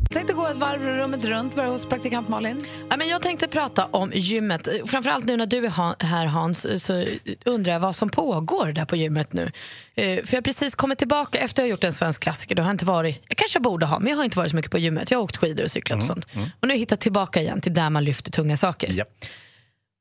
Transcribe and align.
Jag 0.00 0.10
tänkte 0.10 0.32
gå 0.34 0.46
ett 0.46 0.56
varv 0.56 0.82
rummet 0.82 1.24
runt, 1.24 1.54
börja 1.54 1.68
hos 1.68 1.86
praktikant 1.86 2.28
Malin. 2.28 2.66
Ja, 2.90 2.96
men 2.96 3.08
jag 3.08 3.22
tänkte 3.22 3.48
prata 3.48 3.84
om 3.90 4.12
gymmet. 4.14 4.68
Framförallt 4.86 5.24
nu 5.24 5.36
när 5.36 5.46
du 5.46 5.66
är 5.66 6.04
här 6.04 6.26
Hans 6.26 6.84
så 6.84 7.04
undrar 7.44 7.72
jag 7.72 7.80
vad 7.80 7.96
som 7.96 8.08
pågår 8.10 8.66
där 8.72 8.84
på 8.84 8.96
gymmet 8.96 9.32
nu. 9.32 9.42
Eh, 9.94 10.04
för 10.24 10.34
jag 10.34 10.36
har 10.36 10.42
precis 10.42 10.74
kommit 10.74 10.98
tillbaka 10.98 11.38
efter 11.38 11.62
att 11.62 11.64
ha 11.66 11.70
gjort 11.70 11.84
en 11.84 11.92
svensk 11.92 12.22
klassiker. 12.22 12.54
Då 12.54 12.62
har 12.62 12.68
jag 12.68 12.74
inte 12.74 12.84
varit, 12.84 13.22
jag 13.28 13.36
kanske 13.36 13.60
borde 13.60 13.86
ha, 13.86 13.98
men 13.98 14.10
jag 14.10 14.16
har 14.16 14.24
inte 14.24 14.38
varit 14.38 14.50
så 14.50 14.56
mycket 14.56 14.70
på 14.70 14.78
gymmet. 14.78 15.10
Jag 15.10 15.18
har 15.18 15.24
åkt 15.24 15.36
skidor 15.36 15.64
och 15.64 15.70
cyklat 15.70 15.96
och 15.98 16.04
Mm, 16.04 16.22
sånt. 16.22 16.52
Och 16.60 16.68
nu 16.68 16.74
jag 16.74 16.78
hittat 16.78 17.00
tillbaka 17.00 17.40
igen 17.40 17.60
till 17.60 17.74
där 17.74 17.90
man 17.90 18.04
lyfter 18.04 18.30
tunga 18.32 18.56
saker. 18.56 18.92
Ja. 18.92 19.04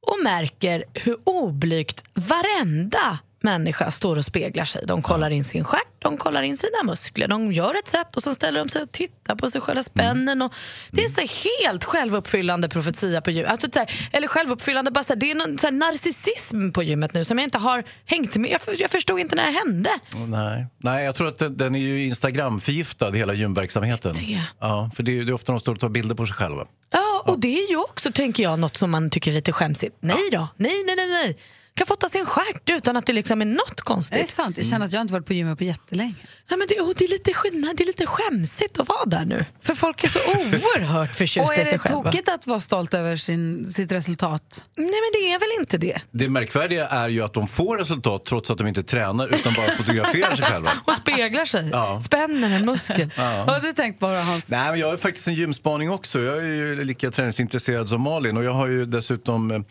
Och 0.08 0.24
märker 0.24 0.84
hur 0.94 1.18
oblygt 1.24 2.04
varenda 2.14 3.20
människa 3.44 3.92
står 3.92 4.18
och 4.18 4.26
speglar 4.26 4.66
sig. 4.66 4.84
De 4.88 5.02
kollar 5.02 5.30
in 5.30 5.44
sin 5.44 5.64
stjärt, 5.64 5.82
de 6.00 6.18
kollar 6.18 6.44
in 6.44 6.58
sina 6.58 6.84
muskler. 6.84 7.28
De 7.28 7.52
gör 7.52 7.76
ett 7.80 7.90
sätt 7.90 8.16
och 8.16 8.24
så 8.24 8.34
ställer 8.34 8.60
de 8.60 8.70
sig 8.70 8.82
och 8.82 8.92
tittar 8.92 9.36
på 9.36 9.50
sig 9.50 9.62
själva 9.62 9.84
spännen. 9.84 10.42
Och 10.42 10.54
det 10.92 11.04
är 11.04 11.10
så 11.10 11.22
helt 11.22 11.84
självuppfyllande 11.84 12.70
profetia 12.70 13.22
på 13.22 13.32
gymmet. 13.32 13.52
Alltså, 13.52 13.68
här, 13.76 14.10
eller 14.12 14.28
självuppfyllande, 14.28 14.92
bara 14.92 15.04
här, 15.10 15.16
det 15.16 15.32
är 15.32 15.36
någon 15.36 15.58
så 15.58 15.68
här, 15.68 15.72
narcissism 15.72 16.72
på 16.72 16.84
gymmet 16.84 17.14
nu 17.14 17.24
som 17.24 17.40
jag 17.40 17.46
inte 17.46 17.58
har 17.58 17.84
hängt 18.06 18.36
med. 18.36 18.52
Jag, 18.52 18.76
jag 18.80 18.92
förstod 18.92 19.20
inte 19.20 19.36
när 19.36 19.46
det 19.46 19.52
hände. 19.52 19.90
Nej. 20.28 20.66
Nej, 20.78 21.06
jag 21.06 21.16
tror 21.16 21.28
att 21.28 21.40
den, 21.40 21.58
den 21.58 21.76
är 21.76 21.80
ju 21.80 22.04
Instagram-förgiftad, 22.04 23.12
hela 23.12 23.34
gymverksamheten. 23.34 24.14
Det. 24.14 24.42
Ja, 24.60 24.92
för 24.96 25.04
det 25.04 25.20
är, 25.20 25.24
det 25.24 25.32
är 25.32 25.34
ofta 25.34 25.52
de 25.52 25.60
står 25.60 25.74
och 25.74 25.80
tar 25.80 25.90
bilder 25.90 26.16
på 26.16 26.26
sig 26.26 26.36
själva. 26.36 26.66
Ja, 26.92 27.24
och 27.26 27.40
det 27.40 27.64
är 27.64 27.70
ju 27.70 27.78
också, 27.78 28.12
tänker 28.12 28.44
jag, 28.44 28.60
något 28.60 28.76
som 28.76 28.92
man 28.92 29.10
tycker 29.10 29.32
är 29.32 29.36
lite 29.36 29.52
skämsigt. 29.52 29.96
Nej 30.00 30.30
då, 30.32 30.48
nej, 30.58 30.84
nej, 30.86 30.96
nej. 30.96 31.08
nej. 31.08 31.38
Kan 31.78 31.88
fota 31.88 32.10
sin 32.10 32.26
stjärt 32.26 32.70
utan 32.70 32.98
att 32.98 33.06
det 33.06 33.14
liksom 33.14 33.42
är 33.42 33.46
något 33.46 33.70
Är 33.72 33.76
det 33.76 33.82
konstigt. 33.82 34.30
sant? 34.30 34.58
Jag 34.58 34.66
känner 34.66 34.86
att 34.86 34.94
jag 34.94 35.02
inte 35.02 35.14
varit 35.14 35.26
på 35.26 35.34
gymmet 35.34 35.58
på 35.58 35.64
jättelänge. 35.64 36.14
Nej, 36.50 36.58
men 36.60 36.68
det, 36.70 36.82
och 36.82 36.94
det, 36.98 37.04
är 37.04 37.10
lite, 37.10 37.34
skillnad- 37.34 37.74
det 37.78 37.84
är 37.84 37.88
lite 37.88 38.06
skämsigt 38.06 38.80
att 38.80 38.88
vara 38.90 39.06
där 39.06 39.26
nu. 39.26 39.46
För 39.62 39.74
folk 39.74 40.04
är 40.04 40.08
så 40.08 40.20
oerhört 40.28 41.10
Och 41.10 41.16
förtjusta 41.16 41.56
i 41.56 41.60
är 41.60 41.64
sig 41.64 41.74
det 41.74 41.80
själva. 41.80 42.04
tokigt 42.04 42.30
att 42.30 42.48
vara 42.48 42.60
stolt 42.60 42.94
över 42.94 43.16
sin, 43.16 43.68
sitt 43.72 43.92
resultat? 43.92 44.66
Nej 44.76 44.86
men 44.86 45.12
det 45.22 45.34
är 45.34 45.40
väl 45.40 45.60
inte 45.62 45.78
det. 45.78 46.02
Det 46.12 46.30
märkvärdiga 46.30 46.88
är 46.88 47.10
ju 47.10 47.22
att 47.24 47.34
de 47.34 47.48
får 47.48 47.78
resultat 47.78 48.26
trots 48.26 48.52
att 48.52 48.58
de 48.58 48.68
inte 48.68 48.84
tränar 48.84 49.28
utan 49.36 49.54
bara 49.58 49.72
fotograferar 49.72 50.36
sig 50.36 50.46
själva. 50.46 50.70
Och 50.86 50.96
speglar 50.96 51.46
sig. 51.46 51.70
Ja. 51.72 52.02
Spänner 52.06 52.56
en 52.56 52.66
muskel. 52.66 53.10
Vad 53.18 53.50
har 53.50 53.60
du 53.60 53.74
tänkt 53.74 54.00
på 54.00 54.08
då, 54.10 54.16
Hans? 54.16 54.52
Nej, 54.52 54.72
men 54.72 54.80
jag 54.80 54.88
har 54.90 54.98
faktiskt 54.98 55.28
en 55.28 55.34
gymspaning 55.34 55.90
också. 55.92 56.20
Jag 56.22 56.38
är 56.38 56.44
ju 56.44 56.84
lika 56.84 57.12
träningsintresserad 57.12 57.90
som 57.90 58.02
Malin 58.02 58.38
och 58.38 58.44
jag 58.44 58.54
har 58.54 58.68
ju 58.68 58.86
dessutom 58.86 59.52
eh, 59.52 59.62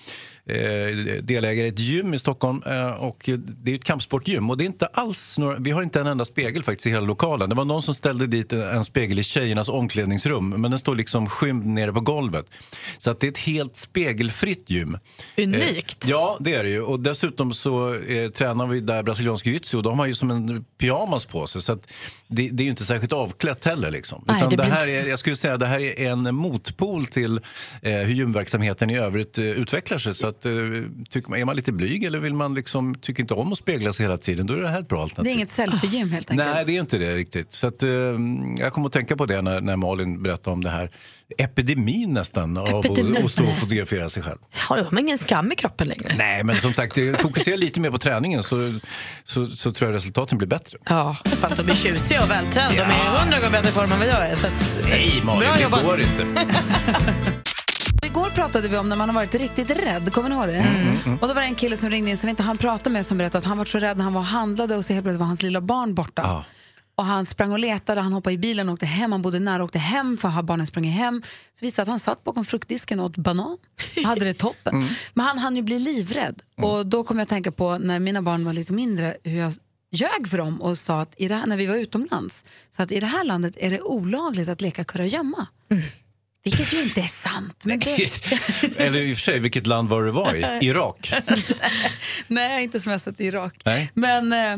delägare 1.22 1.66
i 1.66 1.68
ett 1.68 1.78
gym 1.78 2.14
i 2.14 2.18
Stockholm 2.18 2.62
eh, 2.66 2.90
och 3.04 3.30
det 3.46 3.70
är 3.70 3.74
ett 3.76 3.84
kampsportgym 3.84 4.50
och 4.50 4.56
det 4.58 4.64
är 4.64 4.66
inte 4.66 4.86
alls 4.86 5.38
några, 5.38 5.58
vi 5.58 5.70
har 5.70 5.82
inte 5.82 6.00
en 6.00 6.06
enda 6.06 6.24
spegel 6.24 6.62
faktiskt 6.62 6.86
i 6.86 6.90
hela 6.90 7.06
lokalen. 7.06 7.48
Det 7.48 7.54
var 7.54 7.64
någon 7.64 7.82
som 7.82 7.94
ställde 7.94 8.26
dit 8.26 8.52
en 8.52 8.84
spegel 8.84 9.18
i 9.18 9.22
tjejernas 9.22 9.68
omklädningsrum 9.68 10.48
men 10.48 10.70
den 10.70 10.78
står 10.78 10.94
liksom 10.96 11.28
skymd 11.28 11.66
nere 11.66 11.92
på 11.92 12.00
golvet. 12.00 12.46
Så 12.98 13.10
att 13.10 13.20
det 13.20 13.26
är 13.26 13.30
ett 13.30 13.38
helt 13.38 13.76
spegelfritt 13.76 14.70
gym. 14.70 14.98
Unikt. 15.38 16.04
Eh, 16.04 16.10
ja, 16.10 16.36
det 16.40 16.54
är 16.54 16.64
det 16.64 16.70
ju. 16.70 16.82
Och 16.82 17.00
dessutom 17.00 17.52
så 17.52 17.94
eh, 17.94 18.30
tränar 18.30 18.66
vi 18.66 18.80
där 18.80 19.02
brasiliansk 19.02 19.46
jiu-jitsu 19.46 19.76
och 19.76 19.82
de 19.82 19.98
har 19.98 20.06
ju 20.06 20.14
som 20.14 20.30
en 20.30 20.64
pyjamas 20.78 21.24
på 21.24 21.46
sig. 21.46 21.62
Så 21.62 21.72
att 21.72 21.92
det, 22.28 22.48
det 22.48 22.62
är 22.62 22.64
ju 22.64 22.70
inte 22.70 22.84
särskilt 22.84 23.12
avklätt 23.12 23.64
heller. 23.64 23.90
Liksom. 23.90 24.24
Nej, 24.26 24.36
Utan 24.36 24.50
det 24.50 24.56
det, 24.56 24.62
här 24.62 24.86
inte- 24.86 24.96
är, 24.98 25.10
jag 25.10 25.18
skulle 25.18 25.36
säga 25.36 25.56
det 25.56 25.66
här 25.66 25.80
är 25.80 26.06
en 26.10 26.34
motpol 26.34 27.06
till 27.06 27.40
eh, 27.82 27.92
hur 27.92 28.14
gymverksamheten 28.14 28.90
i 28.90 28.98
övrigt 28.98 29.38
eh, 29.38 29.44
utvecklar 29.44 29.98
sig. 29.98 30.14
Så 30.14 30.26
att, 30.28 30.35
eh, 30.44 30.52
tycker 31.10 31.30
man, 31.30 31.38
är 31.38 31.44
man 31.44 31.56
lite 31.56 31.72
blyg 31.72 32.04
eller 32.04 32.18
vill 32.18 32.34
man 32.34 32.54
liksom, 32.54 32.94
tycker 32.94 33.22
inte 33.22 33.34
om 33.34 33.52
att 33.52 33.58
spegla 33.58 33.92
sig 33.92 34.06
hela 34.06 34.18
tiden, 34.18 34.46
då 34.46 34.54
är 34.54 34.58
det 34.60 34.68
här 34.68 34.80
ett 34.80 34.88
bra 34.88 35.02
alternativ. 35.02 35.24
Det 35.24 35.30
är 35.30 35.34
inget 35.34 35.50
selfie-gym 35.50 36.10
helt 36.10 36.30
enkelt. 36.30 36.48
Nej, 36.54 36.64
det 36.64 36.76
är 36.76 36.80
inte 36.80 36.98
det 36.98 37.14
riktigt. 37.14 37.52
Så 37.52 37.66
att, 37.66 37.82
eh, 37.82 37.88
jag 38.58 38.72
kommer 38.72 38.86
att 38.86 38.92
tänka 38.92 39.16
på 39.16 39.26
det 39.26 39.42
när, 39.42 39.60
när 39.60 39.76
Malin 39.76 40.22
berättade 40.22 40.50
om 40.54 40.64
det 40.64 40.70
här 40.70 40.90
epidemin 41.38 42.12
nästan 42.14 42.56
Epidemi. 42.56 43.10
av 43.10 43.16
att, 43.18 43.24
att 43.24 43.30
stå 43.30 43.44
och 43.50 43.56
fotografera 43.58 44.08
sig 44.08 44.22
själv. 44.22 44.38
Har 44.68 44.84
de 44.90 44.98
ingen 44.98 45.18
skam 45.18 45.52
i 45.52 45.54
kroppen 45.54 45.88
längre? 45.88 46.14
Nej, 46.18 46.44
men 46.44 46.56
som 46.56 46.72
sagt, 46.72 46.98
eh, 46.98 47.14
fokusera 47.14 47.56
lite 47.56 47.80
mer 47.80 47.90
på 47.90 47.98
träningen 47.98 48.42
så, 48.42 48.78
så, 49.24 49.46
så 49.46 49.72
tror 49.72 49.90
jag 49.90 49.96
resultaten 49.96 50.38
blir 50.38 50.48
bättre. 50.48 50.78
Ja, 50.88 51.16
fast 51.24 51.56
de 51.56 51.70
är 51.70 51.74
tjusiga 51.74 52.22
och 52.24 52.30
vältränade. 52.30 52.74
De 52.74 52.80
är 52.82 53.18
hundra 53.20 53.36
gånger 53.38 53.50
bättre 53.52 53.68
i 53.68 53.72
form 53.72 53.92
än 53.92 53.98
vad 53.98 54.08
jag 54.08 54.28
är. 54.28 54.34
Så 54.36 54.46
att, 54.46 54.76
Nej, 54.90 55.20
Malin, 55.24 55.40
Bra 55.40 55.56
det 55.56 55.62
jobbat. 55.62 55.84
går 55.84 56.00
inte. 56.00 56.26
Igår 58.02 58.30
pratade 58.30 58.68
vi 58.68 58.76
om 58.76 58.88
när 58.88 58.96
man 58.96 59.08
har 59.08 59.14
varit 59.14 59.34
riktigt 59.34 59.70
rädd, 59.70 60.12
kommer 60.12 60.28
ni 60.28 60.34
ihåg 60.34 60.46
det? 60.46 60.66
Och 61.20 61.28
då 61.28 61.34
var 61.34 61.40
det 61.40 61.46
en 61.46 61.54
kille 61.54 61.76
som 61.76 61.90
ringde 61.90 62.10
in 62.10 62.18
som 62.18 62.26
vi 62.26 62.30
inte 62.30 62.42
han 62.42 62.56
prata 62.56 62.90
med 62.90 63.06
som 63.06 63.18
berättade 63.18 63.38
att 63.38 63.44
han 63.44 63.58
var 63.58 63.64
så 63.64 63.78
rädd 63.78 63.96
när 63.96 64.04
han 64.04 64.12
var 64.12 64.20
och 64.20 64.26
handlade 64.26 64.76
och 64.76 64.84
så 64.84 64.92
helt 64.92 65.04
plötsligt 65.04 65.20
var 65.20 65.26
hans 65.26 65.42
lilla 65.42 65.60
barn 65.60 65.94
borta. 65.94 66.22
Ja. 66.24 66.44
Och 66.94 67.04
han 67.04 67.26
sprang 67.26 67.52
och 67.52 67.58
letade, 67.58 68.00
han 68.00 68.12
hoppade 68.12 68.34
i 68.34 68.38
bilen 68.38 68.68
och 68.68 68.72
åkte 68.72 68.86
hem, 68.86 69.12
han 69.12 69.22
bodde 69.22 69.38
nära 69.38 69.62
och 69.62 69.64
åkte 69.64 69.78
hem 69.78 70.16
för 70.16 70.28
att 70.28 70.34
ha 70.34 70.42
barnen 70.42 70.66
sprungit 70.66 70.94
hem. 70.94 71.22
Så 71.58 71.64
visade 71.64 71.82
att 71.82 71.88
han 71.88 72.00
satt 72.00 72.24
bakom 72.24 72.44
fruktdisken 72.44 73.00
och 73.00 73.06
åt 73.06 73.16
banan 73.16 73.58
och 73.96 74.02
hade 74.04 74.24
det 74.24 74.34
toppen. 74.34 74.84
Men 75.14 75.26
han 75.26 75.38
hann 75.38 75.56
ju 75.56 75.62
bli 75.62 75.78
livrädd. 75.78 76.42
Och 76.62 76.86
då 76.86 77.04
kom 77.04 77.18
jag 77.18 77.22
att 77.22 77.28
tänka 77.28 77.52
på 77.52 77.78
när 77.78 77.98
mina 77.98 78.22
barn 78.22 78.44
var 78.44 78.52
lite 78.52 78.72
mindre 78.72 79.16
hur 79.22 79.38
jag 79.40 79.52
ljög 79.90 80.28
för 80.28 80.38
dem 80.38 80.62
och 80.62 80.78
sa 80.78 81.00
att 81.00 81.14
i 81.16 81.28
det 81.28 81.34
här, 81.34 81.46
när 81.46 81.56
vi 81.56 81.66
var 81.66 81.76
utomlands, 81.76 82.44
så 82.76 82.82
att 82.82 82.92
i 82.92 83.00
det 83.00 83.06
här 83.06 83.24
landet 83.24 83.56
är 83.56 83.70
det 83.70 83.80
olagligt 83.80 84.48
att 84.48 84.60
leka 84.60 84.84
kurragömma. 84.84 85.46
Vilket 86.46 86.72
ju 86.72 86.82
inte 86.82 87.00
är 87.00 87.06
sant. 87.06 87.64
Men 87.64 87.78
det, 87.78 88.20
Eller 88.78 89.00
i 89.00 89.12
och 89.12 89.16
för 89.16 89.22
sig, 89.22 89.38
vilket 89.38 89.66
land 89.66 89.88
var 89.88 90.02
det 90.04 90.10
var 90.10 90.34
i? 90.34 90.58
Irak? 90.66 91.12
nej, 92.26 92.44
jag 92.44 92.52
har 92.52 92.60
inte 92.60 92.80
semestrat 92.80 93.20
i 93.20 93.24
Irak. 93.24 93.54
Nej. 93.64 93.90
Men, 93.94 94.32
eh, 94.32 94.52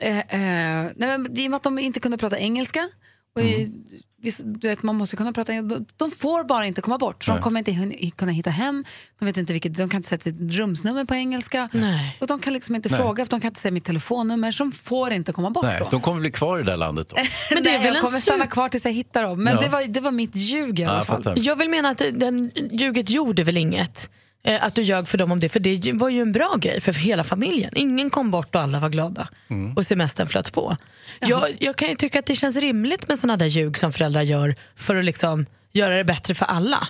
eh, 0.00 0.18
eh, 0.18 0.90
nej, 0.96 1.18
men 1.18 1.38
i 1.38 1.46
och 1.46 1.50
med 1.50 1.56
att 1.56 1.62
de 1.62 1.78
inte 1.78 2.00
kunde 2.00 2.18
prata 2.18 2.38
engelska, 2.38 2.88
och 3.36 3.42
i, 3.42 3.54
Mm. 3.54 3.84
visst, 3.94 4.04
du 4.44 4.68
vet, 4.68 4.82
man 4.82 4.96
måste 4.96 5.16
kunna 5.16 5.32
prata 5.32 5.52
de, 5.52 5.86
de 5.96 6.10
får 6.10 6.44
bara 6.44 6.66
inte 6.66 6.80
komma 6.80 6.98
bort. 6.98 7.24
För 7.24 7.32
de 7.32 7.42
kommer 7.42 7.58
inte 7.68 8.10
kunna 8.16 8.32
hitta 8.32 8.50
hem, 8.50 8.84
de, 9.18 9.24
vet 9.24 9.36
inte 9.36 9.52
vilket, 9.52 9.76
de 9.76 9.88
kan 9.88 9.98
inte 9.98 10.08
sätta 10.08 10.22
sitt 10.22 10.36
rumsnummer 10.40 11.04
på 11.04 11.14
engelska. 11.14 11.68
Nej. 11.72 12.16
Och 12.20 12.26
de 12.26 12.40
kan 12.40 12.52
liksom 12.52 12.74
inte 12.74 12.88
Nej. 12.88 12.98
fråga, 12.98 13.24
för 13.24 13.30
de 13.30 13.40
kan 13.40 13.48
inte 13.48 13.60
säga 13.60 13.72
mitt 13.72 13.84
telefonnummer, 13.84 14.52
så 14.52 14.64
de 14.64 14.72
får 14.72 15.12
inte 15.12 15.32
komma 15.32 15.50
bort 15.50 15.64
Nej, 15.64 15.78
då. 15.84 15.88
de 15.90 16.00
kommer 16.00 16.20
bli 16.20 16.30
kvar 16.30 16.58
i 16.58 16.62
det 16.62 16.70
där 16.70 16.76
landet 16.76 17.08
då. 17.08 17.16
Men 17.54 17.62
det 17.62 17.70
är 17.70 17.78
Nej, 17.78 17.84
väl 17.86 17.94
jag 17.94 18.04
kommer 18.04 18.20
stanna 18.20 18.46
kvar 18.46 18.68
tills 18.68 18.84
jag 18.84 18.92
hittar 18.92 19.22
dem. 19.22 19.44
Men 19.44 19.54
Ja. 19.54 19.60
det, 19.60 19.68
var, 19.68 19.82
det 19.88 20.00
var 20.00 20.10
mitt 20.10 20.36
ljug 20.36 20.78
i 20.80 20.82
Ja, 20.82 20.88
alla 20.88 20.98
jag 20.98 21.06
fall. 21.06 21.22
fattar. 21.22 21.42
Jag 21.46 21.56
vill 21.56 21.68
mena 21.70 21.88
att 21.88 22.02
den 22.12 22.50
ljuget 22.72 23.10
gjorde 23.10 23.42
väl 23.44 23.56
inget. 23.56 24.10
Eh, 24.44 24.64
Att 24.64 24.74
du 24.74 24.82
ljög 24.82 25.08
för 25.08 25.18
dem 25.18 25.32
om 25.32 25.40
det, 25.40 25.48
för 25.48 25.60
det 25.60 25.92
var 25.92 26.08
ju 26.08 26.20
en 26.20 26.32
bra 26.32 26.54
grej 26.58 26.80
för 26.80 26.92
hela 26.92 27.24
familjen. 27.24 27.72
Ingen 27.74 28.10
kom 28.10 28.30
bort 28.30 28.54
och 28.54 28.60
alla 28.60 28.80
var 28.80 28.88
glada. 28.88 29.28
Och 29.76 29.86
semestern 29.86 30.26
flöt 30.26 30.52
på. 30.52 30.76
Jag, 31.20 31.42
jag 31.60 31.76
kan 31.76 31.88
ju 31.88 31.94
tycka 31.94 32.18
att 32.18 32.26
det 32.26 32.34
känns 32.34 32.56
rimligt 32.56 33.08
med 33.08 33.18
såna 33.18 33.36
där 33.36 33.46
ljug 33.46 33.78
som 33.78 33.92
föräldrar 33.92 34.22
gör 34.22 34.54
för 34.76 34.96
att 34.96 35.04
liksom 35.04 35.46
göra 35.72 35.96
det 35.96 36.04
bättre 36.04 36.34
för 36.34 36.44
alla. 36.46 36.88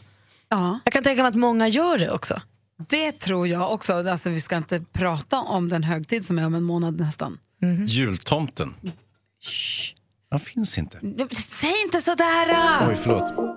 Ja. 0.48 0.78
Jag 0.84 0.92
kan 0.92 1.02
tänka 1.02 1.22
mig 1.22 1.28
att 1.28 1.34
många 1.34 1.68
gör 1.68 1.98
det 1.98 2.10
också. 2.10 2.40
Det 2.88 3.12
tror 3.12 3.48
jag 3.48 3.72
också. 3.72 3.92
Alltså, 3.92 4.30
vi 4.30 4.40
ska 4.40 4.56
inte 4.56 4.80
prata 4.92 5.40
om 5.40 5.68
den 5.68 5.82
högtid 5.82 6.26
som 6.26 6.38
är 6.38 6.46
om 6.46 6.54
en 6.54 6.62
månad 6.62 7.00
nästan. 7.00 7.38
Jultomten. 7.86 8.74
Han 10.30 10.40
finns 10.40 10.78
inte. 10.78 10.98
Säg 11.34 11.72
inte 11.84 12.00
sådär! 12.00 12.46
Oj, 12.88 12.96
förlåt. 13.02 13.53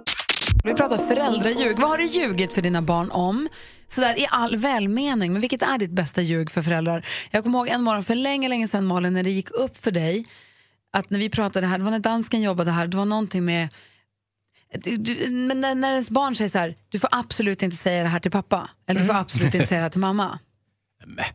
Vi 0.67 0.73
pratar 0.73 0.97
föräldraljug. 0.97 1.79
Vad 1.79 1.89
har 1.89 1.97
du 1.97 2.05
ljugit 2.05 2.53
för 2.53 2.61
dina 2.61 2.81
barn 2.81 3.11
om? 3.11 3.49
Sådär 3.87 4.19
i 4.19 4.27
all 4.29 4.57
välmening. 4.57 5.31
Men 5.33 5.41
vilket 5.41 5.61
är 5.61 5.77
ditt 5.77 5.91
bästa 5.91 6.21
ljug 6.21 6.51
för 6.51 6.61
föräldrar? 6.61 7.05
Jag 7.31 7.43
kommer 7.43 7.59
ihåg 7.59 7.67
en 7.67 7.81
morgon 7.81 8.03
för 8.03 8.15
länge, 8.15 8.47
länge 8.47 8.67
sedan 8.67 8.85
Malin, 8.85 9.13
när 9.13 9.23
det 9.23 9.29
gick 9.29 9.51
upp 9.51 9.77
för 9.77 9.91
dig 9.91 10.25
att 10.93 11.09
när 11.09 11.19
vi 11.19 11.29
pratade 11.29 11.67
här, 11.67 11.77
det 11.77 11.83
var 11.83 11.91
när 11.91 11.99
dansken 11.99 12.41
jobbade 12.41 12.71
här, 12.71 12.87
det 12.87 12.97
var 12.97 13.05
någonting 13.05 13.45
med 13.45 13.69
du, 14.73 14.97
du, 14.97 15.29
men 15.29 15.61
när, 15.61 15.75
när 15.75 15.91
ens 15.91 16.09
barn 16.09 16.35
säger 16.35 16.49
så 16.49 16.57
här, 16.57 16.75
du 16.89 16.99
får 16.99 17.09
absolut 17.11 17.63
inte 17.63 17.77
säga 17.77 18.03
det 18.03 18.09
här 18.09 18.19
till 18.19 18.31
pappa. 18.31 18.69
Eller 18.87 19.01
du 19.01 19.07
får 19.07 19.13
absolut 19.13 19.55
inte 19.55 19.67
säga 19.67 19.79
det 19.79 19.83
här 19.85 19.89
till 19.89 19.99
mamma. 19.99 20.39
Nej. 21.05 21.33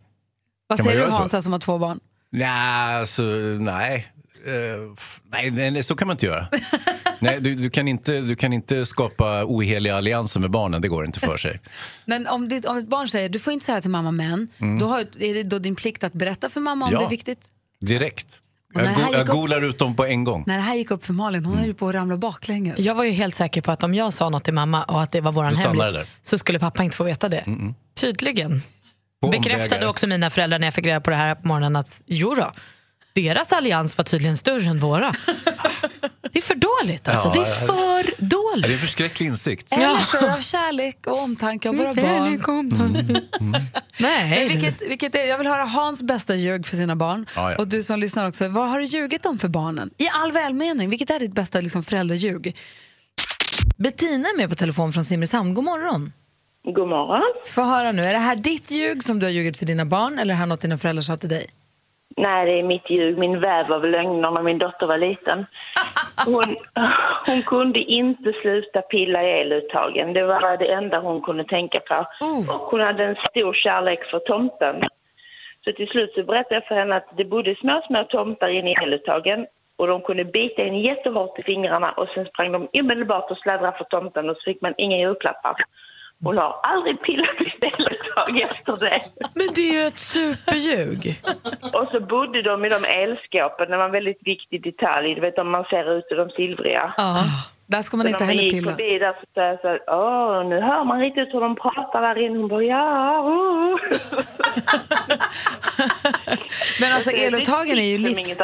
Vad 0.67 0.79
Kan 0.79 0.85
säger 0.85 1.07
du? 1.07 1.13
Hansa 1.13 1.43
som 1.43 1.53
har 1.53 1.61
två 1.61 1.79
barn? 1.79 2.01
Nej, 2.31 2.97
alltså, 2.97 3.23
nej. 3.61 4.13
Eh, 4.47 4.53
nej, 5.33 5.51
nej, 5.51 5.71
nej, 5.71 5.83
så 5.83 5.97
kan 5.97 6.09
man 6.09 6.15
inte 6.15 6.27
göra. 6.27 6.47
nej, 7.19 7.41
du, 7.41 7.55
du, 7.55 7.71
kan 7.71 7.89
inte, 7.89 8.21
du 8.21 8.37
kan 8.37 8.53
inte 8.53 8.87
skapa 8.87 9.45
oheliga 9.45 9.97
allianser 9.97 10.41
med 10.41 10.51
barnen, 10.51 10.83
det 10.83 10.89
går 10.89 11.05
inte 11.07 11.21
för 11.21 11.37
sig. 11.37 11.61
Men 12.07 12.27
om, 12.27 12.49
ditt, 12.49 12.65
om 12.65 12.77
ett 12.77 12.89
barn 12.89 13.09
säger 13.09 13.29
du 13.29 13.39
får 13.39 13.53
inte 13.53 13.67
säga 13.67 13.77
det 13.77 13.83
till 13.83 13.91
mamma 13.91 14.11
men, 14.11 14.49
då 14.81 14.87
har, 14.87 15.01
är 15.01 15.35
det 15.35 15.43
då 15.43 15.59
din 15.59 15.77
plikt 15.77 16.05
att 16.05 16.13
berätta 16.13 16.49
för 16.49 16.61
mamma 16.61 16.85
om 16.87 16.89
Mm. 16.93 17.03
Ja. 17.03 17.09
det 17.09 17.09
är 17.09 17.17
viktigt? 17.17 17.49
Direkt. 17.81 18.39
Jag, 18.75 18.95
go, 18.95 19.01
jag 19.01 19.11
gick 19.11 19.19
upp- 19.21 19.29
golar 19.29 19.65
ut 19.65 19.79
dem 19.79 19.97
på 19.97 20.05
en 20.07 20.25
gång. 20.25 20.45
När 20.47 20.57
det 20.57 20.63
här 20.63 20.75
gick 20.75 20.91
upp 20.91 21.05
för 21.05 21.13
Malin, 21.13 21.45
hon 21.45 21.57
höll 21.59 21.67
ju 21.67 21.75
på 21.75 21.89
att 21.89 21.95
ramla 21.95 22.17
baklänges. 22.17 22.79
Jag 22.79 22.95
var 22.95 23.05
ju 23.05 23.11
helt 23.11 23.35
säker 23.35 23.61
på 23.63 23.71
att 23.73 23.83
om 23.83 23.95
jag 23.95 24.13
sa 24.13 24.29
något 24.29 24.45
till 24.45 24.55
mamma 24.55 24.83
och 24.85 25.03
att 25.03 25.13
det 25.13 25.21
var 25.21 25.33
våran 25.33 25.55
hemlis 25.57 25.85
så 26.23 26.39
skulle 26.39 26.59
pappa 26.59 26.83
inte 26.85 26.97
få 26.97 27.05
veta 27.05 27.29
det. 27.29 27.45
Tydligen. 28.01 28.61
På 29.21 29.29
Bekräftade 29.29 29.65
omvägar. 29.75 29.89
också 29.91 30.07
mina 30.07 30.31
föräldrar 30.31 30.59
när 30.59 30.67
jag 30.67 30.75
fick 30.75 30.87
reda 30.87 31.01
på 31.01 31.11
det 31.11 31.17
här 31.17 31.35
på 31.35 31.49
morgonen 31.49 31.77
att 31.77 32.03
jo 32.07 32.35
då, 32.35 32.53
Deras 33.15 33.53
allians 33.53 33.99
var 33.99 34.05
tydligen 34.05 34.37
större 34.37 34.71
än 34.71 34.79
våra. 34.79 35.13
Det 36.33 36.39
är 36.39 36.43
för 36.43 36.55
dåligt 36.55 37.09
alltså. 37.09 37.29
Ja, 37.29 37.35
det 37.35 37.41
är 37.51 37.67
för 37.67 38.03
Det 38.03 38.25
är 38.25 38.29
dåligt. 38.29 38.71
en 38.71 38.79
förskräcklig 38.79 39.27
insikt. 39.27 39.73
Eller 39.73 39.99
så 39.99 40.31
av 40.31 40.41
kärlek 40.41 41.07
och 41.07 41.19
omtanke 41.23 41.69
om 41.69 41.77
våra 41.77 41.95
barn. 41.95 43.23
Nej, 43.99 44.49
Vilket, 44.49 44.83
vilket 44.83 45.15
är, 45.15 45.29
jag 45.29 45.39
vill 45.39 45.47
höra 45.47 45.65
Hans 45.65 46.03
bästa 46.03 46.35
ljug 46.35 46.67
för 46.67 46.77
sina 46.77 46.97
barn. 46.97 47.27
Ja, 47.37 47.51
ja. 47.51 47.59
Och 47.59 47.69
du 47.69 47.83
som 47.83 48.01
lyssnar 48.01 48.29
också, 48.29 48.49
vad 48.49 48.69
har 48.69 48.79
du 48.79 48.85
ljugit 48.85 49.27
om 49.27 49.39
för 49.39 49.49
barnen? 49.49 49.91
I 49.99 50.09
all 50.13 50.33
välmening, 50.33 50.91
vilket 50.91 51.11
är 51.11 51.21
ditt 51.21 51.35
bästa 51.35 51.61
liksom, 51.61 51.83
föräldraljug? 51.83 52.57
Bettina 53.77 54.29
är 54.29 54.37
med 54.37 54.49
på 54.49 54.55
telefon 54.55 54.93
från 54.93 55.05
Simrishamn. 55.05 55.55
God 55.55 55.65
morgon. 55.65 56.13
God 56.65 56.89
morgon. 56.89 57.23
Få 57.47 57.63
höra 57.63 57.93
nu, 57.93 58.05
är 58.07 58.13
det 58.13 58.19
här 58.19 58.37
ditt 58.37 58.71
ljug 58.71 59.05
som 59.05 59.19
du 59.19 59.27
har 59.27 59.31
ljugit 59.31 59.57
för 59.57 59.67
dina 59.67 59.85
barn 59.85 60.13
eller 60.19 60.23
är 60.23 60.37
det 60.37 60.39
här 60.39 60.47
något 60.47 60.61
dina 60.61 60.79
föräldrar 60.79 61.03
sa 61.03 61.17
till 61.17 61.29
dig? 61.29 61.47
Nej, 62.17 62.47
det 62.47 62.59
är 62.59 62.63
mitt 62.63 62.91
ljug. 62.91 63.19
Min 63.19 63.41
väv 63.41 63.73
av 63.73 63.85
lögner 63.85 64.31
när 64.31 64.43
min 64.43 64.59
dotter 64.59 64.87
var 64.87 64.99
liten. 64.99 65.47
Hon, 66.27 66.57
hon 67.27 67.43
kunde 67.43 67.79
inte 67.79 68.33
sluta 68.43 68.83
pilla 68.83 69.23
i 69.23 69.41
eluttagen. 69.41 70.13
Det 70.13 70.23
var 70.23 70.57
det 70.57 70.73
enda 70.73 70.99
hon 70.99 71.23
kunde 71.23 71.45
tänka 71.45 71.81
på. 71.81 72.07
Och 72.55 72.71
hon 72.71 72.81
hade 72.81 73.05
en 73.05 73.17
stor 73.31 73.55
kärlek 73.55 74.05
för 74.11 74.19
tomten. 74.19 74.83
Så 75.65 75.73
till 75.73 75.89
slut 75.89 76.13
så 76.15 76.23
berättade 76.23 76.55
jag 76.55 76.65
för 76.65 76.75
henne 76.75 76.97
att 76.97 77.17
det 77.17 77.25
bodde 77.25 77.55
små, 77.55 77.83
små 77.87 78.05
tomtar 78.05 78.49
inne 78.49 78.71
i 78.71 78.75
eluttagen. 78.83 79.47
Och 79.77 79.87
de 79.87 80.01
kunde 80.01 80.25
bita 80.25 80.63
in 80.63 80.81
jättehårt 80.81 81.39
i 81.39 81.43
fingrarna 81.43 81.93
och 81.93 82.09
sen 82.09 82.25
sprang 82.25 82.53
de 82.53 82.69
omedelbart 82.73 83.31
och 83.31 83.39
sladdrade 83.39 83.79
för 83.79 83.85
tomten 83.85 84.31
och 84.31 84.37
så 84.37 84.43
fick 84.43 84.61
man 84.63 84.75
inga 84.77 84.97
julklappar. 84.97 85.55
Hon 86.25 86.39
har 86.39 86.61
aldrig 86.63 87.03
pillat 87.03 87.37
i 87.41 87.67
ett 87.67 87.79
eluttag 87.79 88.41
efter 88.41 88.77
det. 88.87 89.03
Men 89.35 89.47
det 89.55 89.61
är 89.61 89.73
ju 89.81 89.87
ett 89.87 89.99
superljug. 89.99 91.21
Och 91.79 91.89
så 91.91 92.01
bodde 92.01 92.43
de 92.43 92.65
i 92.65 92.69
de 92.69 92.85
elskåpen, 92.85 93.71
det 93.71 93.77
var 93.77 93.85
en 93.85 93.93
väldigt 93.93 94.23
viktig 94.25 94.63
detalj. 94.63 95.15
Du 95.15 95.21
vet 95.21 95.39
om 95.39 95.51
man 95.51 95.65
ser 95.65 95.99
ut 95.99 96.05
i 96.11 96.15
de 96.15 96.31
silvriga. 96.31 96.95
Ja. 96.97 97.17
Där 97.67 97.83
ska 97.83 97.97
man 97.97 98.05
Så 98.05 98.09
inte 98.09 98.25
när 98.25 98.27
man 98.27 98.37
heller 98.37 98.43
gick 98.43 98.53
pilla. 98.53 98.71
förbi 98.71 98.99
där 98.99 99.13
så 99.13 99.27
sa 99.35 99.41
jag 99.41 99.61
så 99.61 99.69
här, 99.69 99.81
åh, 99.87 100.49
nu 100.49 100.61
hör 100.61 100.85
man 100.85 101.01
riktigt 101.01 101.35
hur 101.35 101.41
de 101.41 101.57
pratar 101.57 102.03
där 102.03 102.19
inne. 102.27 102.39
Hon 102.39 102.49
bara, 102.49 102.63
ja, 102.63 103.21
oh. 103.21 103.79
Men 106.81 106.93
alltså 106.93 107.11
eluttagen 107.11 107.79
är 107.79 107.83
ju 107.83 107.99
livs... 107.99 108.41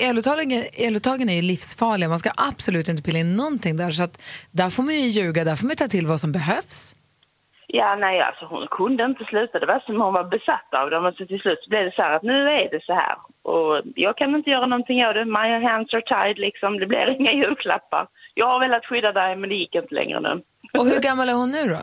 Eluttagen, 0.00 0.64
eluttagen 0.72 1.28
är 1.28 1.34
ju 1.34 1.42
livsfarliga. 1.42 2.08
Man 2.08 2.18
ska 2.18 2.30
absolut 2.36 2.88
inte 2.88 3.02
pilla 3.02 3.18
in 3.18 3.36
någonting 3.36 3.76
där. 3.76 3.90
Så 3.90 4.02
att 4.02 4.22
där 4.50 4.70
får 4.70 4.82
man 4.82 4.94
ju 4.94 5.00
ljuga, 5.06 5.44
där 5.44 5.56
får 5.56 5.66
man 5.66 5.76
ta 5.76 5.88
till 5.88 6.06
vad 6.06 6.20
som 6.20 6.32
behövs. 6.32 6.96
Ja, 7.66 7.96
nej, 7.96 8.20
alltså 8.20 8.44
hon 8.46 8.66
kunde 8.70 9.04
inte 9.04 9.24
sluta. 9.24 9.58
Det 9.58 9.66
var 9.66 9.82
som 9.86 10.00
hon 10.00 10.14
var 10.14 10.24
besatt 10.24 10.74
av 10.74 10.90
dem. 10.90 11.04
Och 11.06 11.14
så 11.14 11.26
till 11.26 11.40
slut 11.40 11.58
så 11.62 11.70
blev 11.70 11.84
det 11.84 11.94
så 11.96 12.02
här 12.02 12.16
att 12.16 12.22
nu 12.22 12.48
är 12.48 12.70
det 12.70 12.84
så 12.84 12.92
här. 12.92 13.16
Och 13.42 13.82
jag 13.94 14.16
kan 14.16 14.34
inte 14.34 14.50
göra 14.50 14.66
någonting 14.66 15.06
av 15.06 15.14
det. 15.14 15.24
My 15.24 15.48
hands 15.68 15.94
are 15.94 16.02
tied, 16.02 16.38
liksom. 16.38 16.78
Det 16.78 16.86
blir 16.86 17.20
inga 17.20 17.32
julklappar. 17.32 18.06
Jag 18.34 18.46
har 18.46 18.60
velat 18.60 18.86
skydda 18.86 19.12
dig, 19.12 19.36
men 19.36 19.48
det 19.48 19.54
gick 19.54 19.74
inte 19.74 19.94
längre 19.94 20.20
nu. 20.20 20.42
Och 20.78 20.86
hur 20.86 21.00
gammal 21.00 21.28
är 21.28 21.34
hon 21.34 21.50
nu 21.50 21.64
då? 21.68 21.78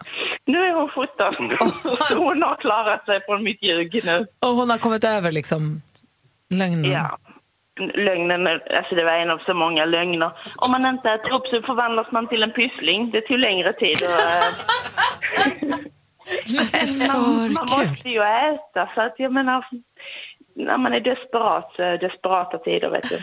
Nu 0.45 0.57
är 0.57 0.73
hon 0.73 0.89
17. 0.89 1.07
Så 2.07 2.15
hon 2.17 2.43
har 2.43 2.55
klarat 2.55 3.05
sig 3.05 3.21
från 3.25 3.43
mitt 3.43 3.63
ljug 3.63 4.01
nu. 4.05 4.27
Och 4.39 4.55
hon 4.55 4.69
har 4.69 4.77
kommit 4.77 5.03
över 5.03 5.31
liksom 5.31 5.81
lögnen? 6.59 6.91
Ja. 6.91 7.17
Lögnen, 7.95 8.47
alltså 8.47 8.95
det 8.95 9.03
var 9.03 9.11
en 9.11 9.29
av 9.29 9.37
så 9.37 9.53
många 9.53 9.85
lögner. 9.85 10.31
Om 10.55 10.71
man 10.71 10.85
inte 10.85 11.09
äter 11.09 11.33
upp 11.33 11.47
så 11.47 11.61
förvandlas 11.61 12.11
man 12.11 12.27
till 12.27 12.43
en 12.43 12.51
pyssling. 12.51 13.11
Det 13.11 13.21
tog 13.21 13.39
längre 13.39 13.73
tid. 13.73 13.97
Och, 14.09 14.19
Alltså, 16.59 17.17
man, 17.17 17.53
man 17.53 17.63
måste 17.63 18.09
ju 18.09 18.21
äta, 18.21 18.89
så 18.95 19.01
att 19.01 19.15
jag 19.17 19.33
menar... 19.33 19.65
När 20.55 20.77
man 20.77 20.93
är 20.93 20.99
desperat 20.99 21.73
så 21.75 21.81
är 21.81 21.97
desperata 21.97 22.57
tider, 22.57 22.89
vet 22.89 23.09
du. 23.09 23.17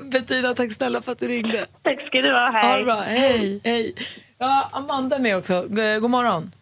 Bettina, 0.10 0.54
tack 0.54 0.72
snälla 0.72 1.02
för 1.02 1.12
att 1.12 1.18
du 1.18 1.28
ringde. 1.28 1.66
Tack 1.82 2.06
ska 2.06 2.18
du 2.20 2.32
ha, 2.32 2.50
hej. 2.50 2.84
bra. 2.84 2.94
Hej, 2.94 3.60
hej. 3.64 3.94
Ja, 4.38 4.68
Amanda 4.72 5.16
är 5.16 5.20
med 5.20 5.36
också. 5.36 5.62
God 6.00 6.10
morgon. 6.10 6.52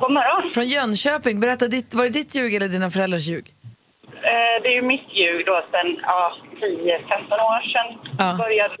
God 0.00 0.12
morgon. 0.12 0.50
Från 0.54 0.66
Jönköping. 0.66 1.40
Berätta, 1.40 1.68
ditt, 1.68 1.94
var 1.94 2.04
det 2.04 2.10
ditt 2.10 2.34
ljug 2.34 2.54
eller 2.54 2.68
dina 2.68 2.90
föräldrars 2.90 3.26
ljug? 3.28 3.54
Eh, 4.30 4.56
det 4.62 4.68
är 4.68 4.72
ju 4.80 4.82
mitt 4.82 5.08
ljug 5.20 5.46
då 5.46 5.62
sen 5.70 5.88
ja, 6.02 6.32
10-15 6.60 7.32
år 7.50 7.60
sedan 7.72 7.88
Ja. 8.18 8.36
började. 8.44 8.74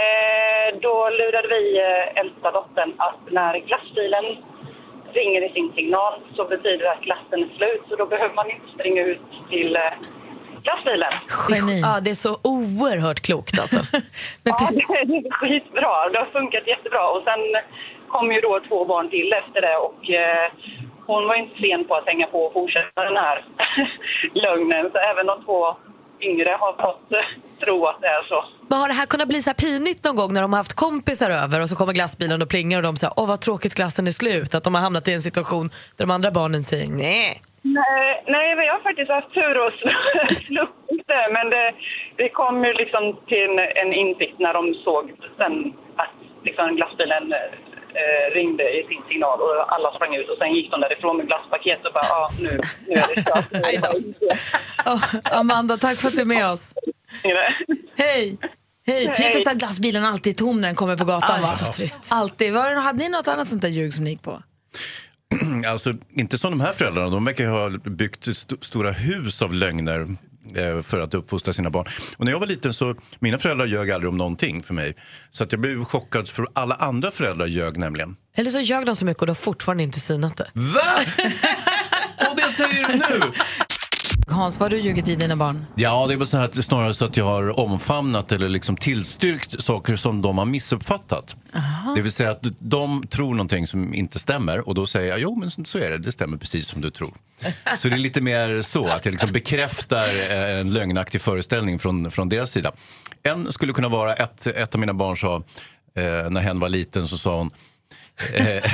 Eh, 0.00 0.68
då 0.80 1.10
lurade 1.18 1.48
vi 1.48 1.62
eh, 1.78 2.20
äldsta 2.20 2.50
dottern 2.50 2.92
att 2.98 3.20
när 3.30 3.58
glassbilen 3.58 4.24
ringer 5.14 5.42
i 5.50 5.52
sin 5.52 5.72
signal 5.74 6.14
så 6.36 6.44
betyder 6.44 6.78
det 6.84 6.92
att 6.92 7.00
glassen 7.08 7.42
är 7.42 7.56
slut. 7.56 7.82
Så 7.88 7.96
då 7.96 8.06
behöver 8.06 8.34
man 8.34 8.50
inte 8.50 8.66
springa 8.74 9.02
ut 9.02 9.20
till 9.50 9.76
eh, 9.76 9.82
glassbilen. 10.62 11.12
Geni. 11.50 11.80
Ja, 11.80 12.00
det 12.00 12.10
är 12.10 12.14
så 12.14 12.32
oerhört 12.44 13.20
klokt 13.20 13.58
alltså. 13.60 13.80
Men 14.44 14.54
Ja, 14.58 14.66
te- 14.68 14.74
det 15.04 15.16
är 15.16 15.30
skitbra. 15.40 16.08
Det 16.12 16.18
har 16.18 16.26
funkat 16.32 16.66
jättebra. 16.66 17.08
Och 17.10 17.22
sen 17.24 17.40
kom 18.08 18.32
ju 18.32 18.40
då 18.40 18.60
två 18.68 18.84
barn 18.84 19.10
till 19.10 19.32
efter 19.32 19.60
det 19.60 19.76
och 19.76 20.00
hon 21.14 21.26
var 21.28 21.34
inte 21.34 21.56
sen 21.60 21.84
på 21.88 21.94
att 21.94 22.06
hänga 22.06 22.26
på 22.26 22.38
och 22.46 22.52
fortsätta 22.52 23.04
den 23.04 23.16
här 23.16 23.44
lögnen. 24.44 24.90
Så 24.92 24.98
även 25.10 25.26
de 25.26 25.44
två 25.44 25.76
yngre 26.20 26.50
har 26.60 26.72
fått 26.72 27.12
eh, 27.12 27.18
tro 27.64 27.86
att 27.86 28.00
det 28.00 28.06
är 28.06 28.22
så. 28.28 28.44
Men 28.68 28.78
har 28.78 28.88
det 28.88 28.94
här 28.94 29.06
kunnat 29.06 29.28
bli 29.28 29.40
så 29.42 29.50
här 29.50 29.54
pinigt 29.54 30.04
någon 30.04 30.16
gång 30.16 30.32
när 30.34 30.42
de 30.42 30.52
har 30.52 30.60
haft 30.60 30.76
kompisar 30.76 31.30
över 31.44 31.62
och 31.62 31.68
så 31.68 31.76
kommer 31.76 31.92
glassbilen 31.92 32.42
och 32.42 32.48
plingar 32.48 32.76
och 32.78 32.82
de 32.82 32.96
säger 32.96 33.14
åh 33.16 33.28
vad 33.28 33.40
tråkigt 33.40 33.74
glassen 33.74 34.06
är 34.06 34.10
slut. 34.22 34.54
Att 34.54 34.64
de 34.64 34.74
har 34.74 34.82
hamnat 34.82 35.08
i 35.08 35.14
en 35.14 35.22
situation 35.22 35.66
där 35.96 36.04
de 36.06 36.10
andra 36.10 36.30
barnen 36.30 36.62
säger 36.62 36.88
nej. 36.90 37.42
Nej, 37.64 38.22
nej, 38.26 38.48
vi 38.60 38.66
har 38.72 38.80
faktiskt 38.88 39.10
haft 39.10 39.34
tur 39.34 39.54
och 39.66 39.72
sl- 39.72 40.46
sluppit 40.46 41.06
det. 41.06 41.26
Men 41.36 41.50
det, 41.50 41.72
det 42.16 42.28
kom 42.28 42.64
ju 42.64 42.72
liksom 42.72 43.02
till 43.26 43.44
en, 43.50 43.58
en 43.82 43.92
insikt 43.92 44.38
när 44.38 44.54
de 44.54 44.74
såg 44.74 45.04
sen 45.38 45.72
att 45.96 46.14
liksom 46.44 46.76
glassbilen 46.76 47.24
eh, 48.00 48.24
ringde 48.38 48.62
i 48.78 48.80
sin 48.88 49.02
signal 49.10 49.38
och 49.44 49.54
alla 49.74 49.88
sprang 49.96 50.14
ut 50.20 50.28
och 50.32 50.38
sen 50.38 50.50
gick 50.56 50.70
de 50.70 50.80
därifrån 50.80 51.16
med 51.16 51.26
glasspaket 51.26 51.80
och 51.86 51.92
bara 51.96 52.08
ja, 52.16 52.28
nu, 52.44 52.52
nu 52.88 52.94
är 53.02 53.08
det 53.14 53.22
kört. 53.30 53.50
Nu 53.50 53.58
är 53.58 53.80
det 53.80 54.36
Ja, 54.84 55.00
Amanda, 55.40 55.76
tack 55.78 55.96
för 55.96 56.08
att 56.08 56.14
du 56.16 56.20
är 56.20 56.24
med 56.36 56.46
oss. 56.52 56.74
bara- 57.22 57.72
Hej! 57.96 58.38
Hej! 58.86 59.12
Typiskt 59.14 59.48
att 59.50 59.56
glassbilen 59.58 60.04
alltid 60.04 60.32
är 60.32 60.36
tom 60.38 60.60
när 60.60 60.68
den 60.68 60.76
kommer 60.76 60.96
på 60.96 61.04
gatan. 61.04 61.36
Aj, 61.36 61.40
va? 61.42 61.46
så 61.48 61.72
trist. 61.72 62.00
Alltid. 62.10 62.52
Var, 62.52 62.74
hade 62.74 62.98
ni 62.98 63.08
något 63.08 63.28
annat 63.28 63.48
sånt 63.48 63.62
där 63.62 63.68
ljug 63.68 63.94
som 63.94 64.04
ni 64.04 64.10
gick 64.10 64.22
på? 64.22 64.42
Alltså, 65.68 65.94
inte 66.10 66.38
som 66.38 66.50
de 66.50 66.60
här 66.60 66.72
föräldrarna. 66.72 67.08
De 67.10 67.24
verkar 67.24 67.48
ha 67.48 67.70
byggt 67.70 68.28
st 68.28 68.54
stora 68.60 68.90
hus 68.90 69.42
av 69.42 69.54
lögner 69.54 70.06
för 70.82 71.00
att 71.00 71.14
uppfostra 71.14 71.52
sina 71.52 71.70
barn. 71.70 71.86
Och 72.16 72.24
när 72.24 72.32
jag 72.32 72.40
var 72.40 72.46
liten 72.46 72.72
så, 72.72 72.94
mina 73.18 73.38
föräldrar 73.38 73.66
ljög 73.66 73.90
aldrig 73.90 74.08
om 74.08 74.16
någonting 74.16 74.62
för 74.62 74.74
mig. 74.74 74.96
Så 75.30 75.44
att 75.44 75.52
jag 75.52 75.60
blev 75.60 75.84
chockad 75.84 76.28
för 76.28 76.46
alla 76.52 76.74
andra 76.74 77.10
föräldrar 77.10 77.46
ljög 77.46 77.76
nämligen. 77.76 78.16
Eller 78.36 78.50
så 78.50 78.60
ljög 78.60 78.86
de 78.86 78.96
så 78.96 79.04
mycket 79.04 79.20
och 79.20 79.26
de 79.26 79.30
har 79.30 79.34
fortfarande 79.34 79.82
inte 79.82 80.00
synat 80.00 80.36
det. 80.36 80.50
Va? 80.54 80.82
Och 82.30 82.36
det 82.36 82.42
säger 82.42 82.88
du 82.88 82.94
nu? 82.94 83.32
Hans, 84.32 84.60
vad 84.60 84.72
har 84.72 84.78
du 84.78 84.82
ljugit 84.82 85.08
i 85.08 85.16
dina 85.16 85.36
barn? 85.36 85.66
Ja, 85.74 86.06
det 86.06 86.14
är 86.14 86.18
väl 86.18 86.26
så 86.26 86.36
här 86.36 86.44
att, 86.44 86.64
snarare 86.64 86.94
så 86.94 87.04
att 87.04 87.16
jag 87.16 87.24
har 87.24 87.60
omfamnat 87.60 88.32
eller 88.32 88.48
liksom 88.48 88.76
tillstyrkt 88.76 89.62
saker 89.62 89.96
som 89.96 90.22
de 90.22 90.38
har 90.38 90.44
missuppfattat. 90.44 91.36
Det 91.96 92.02
vill 92.02 92.12
säga 92.12 92.30
att 92.30 92.46
de 92.58 93.06
tror 93.06 93.34
någonting 93.34 93.66
som 93.66 93.94
inte 93.94 94.18
stämmer 94.18 94.68
och 94.68 94.74
då 94.74 94.86
säger 94.86 95.08
jag 95.08 95.20
jo 95.20 95.36
men 95.36 95.66
så 95.66 95.78
är 95.78 95.90
det, 95.90 95.98
det 95.98 96.12
stämmer 96.12 96.36
precis 96.36 96.66
som 96.66 96.80
du 96.80 96.90
tror. 96.90 97.14
Så 97.78 97.88
det 97.88 97.94
är 97.94 97.98
lite 97.98 98.20
mer 98.20 98.62
så 98.62 98.88
att 98.88 99.04
jag 99.04 99.12
liksom 99.12 99.32
bekräftar 99.32 100.04
eh, 100.30 100.60
en 100.60 100.72
lögnaktig 100.72 101.20
föreställning 101.20 101.78
från, 101.78 102.10
från 102.10 102.28
deras 102.28 102.50
sida. 102.50 102.72
En 103.22 103.52
skulle 103.52 103.72
kunna 103.72 103.88
vara, 103.88 104.14
ett, 104.14 104.46
ett 104.46 104.74
av 104.74 104.80
mina 104.80 104.94
barn 104.94 105.16
sa, 105.16 105.36
eh, 105.96 106.30
när 106.30 106.40
hen 106.40 106.60
var 106.60 106.68
liten 106.68 107.08
så 107.08 107.18
sa 107.18 107.36
hon 107.38 107.50
eh, 108.34 108.64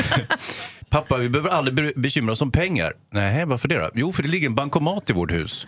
Pappa, 0.90 1.16
vi 1.16 1.28
behöver 1.28 1.50
aldrig 1.50 1.75
be- 1.75 1.92
bekymra 2.00 2.33
oss 2.33 2.42
om 2.42 2.52
pengar. 2.52 2.92
Nej, 3.11 3.45
varför 3.45 3.68
det 3.68 3.78
då? 3.78 3.90
Jo, 3.95 4.12
för 4.12 4.23
det 4.23 4.28
ligger 4.28 4.47
en 4.47 4.54
bankomat 4.54 5.11
i 5.11 5.12
vårt 5.12 5.30
hus. 5.33 5.66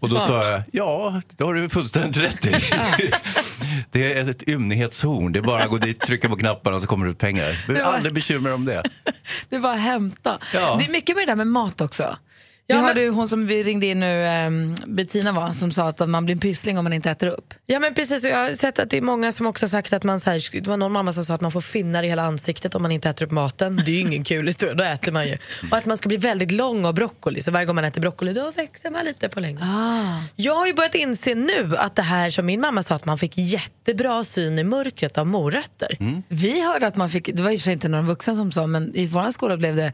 Och 0.00 0.08
då 0.08 0.20
sa 0.20 0.44
jag, 0.50 0.62
ja, 0.72 1.20
det 1.36 1.44
har 1.44 1.54
du 1.54 1.68
fullständigt 1.68 2.16
rätt 2.16 2.46
i. 2.46 2.50
det 3.90 4.12
är 4.12 4.30
ett 4.30 4.48
ymnighetshorn. 4.48 5.32
Det 5.32 5.38
är 5.38 5.42
bara 5.42 5.62
att 5.62 5.70
gå 5.70 5.76
dit, 5.78 6.00
trycka 6.00 6.28
på 6.28 6.36
knapparna 6.36 6.76
och 6.76 6.82
så 6.82 6.88
kommer 6.88 7.06
det 7.06 7.12
ut 7.12 7.18
pengar. 7.18 7.66
Vi 7.66 7.72
behöver 7.74 7.92
aldrig 7.92 8.14
bekymra 8.14 8.54
om 8.54 8.64
det. 8.64 8.82
Det 9.48 9.58
var 9.58 9.72
att 9.72 9.80
hämta. 9.80 10.38
Ja. 10.54 10.76
Det 10.80 10.84
är 10.86 10.90
mycket 10.92 11.16
med 11.16 11.22
det 11.26 11.30
där 11.30 11.36
med 11.36 11.46
mat 11.46 11.80
också. 11.80 12.16
Ja, 12.66 12.76
vi 12.76 12.80
men- 12.80 12.84
hörde 12.88 13.00
ju 13.00 13.10
hon 13.10 13.28
som 13.28 13.46
vi 13.46 13.62
ringde 13.62 13.86
in 13.86 14.00
nu, 14.00 14.46
um, 14.46 14.76
Bettina 14.86 15.32
var, 15.32 15.52
som 15.52 15.72
sa 15.72 15.88
att 15.88 16.08
man 16.08 16.24
blir 16.24 16.34
en 16.34 16.40
pyssling 16.40 16.78
om 16.78 16.84
man 16.84 16.92
inte 16.92 17.10
äter 17.10 17.26
upp. 17.26 17.54
Ja 17.66 17.80
men 17.80 17.94
precis, 17.94 18.24
och 18.24 18.30
jag 18.30 18.36
har 18.38 18.50
sett 18.50 18.78
att 18.78 18.90
det 18.90 18.96
är 18.96 19.02
många 19.02 19.32
som 19.32 19.46
också 19.46 19.64
har 19.64 19.68
sagt 19.68 19.92
att 19.92 20.04
man 20.04 20.20
så 20.20 20.30
här, 20.30 20.60
det 20.62 20.66
var 20.66 20.76
någon 20.76 20.92
mamma 20.92 21.12
som 21.12 21.24
sa 21.24 21.34
att 21.34 21.40
man 21.40 21.50
får 21.52 21.60
finnar 21.60 22.02
i 22.02 22.08
hela 22.08 22.22
ansiktet 22.22 22.74
om 22.74 22.82
man 22.82 22.92
inte 22.92 23.08
äter 23.08 23.26
upp 23.26 23.30
maten. 23.32 23.76
Det 23.84 23.90
är 23.90 23.94
ju 23.94 24.00
ingen 24.00 24.24
kul 24.24 24.46
historia, 24.46 24.74
då 24.74 24.84
äter 24.84 25.12
man 25.12 25.26
ju. 25.26 25.36
Och 25.70 25.76
att 25.76 25.86
man 25.86 25.96
ska 25.96 26.08
bli 26.08 26.16
väldigt 26.16 26.52
lång 26.52 26.86
av 26.86 26.94
broccoli, 26.94 27.42
så 27.42 27.50
varje 27.50 27.66
gång 27.66 27.74
man 27.74 27.84
äter 27.84 28.00
broccoli 28.00 28.32
då 28.32 28.50
växer 28.56 28.90
man 28.90 29.04
lite 29.04 29.28
på 29.28 29.40
längden. 29.40 29.66
Jag 30.36 30.54
har 30.54 30.66
ju 30.66 30.74
börjat 30.74 30.94
inse 30.94 31.34
nu 31.34 31.74
att 31.78 31.96
det 31.96 32.02
här 32.02 32.30
som 32.30 32.46
min 32.46 32.60
mamma 32.60 32.82
sa 32.82 32.94
att 32.94 33.04
man 33.04 33.18
fick 33.18 33.38
jättebra 33.38 34.24
syn 34.24 34.58
i 34.58 34.64
mörkret 34.64 35.18
av 35.18 35.26
morötter. 35.26 36.22
Vi 36.28 36.64
hörde 36.64 36.86
att 36.86 36.96
man 36.96 37.10
fick, 37.10 37.30
det 37.36 37.42
var 37.42 37.56
sig 37.56 37.72
inte 37.72 37.88
någon 37.88 38.06
vuxen 38.06 38.36
som 38.36 38.52
sa, 38.52 38.66
men 38.66 38.94
i 38.94 39.06
vår 39.06 39.30
skola 39.30 39.56
blev 39.56 39.76
det 39.76 39.92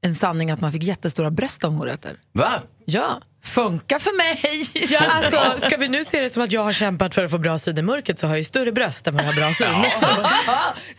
en 0.00 0.14
sanning 0.14 0.50
att 0.50 0.60
man 0.60 0.72
fick 0.72 0.82
jättestora 0.82 1.30
bröst 1.30 1.64
av 1.64 1.72
morötter. 1.72 2.16
Va? 2.32 2.48
Ja, 2.90 3.20
funkar 3.44 3.98
för 3.98 4.16
mig. 4.16 4.66
Ja, 4.88 5.00
alltså, 5.10 5.40
ska 5.66 5.76
vi 5.76 5.88
nu 5.88 6.04
se 6.04 6.20
det 6.20 6.30
som 6.30 6.42
att 6.42 6.52
jag 6.52 6.62
har 6.62 6.72
kämpat 6.72 7.14
för 7.14 7.24
att 7.24 7.30
få 7.30 7.38
bra 7.38 7.58
syn 7.58 7.78
i 7.78 7.82
mörkret 7.82 8.18
så 8.18 8.26
har 8.26 8.34
jag 8.34 8.38
ju 8.38 8.44
större 8.44 8.72
bröst 8.72 9.06
än 9.06 9.14
vad 9.14 9.22
jag 9.22 9.28
har 9.28 9.34
bra 9.34 9.52
syn. 9.52 9.66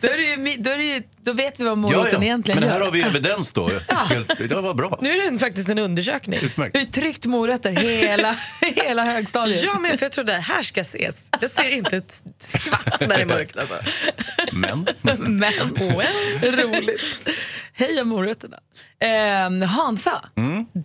då, 0.00 0.08
är 0.08 0.18
ju, 0.18 0.56
då, 0.56 0.70
är 0.70 0.78
ju, 0.78 1.02
då 1.22 1.32
vet 1.32 1.60
vi 1.60 1.64
vad 1.64 1.70
Ja, 1.70 1.74
moroten 1.74 2.12
ja. 2.12 2.22
egentligen 2.22 2.60
Men 2.60 2.68
här 2.68 2.78
gör. 2.78 2.84
har 2.84 2.92
vi 2.92 3.02
evidens 3.02 3.50
då. 3.52 3.70
Helt, 3.88 4.48
det 4.48 4.54
var 4.54 4.74
bra. 4.74 4.98
Nu 5.00 5.10
är 5.10 5.30
det 5.30 5.38
faktiskt 5.38 5.68
en 5.68 5.78
undersökning. 5.78 6.40
Utmärkt. 6.42 6.76
Ju 6.76 6.84
tryckt 6.84 7.26
morötter 7.26 7.72
hela, 7.72 8.36
hela 8.60 9.04
högstadiet. 9.04 9.62
Ja, 9.62 9.78
men 9.80 9.98
för 9.98 10.04
jag 10.04 10.12
trodde 10.12 10.32
här 10.32 10.62
ska 10.62 10.80
ses. 10.80 11.28
Jag 11.40 11.50
ser 11.50 11.70
inte 11.70 11.96
ett 11.96 12.22
skvatt 12.38 13.00
när 13.00 13.08
det 13.08 13.14
är 13.14 13.26
mörkt. 13.26 13.58
Alltså. 13.58 13.74
Men, 14.52 14.88
Men 15.02 16.56
roligt. 16.56 17.00
Heja 17.72 18.04
morötterna. 18.04 18.56
Eh, 19.02 19.68
Hansa, 19.68 20.24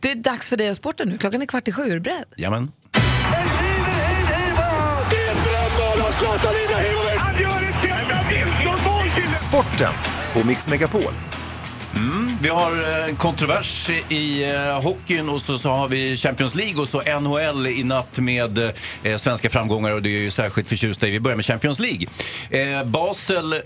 det 0.01 0.11
är 0.11 0.15
dags 0.15 0.49
för 0.49 0.57
dig 0.57 0.69
och 0.69 0.75
sporten 0.95 1.09
nu. 1.09 1.17
Klockan 1.17 1.41
är 1.41 1.45
kvart 1.45 1.67
i 1.67 1.71
sju. 1.71 1.81
Är 1.81 1.93
du 1.93 1.99
beredd? 1.99 2.25
jamen. 2.35 2.71
Sporten 9.37 9.93
på 10.33 10.47
Mix 10.47 10.67
Megapol. 10.67 11.34
Vi 12.45 12.51
har 12.51 12.71
en 13.09 13.15
kontrovers 13.15 13.89
i 14.09 14.43
eh, 14.43 14.81
hockeyn 14.81 15.29
och 15.29 15.41
så, 15.41 15.57
så 15.57 15.69
har 15.69 15.87
vi 15.87 16.17
Champions 16.17 16.55
League 16.55 16.81
och 16.81 16.87
så 16.87 17.19
NHL 17.19 17.67
i 17.67 17.83
natt 17.83 18.19
med 18.19 18.57
eh, 19.03 19.17
svenska 19.17 19.49
framgångar 19.49 19.91
och 19.91 20.01
det 20.01 20.09
är 20.09 20.19
ju 20.21 20.31
särskilt 20.31 20.69
förtjusta 20.69 21.07
i. 21.07 21.11
Vi 21.11 21.19
börjar 21.19 21.35
med 21.35 21.45
Champions 21.45 21.79
League. 21.79 22.07
Eh, 22.49 22.83
Basel 22.83 23.53
eh, 23.53 23.59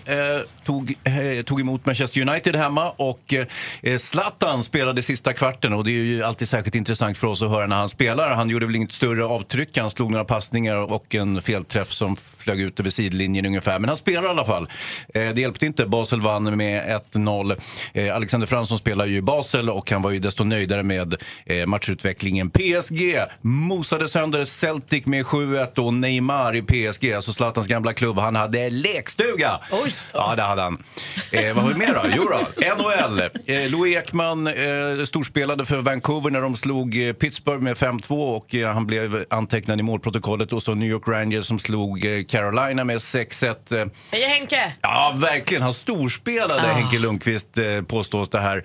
tog, 0.65 0.95
eh, 1.03 1.43
tog 1.45 1.61
emot 1.61 1.85
Manchester 1.85 2.21
United 2.21 2.55
hemma 2.55 2.89
och 2.89 3.33
eh, 3.81 3.97
Zlatan 3.97 4.63
spelade 4.63 5.03
sista 5.03 5.33
kvarten 5.33 5.73
och 5.73 5.83
det 5.83 5.91
är 5.91 6.03
ju 6.03 6.23
alltid 6.23 6.49
särskilt 6.49 6.75
intressant 6.75 7.17
för 7.17 7.27
oss 7.27 7.41
att 7.41 7.49
höra 7.49 7.67
när 7.67 7.75
han 7.75 7.89
spelar. 7.89 8.29
Han 8.29 8.49
gjorde 8.49 8.65
väl 8.65 8.75
inget 8.75 8.93
större 8.93 9.25
avtryck, 9.25 9.77
han 9.77 9.91
slog 9.91 10.11
några 10.11 10.25
passningar 10.25 10.93
och 10.93 11.15
en 11.15 11.41
felträff 11.41 11.91
som 11.91 12.15
flög 12.15 12.61
ut 12.61 12.79
över 12.79 12.89
sidlinjen 12.89 13.45
ungefär. 13.45 13.79
Men 13.79 13.87
han 13.87 13.97
spelar 13.97 14.23
i 14.23 14.27
alla 14.27 14.45
fall. 14.45 14.67
Eh, 15.13 15.29
det 15.29 15.41
hjälpte 15.41 15.65
inte, 15.65 15.85
Basel 15.85 16.21
vann 16.21 16.57
med 16.57 17.01
1-0. 17.13 17.55
Eh, 17.93 18.15
Alexander 18.15 18.47
Fransson 18.47 18.68
spelar 18.77 19.05
ju 19.05 19.15
i 19.15 19.21
Basel 19.21 19.69
och 19.69 19.91
han 19.91 20.01
var 20.01 20.11
ju 20.11 20.19
desto 20.19 20.43
nöjdare 20.43 20.83
med 20.83 21.15
eh, 21.45 21.65
matchutvecklingen. 21.65 22.49
PSG 22.49 23.17
mosade 23.41 24.07
sönder 24.07 24.45
Celtic 24.45 25.05
med 25.05 25.25
7-1 25.25 25.79
och 25.79 25.93
Neymar 25.93 26.55
i 26.55 26.61
PSG, 26.61 27.13
alltså 27.13 27.33
Zlatans 27.33 27.67
gamla 27.67 27.93
klubb, 27.93 28.19
han 28.19 28.35
hade 28.35 28.69
lekstuga. 28.69 29.59
Oj. 29.71 29.93
Ja, 30.13 30.35
det 30.35 30.41
hade 30.41 30.61
han. 30.61 30.83
Eh, 31.31 31.53
vad 31.55 31.63
har 31.63 31.71
vi 31.71 31.79
mer 31.79 31.93
då? 31.93 32.01
Jo 32.15 32.23
då, 32.31 32.39
NHL. 32.75 33.19
Eh, 33.45 33.69
Louis 33.71 33.97
Ekman 33.97 34.47
eh, 34.47 35.03
storspelade 35.05 35.65
för 35.65 35.77
Vancouver 35.77 36.29
när 36.29 36.41
de 36.41 36.55
slog 36.55 37.07
eh, 37.07 37.13
Pittsburgh 37.13 37.61
med 37.63 37.75
5-2 37.77 38.35
och 38.35 38.55
eh, 38.55 38.73
han 38.73 38.87
blev 38.87 39.25
antecknad 39.29 39.79
i 39.79 39.83
målprotokollet. 39.83 40.53
Och 40.53 40.63
så 40.63 40.75
New 40.75 40.89
York 40.89 41.07
Rangers 41.07 41.45
som 41.45 41.59
slog 41.59 42.05
eh, 42.05 42.23
Carolina 42.23 42.83
med 42.83 42.97
6-1. 42.97 43.81
Eh, 43.81 43.87
Hej 44.11 44.23
Henke! 44.23 44.73
Ja, 44.81 45.15
verkligen. 45.17 45.63
Han 45.63 45.73
storspelade, 45.73 46.67
Henke 46.67 46.97
Lundqvist, 46.99 47.57
eh, 47.57 47.81
påstås 47.81 48.29
det 48.29 48.39
här. 48.39 48.58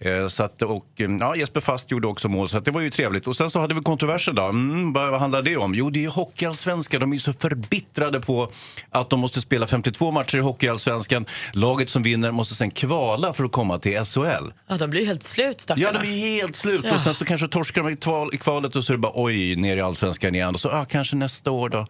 Eh, 0.00 0.28
Så 0.28 0.42
att, 0.42 0.62
och, 0.62 0.86
eh, 0.96 1.10
ja, 1.20 1.36
Jesper 1.36 1.60
Fast 1.60 1.90
gjorde 1.90 2.06
också 2.06 2.28
mål, 2.28 2.48
så 2.48 2.60
det 2.60 2.70
var 2.70 2.80
ju 2.80 2.90
trevligt. 2.90 3.26
Och 3.26 3.36
sen 3.36 3.50
så 3.50 3.58
hade 3.58 3.74
vi 3.74 3.80
kontroversen 3.80 4.34
då. 4.34 4.42
Mm, 4.42 4.92
vad, 4.92 5.20
handlar 5.20 5.42
det 5.42 5.56
om? 5.56 5.74
Jo, 5.74 5.90
det 5.90 6.04
är 6.04 6.08
Hockeyallsvenskan. 6.08 7.00
De 7.00 7.12
är 7.12 7.18
så 7.18 7.32
förbittrade 7.32 8.20
på 8.20 8.52
att 8.90 9.10
de 9.10 9.20
måste 9.20 9.40
spela 9.40 9.66
52 9.66 10.10
matcher 10.12 10.38
i 10.38 10.40
Hockeyallsvenskan. 10.40 11.26
Laget 11.52 11.90
som 11.90 12.02
vinner 12.02 12.32
måste 12.32 12.54
sen 12.54 12.70
kvala 12.70 13.32
för 13.32 13.44
att 13.44 13.52
komma 13.52 13.78
till 13.78 14.04
SHL. 14.04 14.52
Ja, 14.68 14.76
de 14.78 14.90
blir 14.90 15.06
helt 15.06 15.22
slut 15.22 15.60
stackarna. 15.60 15.90
Ja, 15.94 16.02
de 16.02 16.08
är 16.08 16.40
helt 16.40 16.56
slut. 16.56 16.84
Ja. 16.84 16.94
Och 16.94 17.00
sen 17.00 17.14
så 17.14 17.24
kanske 17.24 17.48
torskar 17.48 17.82
de 17.82 17.92
i, 17.92 17.96
kval, 17.96 18.30
i 18.32 18.38
kvalet 18.38 18.76
och 18.76 18.84
så 18.84 18.92
är 18.92 18.96
det 18.96 19.00
bara 19.00 19.12
oj, 19.14 19.56
ner 19.56 19.76
i 19.76 19.80
allsvenskan 19.80 20.34
igen. 20.34 20.54
Och 20.54 20.60
så 20.60 20.68
ah, 20.68 20.84
kanske 20.84 21.16
nästa 21.16 21.50
år 21.50 21.68
då. 21.68 21.86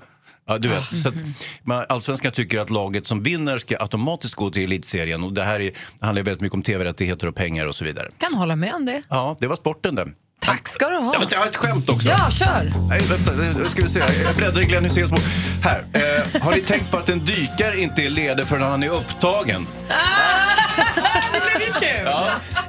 Ja, 0.50 0.59
du 0.59 0.69
vet. 0.69 0.95
Så 0.95 1.09
att, 1.09 1.14
man, 1.62 1.85
allsvenskan 1.88 2.33
tycker 2.33 2.59
att 2.59 2.71
laget 2.71 3.07
som 3.07 3.23
vinner 3.23 3.59
ska 3.59 3.76
automatiskt 3.80 4.35
gå 4.35 4.50
till 4.50 4.62
elitserien. 4.62 5.25
Och 5.25 5.33
det 5.33 5.42
här 5.42 5.61
är, 5.61 5.73
handlar 6.00 6.23
väldigt 6.23 6.40
mycket 6.40 6.54
om 6.54 6.62
tv-rättigheter 6.62 7.26
och 7.26 7.35
pengar 7.35 7.66
och 7.66 7.75
så 7.75 7.85
vidare. 7.85 8.09
Kan 8.19 8.35
hålla 8.35 8.57
med 8.57 8.75
om 8.75 8.85
det. 8.85 9.02
Ja, 9.09 9.37
det 9.40 9.47
var 9.47 9.57
sporten 9.57 9.95
det. 9.95 10.07
Tack 10.40 10.69
ska 10.69 10.88
du 10.88 10.97
ha. 10.97 11.12
Ja, 11.14 11.19
men 11.19 11.28
jag 11.30 11.38
har 11.38 11.47
ett 11.47 11.57
skämt 11.57 11.88
också. 11.88 12.09
Ja, 12.09 12.30
kör! 12.30 12.73
Nej, 12.88 13.00
vänta, 13.00 13.69
ska 13.71 13.83
vi 13.83 13.88
se. 13.88 13.99
Jag 14.25 14.37
bläddrar 14.37 14.61
i 14.61 14.64
Glenn 14.64 14.85
Hyséns 14.85 15.11
bok. 15.11 15.21
Här. 15.62 15.85
Eh, 15.92 16.42
har 16.42 16.52
ni 16.52 16.61
tänkt 16.61 16.90
på 16.90 16.97
att 16.97 17.09
en 17.09 17.25
dykare 17.25 17.80
inte 17.80 18.02
är 18.02 18.11
ledig 18.11 18.47
förrän 18.47 18.62
han 18.62 18.83
är 18.83 18.88
upptagen? 18.90 19.66
Det 21.33 21.40
blev 21.40 21.69
ju 21.69 21.73
kul! 21.73 22.04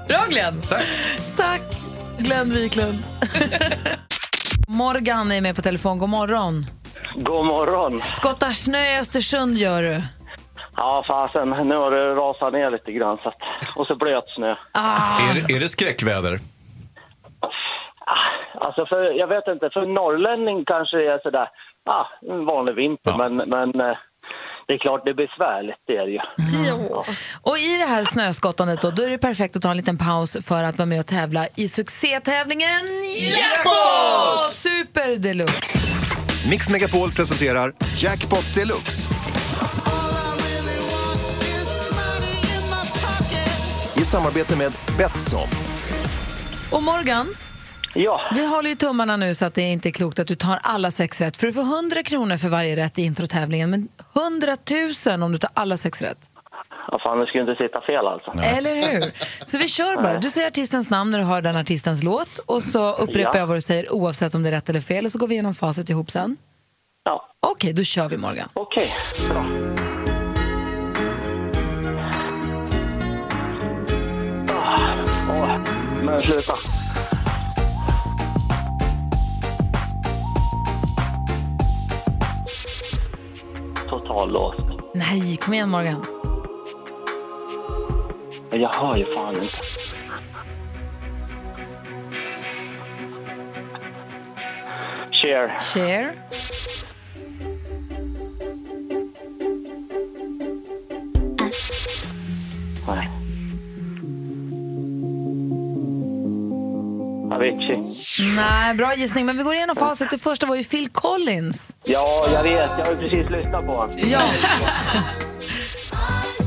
Bra 0.08 0.26
Glenn! 0.30 0.62
Tack. 0.70 0.84
Tack, 1.38 1.62
Glenn 2.20 2.54
Wiklund. 2.54 3.04
Morgan 4.78 5.32
är 5.32 5.42
med 5.42 5.56
på 5.56 5.62
telefon. 5.62 5.98
God 6.00 6.10
morgon. 6.10 6.66
God 7.16 7.46
morgon. 7.46 8.01
Skottar 8.01 8.48
snö 8.48 8.78
i 8.78 9.00
Östersund 9.00 9.58
gör 9.58 9.84
du. 9.84 10.01
Ja, 10.75 11.04
fasen. 11.08 11.50
Nu 11.50 11.75
har 11.75 11.92
det 11.92 12.13
rasat 12.16 12.54
ner 12.54 12.72
lite 12.72 12.92
grann. 12.92 13.18
Så 13.24 13.30
att, 13.30 13.36
och 13.75 13.88
så 13.88 13.96
blöt 13.96 14.24
snö. 14.36 14.56
Är, 14.74 15.34
det, 15.48 15.56
är 15.56 15.60
det 15.60 15.70
skräckväder? 15.70 16.40
Alltså, 18.60 18.86
för, 18.86 19.20
jag 19.20 19.28
vet 19.28 19.48
inte. 19.48 19.70
För 19.74 19.86
norrlänning 19.86 20.66
kanske 20.66 20.98
det 20.98 21.08
är 21.08 21.20
sådär, 21.24 21.48
ah, 21.86 22.06
en 22.32 22.46
vanlig 22.46 22.75
vinter. 22.75 23.12
Ja. 23.12 23.18
Men, 23.18 23.36
men 23.50 23.82
eh, 23.82 23.98
det 24.68 24.74
är 24.74 24.78
klart, 24.78 25.01
det 25.06 25.12
är 25.12 25.25
besvärligt. 25.28 25.82
Det 25.88 25.98
är 25.98 26.06
det 26.06 26.12
ju. 26.12 26.22
Och 27.42 27.58
i 27.58 27.78
det 27.78 27.86
här 27.86 28.06
snöskottandet 28.06 28.82
då, 28.82 28.92
då 28.92 29.04
är 29.04 29.10
det 29.10 29.18
perfekt 29.18 29.56
att 29.56 29.62
ta 29.62 29.72
en 29.72 29.78
liten 29.78 29.98
paus 29.98 30.38
för 30.42 30.64
att 30.64 30.78
vara 30.78 30.86
med 30.86 31.00
och 31.00 31.06
tävla 31.06 31.48
i 31.56 31.68
succétävlingen 31.68 32.82
Jackpot! 33.38 34.54
Super 34.54 35.16
deluxe. 35.18 35.80
Mix 36.50 36.70
Megapol 36.70 37.12
presenterar 37.12 37.74
Jackpot 37.98 38.54
Deluxe. 38.56 39.10
I 43.96 44.06
samarbete 44.06 44.56
med 44.58 44.72
Betsson. 44.98 45.48
Och 46.72 46.84
Morgan, 46.84 47.36
Ja, 47.94 48.22
vi 48.36 48.46
håller 48.46 48.70
ju 48.70 48.76
tummarna 48.76 49.18
nu 49.18 49.36
så 49.36 49.46
att 49.46 49.54
det 49.54 49.62
inte 49.62 49.90
är 49.90 49.92
klokt 49.92 50.20
att 50.20 50.28
du 50.28 50.36
tar 50.36 50.60
alla 50.64 50.92
sex 50.92 51.22
rätt. 51.22 51.38
För 51.38 51.48
du 51.48 51.54
får 51.54 51.62
100 51.62 52.04
kronor 52.04 52.38
för 52.38 52.50
varje 52.50 52.76
rätt 52.76 53.00
i 53.00 53.02
introtävlingen, 53.02 53.70
men 53.70 53.88
100 54.16 54.58
000 55.08 55.24
om 55.24 55.32
du 55.32 55.38
tar 55.38 55.50
alla 55.54 55.78
sex 55.78 56.02
rätt. 56.02 56.31
Ja 56.88 57.00
fan, 57.04 57.20
det 57.20 57.28
skulle 57.28 57.42
inte 57.52 57.64
sitta 57.64 57.82
fel 57.82 58.08
alltså. 58.08 58.32
Eller 58.58 58.76
hur? 58.76 59.12
Så 59.46 59.58
vi 59.58 59.68
kör 59.68 59.96
bara. 60.04 60.18
Du 60.18 60.30
säger 60.30 60.48
artistens 60.48 60.90
namn 60.90 61.12
när 61.12 61.20
du 61.20 61.26
hör 61.26 61.42
den 61.42 61.56
artistens 61.58 62.04
låt 62.04 62.38
och 62.46 62.64
så 62.64 62.92
upprepar 62.96 63.32
Ja. 63.34 63.40
jag 63.40 63.48
vad 63.48 63.58
du 63.58 63.62
säger 63.62 63.94
oavsett 63.94 64.36
om 64.36 64.44
det 64.44 64.50
är 64.50 64.54
rätt 64.54 64.70
eller 64.70 64.80
fel 64.82 65.06
och 65.06 65.12
så 65.12 65.20
går 65.20 65.28
vi 65.28 65.34
igenom 65.34 65.54
facit 65.54 65.90
ihop 65.90 66.12
sen. 66.12 66.38
Ja, 67.04 67.28
Okej, 67.40 67.74
då 67.74 67.84
kör 67.84 68.10
vi 68.10 68.18
Morgan. 68.18 68.50
okej. 68.54 68.88
Bra. 69.30 69.46
Ah, 74.50 74.96
åh, 75.30 75.58
men 76.04 76.20
sluta. 76.20 76.54
Total 83.90 84.32
låst. 84.32 84.60
Nej, 84.94 85.38
kom 85.38 85.54
igen 85.54 85.70
Morgan. 85.70 86.06
Men 88.51 88.62
Jag 88.62 88.74
hör 88.74 88.98
ju 88.98 89.15
fan 89.15 89.36
inte. 89.36 89.48
Cher. 95.22 95.58
Cher. 95.60 96.15
Nej. 102.88 103.10
Avicii. 107.31 107.77
Nej, 108.36 108.74
bra 108.75 108.93
gissning. 108.96 109.25
Men 109.25 109.38
vi 109.38 109.43
går 109.43 109.55
igenom 109.55 109.75
facit. 109.75 110.10
Det 110.10 110.17
första 110.17 110.46
var 110.46 110.55
ju 110.55 110.63
Phil 110.63 110.89
Collins. 110.89 111.75
Ja, 111.84 112.25
jag 112.34 112.43
vet. 112.43 112.70
Jag 112.79 112.86
har 112.86 112.91
ju 112.91 112.98
precis 112.98 113.29
lyssnat 113.29 113.65
på 113.65 113.74
honom. 113.74 113.98
Ja. 114.03 114.20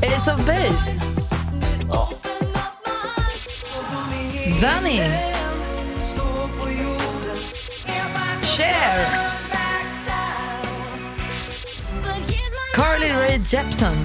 Ace 0.03 0.33
of 0.33 0.45
Base. 0.45 0.99
Ja. 1.89 2.09
Danny. 4.61 4.99
Cher. 8.57 9.05
Carly 12.75 13.11
Rae 13.11 13.37
Jepsen. 13.37 13.95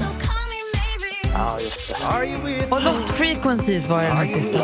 ja, 1.32 1.58
just 1.60 2.46
det. 2.46 2.70
Och 2.70 2.82
Lost 2.82 3.10
Frequencies 3.10 3.88
var 3.88 4.02
den 4.02 4.16
här 4.16 4.26
sista. 4.26 4.58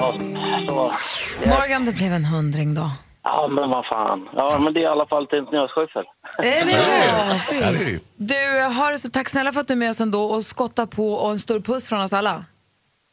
Morgan, 1.47 1.85
det 1.85 1.93
blev 1.93 2.13
en 2.13 2.25
hundring 2.25 2.75
då. 2.75 2.91
Ja, 3.23 3.49
men 3.49 3.71
vad 3.71 3.87
fan. 3.87 4.29
Ja, 4.33 4.59
men 4.61 4.73
det 4.73 4.81
är 4.81 4.83
i 4.83 4.87
alla 4.87 5.07
fall 5.07 5.27
till 5.27 5.39
en 5.39 5.47
snöskyffel. 5.47 6.05
Eller 6.43 6.73
hur? 6.73 7.99
Du, 8.17 8.75
har 8.75 8.93
det 8.93 8.99
så 8.99 9.09
tack 9.11 9.29
snälla 9.29 9.53
för 9.53 9.61
att 9.61 9.69
du 9.69 9.75
är 9.75 9.79
med 9.79 9.91
oss 9.91 10.01
ändå 10.01 10.23
och 10.23 10.45
skotta 10.45 10.87
på 10.87 11.13
och 11.13 11.31
en 11.31 11.39
stor 11.39 11.61
puss 11.61 11.89
från 11.89 12.01
oss 12.01 12.13
alla. 12.13 12.45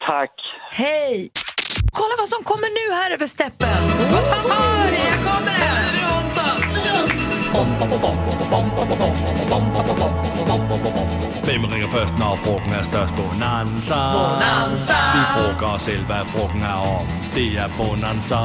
Tack. 0.06 0.30
Hej! 0.70 1.30
Kolla 1.92 2.14
vad 2.18 2.28
som 2.28 2.44
kommer 2.44 2.68
nu 2.78 2.94
här 2.94 3.10
över 3.10 3.26
steppen! 3.26 3.68
Hör, 4.10 4.88
här 4.96 5.16
kommer 5.24 5.52
det! 5.52 5.74
Hvem 11.44 11.66
ringer 11.66 11.88
først, 11.88 12.18
når 12.18 12.36
frugten 12.44 12.72
er 12.72 12.82
størst? 12.82 13.14
Bonanza. 13.16 14.12
Bonanza. 14.12 14.96
Vi 15.14 15.22
frågar 15.34 15.74
os 15.74 15.82
selv, 15.82 16.04
hvad 16.06 16.24
frugten 16.24 16.62
er 16.62 16.78
om. 16.98 17.06
Det 17.34 17.58
er 17.58 17.68
Bonanza. 17.78 18.40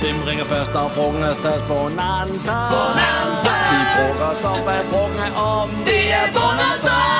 Hvem 0.00 0.22
ringer 0.28 0.44
først, 0.44 0.74
når 0.74 0.88
frugten 0.88 1.22
er 1.22 1.34
størst? 1.34 1.64
Bonanza. 1.68 2.56
Bonanza. 2.74 3.54
Vi 3.72 3.80
frågar 3.94 4.30
os 4.32 4.44
om, 4.44 4.60
hvad 4.60 4.84
frugten 4.90 5.22
er 5.22 5.34
om. 5.36 5.68
Det 5.84 6.12
är 6.12 6.26
Bonanza! 6.32 7.19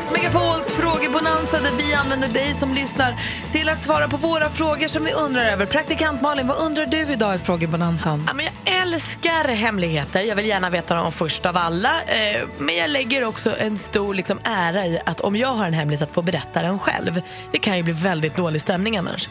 Mix 0.00 0.10
Megapols 0.10 0.72
frågebonanza 0.72 1.60
där 1.60 1.72
vi 1.78 1.94
använder 1.94 2.28
dig 2.28 2.54
som 2.54 2.74
lyssnar 2.74 3.14
till 3.52 3.68
att 3.68 3.80
svara 3.80 4.08
på 4.08 4.16
våra 4.16 4.48
frågor 4.48 4.88
som 4.88 5.04
vi 5.04 5.12
undrar 5.12 5.44
över. 5.44 5.66
Praktikant 5.66 6.22
Malin, 6.22 6.46
vad 6.46 6.62
undrar 6.62 6.86
du 6.86 6.98
idag 6.98 7.34
i 7.34 7.38
frågebonanzan? 7.38 8.24
Ja, 8.26 8.34
men 8.34 8.46
jag 8.46 8.82
älskar 8.82 9.48
hemligheter. 9.48 10.22
Jag 10.22 10.36
vill 10.36 10.46
gärna 10.46 10.70
veta 10.70 10.94
dem 10.94 11.12
först 11.12 11.46
av 11.46 11.56
alla. 11.56 11.88
Eh, 11.88 12.42
men 12.58 12.76
jag 12.76 12.90
lägger 12.90 13.24
också 13.24 13.56
en 13.58 13.78
stor 13.78 14.14
liksom, 14.14 14.40
ära 14.44 14.86
i 14.86 15.00
att 15.06 15.20
om 15.20 15.36
jag 15.36 15.54
har 15.54 15.66
en 15.66 15.74
hemlis 15.74 16.02
att 16.02 16.12
få 16.12 16.22
berätta 16.22 16.62
den 16.62 16.78
själv. 16.78 17.22
Det 17.52 17.58
kan 17.58 17.76
ju 17.76 17.82
bli 17.82 17.92
väldigt 17.92 18.36
dålig 18.36 18.60
stämning 18.60 18.96
annars. 18.96 19.28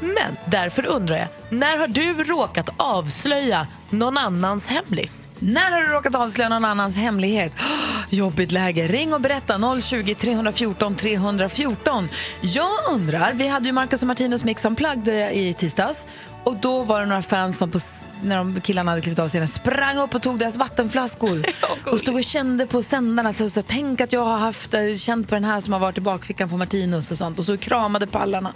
Men 0.00 0.36
därför 0.44 0.86
undrar 0.86 1.16
jag, 1.16 1.28
när 1.48 1.78
har 1.78 1.88
du 1.88 2.24
råkat 2.24 2.68
avslöja 2.76 3.66
någon 3.90 4.18
annans 4.18 4.66
hemlis? 4.66 5.28
När 5.38 5.70
har 5.70 5.80
du 5.80 5.86
råkat 5.86 6.14
avslöja 6.14 6.48
någon 6.48 6.64
annans 6.64 6.96
hemlighet? 6.96 7.52
Jobbigt 8.10 8.52
läge. 8.52 8.88
Ring 8.88 9.14
och 9.14 9.20
berätta 9.20 9.80
020 9.80 10.14
314 10.14 10.94
314. 10.94 12.08
Jag 12.40 12.70
undrar, 12.92 13.32
vi 13.32 13.48
hade 13.48 13.66
ju 13.66 13.72
Marcus 13.72 14.02
och 14.02 14.08
Martinus 14.08 14.44
Mix 14.44 14.64
Unplugged 14.64 15.32
i 15.32 15.54
tisdags 15.54 16.06
och 16.44 16.56
då 16.56 16.82
var 16.82 17.00
det 17.00 17.06
några 17.06 17.22
fans 17.22 17.58
som 17.58 17.70
på, 17.70 17.78
när 18.22 18.36
de 18.36 18.60
killarna 18.60 18.90
hade 18.90 19.02
klivit 19.02 19.18
av 19.18 19.28
scenen 19.28 19.48
sprang 19.48 19.98
upp 19.98 20.14
och 20.14 20.22
tog 20.22 20.38
deras 20.38 20.56
vattenflaskor 20.56 21.44
och 21.92 21.98
stod 21.98 22.14
och 22.14 22.24
kände 22.24 22.66
på 22.66 22.82
sändarna. 22.82 23.32
Så, 23.32 23.50
så, 23.50 23.62
Tänk 23.62 24.00
att 24.00 24.12
jag 24.12 24.24
har 24.24 24.38
haft, 24.38 24.74
eh, 24.74 24.94
känt 24.96 25.28
på 25.28 25.34
den 25.34 25.44
här 25.44 25.60
som 25.60 25.72
har 25.72 25.80
varit 25.80 25.98
i 25.98 26.00
bakfickan 26.00 26.48
på 26.48 26.56
Martinus 26.56 27.10
och 27.10 27.18
sånt 27.18 27.38
och 27.38 27.44
så 27.44 27.56
kramade 27.56 28.06
pallarna. 28.06 28.52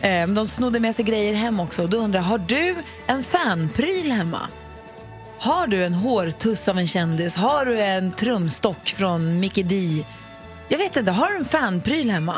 Eh, 0.00 0.28
de 0.28 0.48
snodde 0.48 0.80
med 0.80 0.94
sig 0.94 1.04
grejer 1.04 1.34
hem 1.34 1.60
också 1.60 1.82
och 1.82 1.90
då 1.90 1.96
undrar 1.96 2.20
har 2.20 2.38
du 2.38 2.74
en 3.06 3.24
fanpryl 3.24 4.10
hemma? 4.10 4.48
Har 5.42 5.66
du 5.66 5.84
en 5.84 5.94
hårtuss 5.94 6.68
av 6.68 6.78
en 6.78 6.86
kändis? 6.86 7.36
Har 7.36 7.64
du 7.66 7.80
en 7.80 8.12
trumstock 8.12 8.88
från 8.88 9.40
Mickey 9.40 9.62
D? 9.62 10.04
Jag 10.68 10.78
vet 10.78 10.96
inte, 10.96 11.10
har 11.10 11.30
du 11.30 11.36
en 11.36 11.44
fanpryl 11.44 12.10
hemma? 12.10 12.34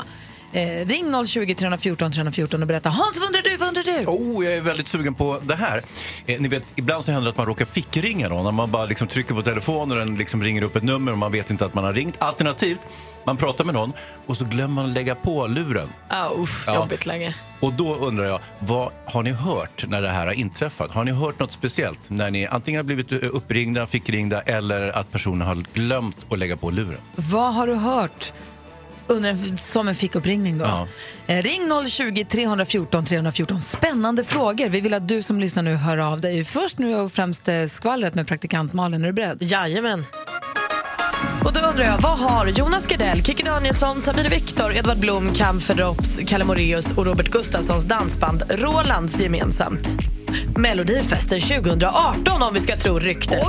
Eh, 0.55 0.87
ring 0.87 1.25
020 1.27 1.55
314 1.55 2.13
314 2.13 2.61
och 2.63 2.69
berätta. 2.69 2.89
Hans, 2.89 3.19
vad 3.21 3.27
undrar 3.29 3.43
du? 3.43 3.57
Vad 3.57 3.69
undrar 3.69 3.83
du? 3.83 4.07
Oh, 4.07 4.45
jag 4.45 4.55
är 4.55 4.61
väldigt 4.61 4.89
sugen 4.89 5.15
på 5.15 5.39
det 5.43 5.55
här. 5.55 5.83
Eh, 6.27 6.41
ni 6.41 6.49
vet, 6.49 6.63
ibland 6.77 7.05
så 7.05 7.13
händer 7.13 7.25
det 7.25 7.31
att 7.31 7.37
man 7.37 7.47
råkar 7.47 7.65
fickringa 7.65 8.29
någon. 8.29 8.45
När 8.45 8.53
man 8.53 8.71
bara 8.71 8.85
liksom 8.87 9.09
trycker 9.09 9.35
på 9.35 9.43
telefonen 9.43 9.99
och 10.01 10.07
den 10.07 10.17
liksom 10.17 10.43
ringer 10.43 10.63
upp 10.63 10.77
ett 10.77 10.83
nummer 10.83 11.13
och 11.13 11.19
man 11.19 11.33
vet 11.33 11.51
inte 11.51 11.65
att 11.65 11.75
man 11.75 11.85
har 11.85 11.93
ringt. 11.93 12.17
Alternativt, 12.19 12.81
man 13.25 13.37
pratar 13.37 13.65
med 13.65 13.75
någon 13.75 13.93
och 14.27 14.37
så 14.37 14.45
glömmer 14.45 14.75
man 14.75 14.93
lägga 14.93 15.15
på 15.15 15.47
luren. 15.47 15.89
Ah, 16.09 16.31
usch, 16.39 16.65
Ja. 16.67 16.75
jobbigt 16.75 17.07
läge. 17.07 17.35
Och 17.61 17.73
då 17.73 17.95
undrar 17.97 18.25
jag, 18.25 18.41
vad 18.59 18.93
har 19.05 19.23
ni 19.23 19.31
hört 19.31 19.85
när 19.89 20.03
det 20.03 20.09
här 20.09 20.27
har 20.27 20.33
inträffat? 20.33 20.91
Har 20.91 21.05
ni 21.05 21.13
hört 21.13 21.39
något 21.39 21.53
speciellt? 21.53 22.11
När 22.11 22.31
ni 22.31 22.47
antingen 22.47 22.79
har 22.79 22.85
blivit 22.85 23.13
eh, 23.13 23.19
uppringda, 23.33 23.87
fickringda 23.87 24.41
eller 24.41 24.99
att 24.99 25.13
personen 25.13 25.49
har 25.49 25.55
glömt 25.75 26.17
att 26.31 26.39
lägga 26.39 26.57
på 26.57 26.71
luren? 26.71 26.99
Vad 27.17 27.55
har 27.55 27.67
du 27.67 27.75
hört? 27.75 28.33
Under 29.07 29.31
en, 29.31 29.59
som 29.59 29.89
en 29.89 29.95
fickuppringning 29.95 30.59
då. 30.59 30.65
Ja. 30.65 30.89
Eh, 31.27 31.43
ring 31.43 31.87
020 31.87 32.25
314 32.25 33.05
314. 33.05 33.61
Spännande 33.61 34.25
frågor. 34.25 34.69
Vi 34.69 34.81
vill 34.81 34.95
att 34.95 35.09
du 35.09 35.23
som 35.23 35.41
lyssnar 35.41 35.63
nu 35.63 35.75
hör 35.75 35.99
av 35.99 36.21
dig. 36.21 36.45
Först 36.45 36.79
nu 36.79 36.97
och 36.97 37.13
främst 37.13 37.49
eh, 37.49 37.67
skvallret 37.67 38.15
med 38.15 38.29
praktikant 38.29 38.73
Malin. 38.73 39.03
Är 39.03 39.07
du 39.07 39.13
beredd? 39.13 39.39
Jajamän. 39.41 40.07
Och 41.45 41.53
då 41.53 41.61
undrar 41.61 41.85
jag, 41.85 41.99
vad 41.99 42.19
har 42.19 42.47
Jonas 42.47 42.87
Gardell, 42.87 43.25
Kikki 43.25 43.43
Danielsson, 43.43 44.01
Sabine 44.01 44.29
Viktor, 44.29 44.73
Edvard 44.73 44.99
Blom, 44.99 45.35
Cam 45.35 45.61
Fedrops, 45.61 46.21
Kalle 46.27 46.45
Moraeus 46.45 46.87
och 46.97 47.07
Robert 47.07 47.29
Gustafssons 47.29 47.85
dansband 47.85 48.43
Rolands 48.51 49.21
gemensamt? 49.21 49.89
Melodifesten 50.57 51.41
2018 51.41 52.43
om 52.43 52.55
vi 52.55 52.61
ska 52.61 52.77
tro 52.77 52.99
ryktet. 52.99 53.47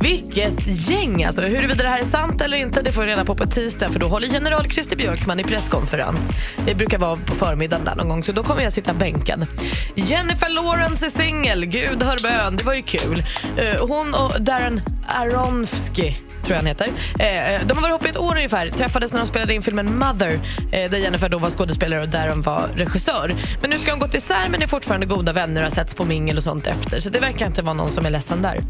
Vilket 0.00 0.66
gäng! 0.66 1.24
Alltså, 1.24 1.42
huruvida 1.42 1.82
det 1.82 1.88
här 1.88 2.00
är 2.00 2.04
sant 2.04 2.42
eller 2.42 2.56
inte 2.56 2.82
det 2.82 2.92
får 2.92 3.02
vi 3.02 3.08
reda 3.08 3.24
på 3.24 3.34
på 3.34 3.46
tisdag 3.46 3.88
för 3.88 3.98
då 3.98 4.06
håller 4.06 4.28
general 4.28 4.70
Christer 4.70 4.96
Björkman 4.96 5.40
i 5.40 5.44
presskonferens. 5.44 6.30
Det 6.66 6.74
brukar 6.74 6.98
vara 6.98 7.16
på 7.16 7.34
förmiddagen 7.34 7.84
där 7.84 7.96
någon 7.96 8.08
gång 8.08 8.24
så 8.24 8.32
då 8.32 8.42
kommer 8.42 8.62
jag 8.62 8.72
sitta 8.72 8.94
bänkad. 8.94 9.46
Jennifer 9.94 10.48
Lawrence 10.48 11.06
är 11.06 11.10
singel, 11.10 11.66
gud 11.66 12.02
hör 12.02 12.18
bön, 12.22 12.56
det 12.56 12.64
var 12.64 12.74
ju 12.74 12.82
kul. 12.82 13.24
Eh, 13.56 13.86
Hon 13.86 14.14
och 14.14 14.42
Darren 14.42 14.80
Aronofsky 15.08 16.14
tror 16.46 16.54
jag 16.54 16.56
han 16.56 16.66
heter. 16.66 16.86
Eh, 17.18 17.66
de 17.66 17.74
har 17.74 17.82
varit 17.82 17.90
ihop 17.90 18.06
i 18.06 18.08
ett 18.08 18.16
år 18.16 18.36
ungefär. 18.36 18.68
Träffades 18.68 19.12
när 19.12 19.20
de 19.20 19.26
spelade 19.26 19.54
in 19.54 19.62
filmen 19.62 19.98
Mother 19.98 20.40
eh, 20.72 20.90
där 20.90 20.98
Jennifer 20.98 21.28
då 21.28 21.38
var 21.38 21.50
skådespelare 21.50 22.02
och 22.02 22.08
Darren 22.08 22.42
var 22.42 22.68
regissör. 22.74 23.34
Men 23.60 23.70
nu 23.70 23.78
ska 23.78 23.90
de 23.90 24.00
gått 24.00 24.14
isär 24.14 24.48
men 24.50 24.62
är 24.62 24.66
fortfarande 24.66 25.06
goda 25.06 25.32
vänner 25.32 25.60
och 25.60 25.66
har 25.66 25.74
setts 25.74 25.94
på 25.94 26.04
mingel 26.26 26.36
och 26.36 26.42
sånt 26.42 26.66
efter. 26.66 27.00
Så 27.00 27.10
det 27.10 27.20
verkar 27.20 27.46
inte 27.46 27.62
vara 27.62 27.74
någon 27.74 27.92
som 27.92 28.06
är 28.06 28.10
ledsen 28.10 28.42
där. 28.42 28.60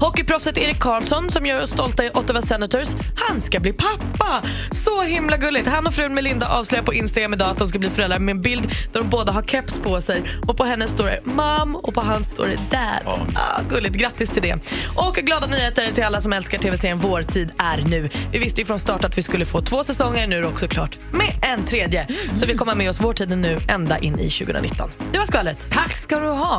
Hockeyproffset 0.00 0.58
Erik 0.58 0.80
Karlsson 0.80 1.30
som 1.30 1.46
gör 1.46 1.62
oss 1.62 1.70
stolta 1.70 2.04
i 2.04 2.10
Ottawa 2.10 2.42
Senators, 2.42 2.88
han 3.14 3.40
ska 3.40 3.60
bli 3.60 3.72
pappa! 3.72 4.42
Så 4.70 5.02
himla 5.02 5.36
gulligt. 5.36 5.68
Han 5.68 5.86
och 5.86 5.94
frun 5.94 6.14
Melinda 6.14 6.48
avslöjar 6.48 6.84
på 6.84 6.94
Instagram 6.94 7.34
idag 7.34 7.50
att 7.50 7.58
de 7.58 7.68
ska 7.68 7.78
bli 7.78 7.90
föräldrar 7.90 8.18
med 8.18 8.32
en 8.32 8.42
bild 8.42 8.74
där 8.92 9.00
de 9.00 9.08
båda 9.08 9.32
har 9.32 9.42
keps 9.42 9.78
på 9.78 10.00
sig. 10.00 10.22
Och 10.46 10.56
på 10.56 10.64
henne 10.64 10.88
står 10.88 11.04
det 11.04 11.20
mam 11.24 11.76
och 11.76 11.94
på 11.94 12.00
hans 12.00 12.26
står 12.26 12.46
det 12.46 12.58
dad. 12.70 13.20
Ah, 13.34 13.60
gulligt, 13.68 13.94
grattis 13.94 14.30
till 14.30 14.42
det. 14.42 14.54
Och 14.96 15.14
glada 15.14 15.46
nyheter 15.46 15.92
till 15.94 16.04
alla 16.04 16.20
som 16.20 16.32
älskar 16.32 16.58
tv-serien 16.58 16.98
Vår 16.98 17.22
tid 17.22 17.50
är 17.58 17.88
nu. 17.90 18.08
Vi 18.32 18.38
visste 18.38 18.60
ju 18.60 18.66
från 18.66 18.78
start 18.78 19.04
att 19.04 19.18
vi 19.18 19.22
skulle 19.22 19.44
få 19.44 19.60
två 19.60 19.84
säsonger, 19.84 20.26
nu 20.26 20.36
är 20.36 20.40
det 20.40 20.48
också 20.48 20.68
klart 20.68 20.98
med 21.10 21.34
en 21.42 21.64
tredje. 21.64 22.06
Så 22.36 22.46
vi 22.46 22.54
kommer 22.54 22.74
med 22.74 22.90
oss 22.90 23.00
Vår 23.00 23.12
tid 23.12 23.32
är 23.32 23.36
nu 23.36 23.58
ända 23.68 23.98
in 23.98 24.18
i 24.18 24.30
2019. 24.30 24.90
Det 25.12 25.18
var 25.18 25.26
skvallret. 25.26 25.66
Tack 25.70 25.92
ska 25.92 26.18
du 26.18 26.28
ha. 26.28 26.57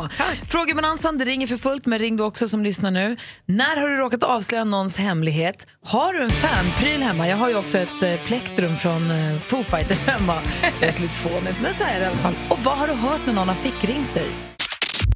Frågebonanzan, 0.50 1.18
det 1.18 1.24
ringer 1.24 1.46
för 1.46 1.56
fullt, 1.56 1.86
men 1.86 1.98
ring 1.98 2.16
du 2.16 2.22
också 2.22 2.48
som 2.48 2.64
lyssnar 2.64 2.90
nu. 2.90 3.16
När 3.46 3.80
har 3.80 3.88
du 3.88 3.96
råkat 3.96 4.22
avslöja 4.22 4.64
någons 4.64 4.98
hemlighet? 4.98 5.66
Har 5.86 6.12
du 6.12 6.18
en 6.22 6.30
fanpryl 6.30 7.02
hemma? 7.02 7.28
Jag 7.28 7.36
har 7.36 7.48
ju 7.48 7.56
också 7.58 7.78
ett 7.78 8.02
eh, 8.02 8.14
plektrum 8.26 8.76
från 8.76 9.10
eh, 9.10 9.40
Foo 9.40 9.62
Fighters 9.64 10.06
hemma. 10.06 10.34
Det 10.80 10.86
är 10.86 11.02
lite 11.02 11.14
fånigt, 11.14 11.60
men 11.62 11.74
så 11.74 11.84
är 11.84 11.98
det 12.00 12.04
i 12.04 12.06
alla 12.06 12.16
fall. 12.16 12.34
Och 12.50 12.58
vad 12.58 12.78
har 12.78 12.86
du 12.86 12.92
hört 12.94 13.20
när 13.26 13.32
någon 13.32 13.48
har 13.48 13.54
fickringt 13.54 14.14
dig? 14.14 14.28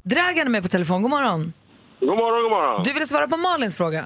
Dragan 0.03 0.47
är 0.47 0.51
med 0.51 0.63
på 0.63 0.69
telefon. 0.69 1.01
God 1.01 1.11
morgon. 1.11 1.53
God 1.99 2.09
morgon, 2.17 2.41
god 2.43 2.51
morgon. 2.51 2.81
Du 2.83 2.93
ville 2.93 3.05
svara 3.05 3.27
på 3.27 3.37
Malins 3.37 3.77
fråga. 3.77 4.05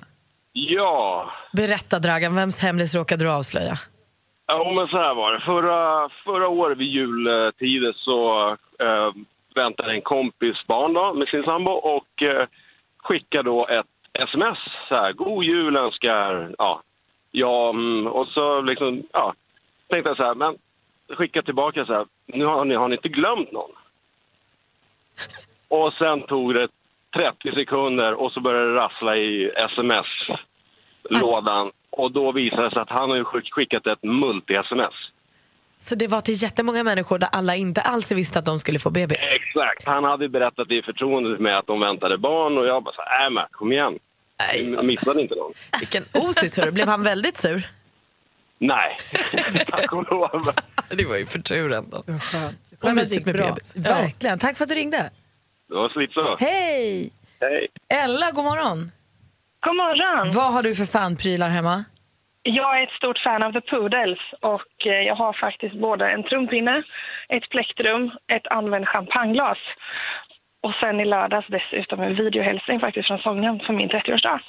Ja, 0.53 1.31
Berätta 1.53 1.99
Dragan, 1.99 2.35
vems 2.35 2.61
hemlis 2.61 2.95
råkade 2.95 3.23
du 3.25 3.31
avslöja? 3.31 3.77
ja 4.47 4.71
men 4.75 4.87
så 4.87 4.97
här 4.97 5.15
var 5.15 5.31
det. 5.33 5.39
Förra, 5.45 6.09
förra 6.25 6.47
året 6.47 6.77
vid 6.77 6.87
jultiden 6.87 7.93
så 7.95 8.49
eh, 8.85 9.09
väntade 9.59 9.91
en 9.91 10.01
kompis 10.01 10.67
barn 10.67 10.93
då, 10.93 11.13
med 11.13 11.27
sin 11.27 11.43
sambo 11.43 11.71
och 11.71 12.23
eh, 12.23 12.47
skickade 12.97 13.43
då 13.43 13.67
ett 13.67 13.85
sms 14.13 14.57
så 14.87 14.95
här, 14.95 15.13
god 15.13 15.43
jul 15.43 15.77
önskar, 15.77 16.55
ja, 16.57 16.81
ja 17.31 17.69
mm, 17.69 18.07
och 18.07 18.27
så 18.27 18.61
liksom, 18.61 19.03
ja, 19.11 19.33
tänkte 19.87 20.09
jag 20.09 20.17
så 20.17 20.23
här, 20.23 20.35
men 20.35 20.57
skicka 21.17 21.41
tillbaka 21.41 21.85
så 21.85 21.93
här, 21.93 22.05
nu 22.25 22.45
har 22.45 22.65
ni, 22.65 22.75
har 22.75 22.87
ni 22.87 22.95
inte 22.95 23.09
glömt 23.09 23.51
någon? 23.51 23.71
Och 25.67 25.93
sen 25.93 26.21
tog 26.21 26.53
det 26.53 26.67
30 27.15 27.51
sekunder 27.51 28.13
och 28.13 28.31
så 28.31 28.39
började 28.39 28.73
det 28.73 28.79
rassla 28.79 29.17
i 29.17 29.51
sms-lådan. 29.55 31.71
Och 31.89 32.11
då 32.11 32.31
visade 32.31 32.63
det 32.63 32.71
sig 32.71 32.81
att 32.81 32.89
han 32.89 33.09
har 33.09 33.51
skickat 33.51 33.87
ett 33.87 34.01
multi-sms. 34.01 35.11
Så 35.81 35.95
det 35.95 36.07
var 36.07 36.21
till 36.21 36.43
jättemånga 36.43 36.83
människor 36.83 37.19
där 37.19 37.29
alla 37.31 37.55
inte 37.55 37.81
alls 37.81 38.11
visste 38.11 38.39
att 38.39 38.45
de 38.45 38.59
skulle 38.59 38.79
få 38.79 38.89
bebis? 38.91 39.17
Exakt. 39.33 39.85
Han 39.85 40.03
hade 40.03 40.29
berättat 40.29 40.71
i 40.71 40.81
förtroende 40.81 41.39
med 41.39 41.57
att 41.57 41.67
de 41.67 41.79
väntade 41.79 42.17
barn 42.17 42.57
och 42.57 42.65
jag 42.67 42.83
bara 42.83 42.95
så 42.95 43.01
här, 43.01 43.25
äh 43.25 43.29
men 43.33 43.45
kom 43.51 43.71
igen. 43.71 43.99
Nej, 44.39 44.69
Jag 44.73 44.85
missade 44.85 45.21
inte 45.21 45.35
någon. 45.35 45.53
vilken 45.79 46.03
osis 46.13 46.57
hörru. 46.57 46.71
Blev 46.71 46.87
han 46.87 47.03
väldigt 47.03 47.37
sur? 47.37 47.67
Nej, 48.57 48.97
tack 49.67 49.93
och 49.93 50.11
lov. 50.11 50.51
Det 50.89 51.05
var 51.05 51.15
ju 51.17 51.25
för 51.25 51.39
tur 51.39 51.73
ändå. 51.73 52.03
Det 52.81 52.93
mysigt 52.93 53.25
med 53.25 53.35
bra. 53.35 53.47
bebis. 53.47 53.73
Ja. 53.75 53.81
Verkligen. 53.81 54.39
Tack 54.39 54.57
för 54.57 54.63
att 54.63 54.69
du 54.69 54.75
ringde. 54.75 55.09
Det 55.67 55.75
var 55.75 55.89
slitsamt. 55.89 56.39
Hej! 56.39 57.11
Hej. 57.41 57.67
Ella, 58.03 58.31
god 58.31 58.43
morgon. 58.43 58.91
God 59.65 59.75
morgon. 59.75 60.31
Vad 60.33 60.53
har 60.53 60.63
du 60.63 60.75
för 60.75 60.85
fanprylar 60.85 61.49
hemma? 61.49 61.83
Jag 62.57 62.79
är 62.79 62.83
ett 62.83 62.97
stort 62.99 63.19
fan 63.23 63.43
av 63.43 63.51
The 63.51 63.61
Poodles 63.61 64.19
och 64.41 64.71
eh, 64.85 65.01
jag 65.09 65.15
har 65.15 65.33
faktiskt 65.33 65.75
både 65.75 66.05
en 66.13 66.23
trumpinne, 66.23 66.83
ett 67.35 67.49
plektrum, 67.49 68.11
ett 68.35 68.47
använt 68.47 68.87
champagneglas 68.87 69.57
och 70.63 70.73
sen 70.81 70.99
i 70.99 71.05
lördags 71.05 71.47
dessutom 71.47 71.99
en 72.01 72.15
videohälsning 72.15 72.79
faktiskt 72.79 73.07
från 73.07 73.19
sången 73.19 73.59
för 73.65 73.73
min 73.73 73.89
30-årsdag. 73.89 74.39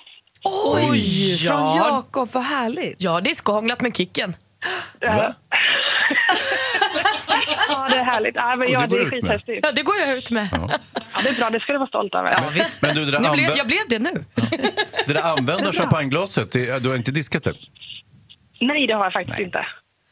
Oj! 0.45 1.45
ja. 1.45 1.53
Från 1.53 1.77
Jakob, 1.77 2.29
vad 2.35 2.43
härligt. 2.43 2.97
Ja, 2.99 3.21
discohånglat 3.21 3.81
med 3.83 3.97
Kicken. 3.97 4.31
Ja. 5.01 5.33
det 8.01 8.07
är 8.11 8.13
härligt. 8.15 8.35
Ja, 8.35 8.57
men, 8.57 8.67
Och 8.69 8.73
ja, 8.75 8.79
det 8.81 8.87
det 8.87 8.91
går 8.91 9.07
är 9.07 9.11
skithäftigt. 9.11 9.61
Ja, 9.67 9.73
det 9.73 9.83
går 9.83 9.95
jag 10.07 10.17
ut 10.17 10.31
med. 10.31 10.49
Ja, 10.53 10.69
det 11.23 11.29
är 11.29 11.37
bra, 11.41 11.51
det 11.51 11.61
ska 11.61 11.73
du 11.73 11.79
vara 11.79 11.89
stolt 11.89 12.15
över. 12.15 12.31
Ja, 12.31 12.39
visst. 12.55 12.83
Men 12.83 12.95
du, 12.95 13.05
det 13.05 13.19
nu 13.19 13.29
blev, 13.33 13.47
anvä- 13.51 13.57
jag 13.57 13.67
blev 13.67 13.85
det 13.89 13.99
nu. 13.99 14.15
Det 15.07 15.13
där 15.13 15.23
använda 15.39 15.73
champagneglaset, 15.73 16.53
du 16.83 16.89
har 16.89 16.97
inte 16.97 17.11
diskat 17.11 17.43
det? 17.45 17.55
Nej, 18.61 18.87
det 18.87 18.93
har 18.95 19.05
jag 19.05 19.13
faktiskt 19.13 19.39
inte. 19.41 19.67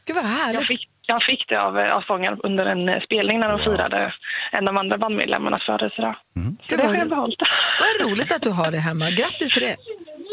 Gud 0.05 0.15
vad 0.15 0.25
härligt. 0.25 0.61
Jag 0.61 0.67
fick, 0.67 0.89
jag 1.01 1.23
fick 1.23 1.41
det 1.49 1.61
av, 1.61 1.77
av 1.77 2.01
sångaren 2.01 2.39
under 2.43 2.65
en 2.65 2.89
eh, 2.89 2.99
spelning 3.07 3.39
när 3.39 3.49
de 3.49 3.59
firade 3.59 4.13
en 4.51 4.67
av 4.67 4.73
de 4.73 4.77
andra 4.77 4.97
bandmedlemmarnas 4.97 5.65
födelsedag. 5.65 6.15
Så 6.33 6.39
Gud, 6.39 6.57
det 6.67 6.75
vad 6.77 6.85
har 6.85 6.95
jag 6.95 7.09
behållit. 7.09 7.39
Vad 7.83 8.07
roligt 8.09 8.31
att 8.31 8.41
du 8.41 8.49
har 8.51 8.71
det 8.71 8.77
hemma. 8.77 9.09
Grattis 9.09 9.51
till 9.53 9.61
det. 9.61 9.75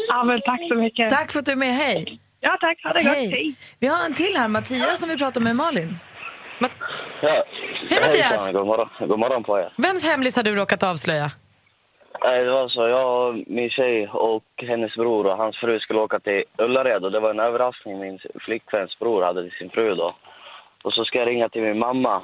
Ja, 0.07 0.23
men 0.23 0.41
tack 0.41 0.59
så 0.69 0.75
mycket. 0.75 1.09
Tack 1.09 1.31
för 1.31 1.39
att 1.39 1.45
du 1.45 1.51
är 1.51 1.55
med. 1.55 1.73
Hej. 1.75 2.19
Ja, 2.39 2.57
tack. 2.61 2.83
Ha 2.83 2.93
det 2.93 3.03
gott. 3.03 3.13
Hej. 3.17 3.55
Vi 3.79 3.87
har 3.87 4.05
en 4.05 4.13
till 4.13 4.33
här, 4.37 4.47
Mattias, 4.47 4.99
som 4.99 5.09
vi 5.09 5.17
pratar 5.17 5.41
med 5.41 5.55
Malin. 5.55 5.99
Ja. 6.59 7.43
Hej, 7.89 7.99
Mattias. 8.01 8.49
God 8.51 8.67
morgon. 8.67 8.89
God 8.99 9.19
morgon 9.19 9.43
på 9.43 9.59
er. 9.59 9.73
Vems 9.77 10.09
hemlis 10.11 10.35
har 10.35 10.43
du 10.43 10.55
råkat 10.55 10.83
avslöja? 10.83 11.31
Det 12.21 12.51
var 12.51 12.69
så, 12.69 12.87
jag 12.87 13.43
min 13.47 13.69
tjej 13.69 14.07
och 14.07 14.43
hennes 14.57 14.95
bror 14.95 15.25
och 15.25 15.37
hans 15.37 15.57
fru 15.57 15.79
skulle 15.79 15.99
åka 15.99 16.19
till 16.19 16.43
Ullared 16.57 17.05
och 17.05 17.11
det 17.11 17.19
var 17.19 17.29
en 17.29 17.39
överraskning 17.39 17.99
min 17.99 18.19
flickväns 18.45 18.99
bror 18.99 19.23
hade 19.23 19.43
till 19.43 19.57
sin 19.57 19.69
fru 19.69 19.95
då. 19.95 20.15
Och 20.83 20.93
så 20.93 21.05
ska 21.05 21.19
jag 21.19 21.27
ringa 21.27 21.49
till 21.49 21.61
min 21.61 21.79
mamma 21.79 22.21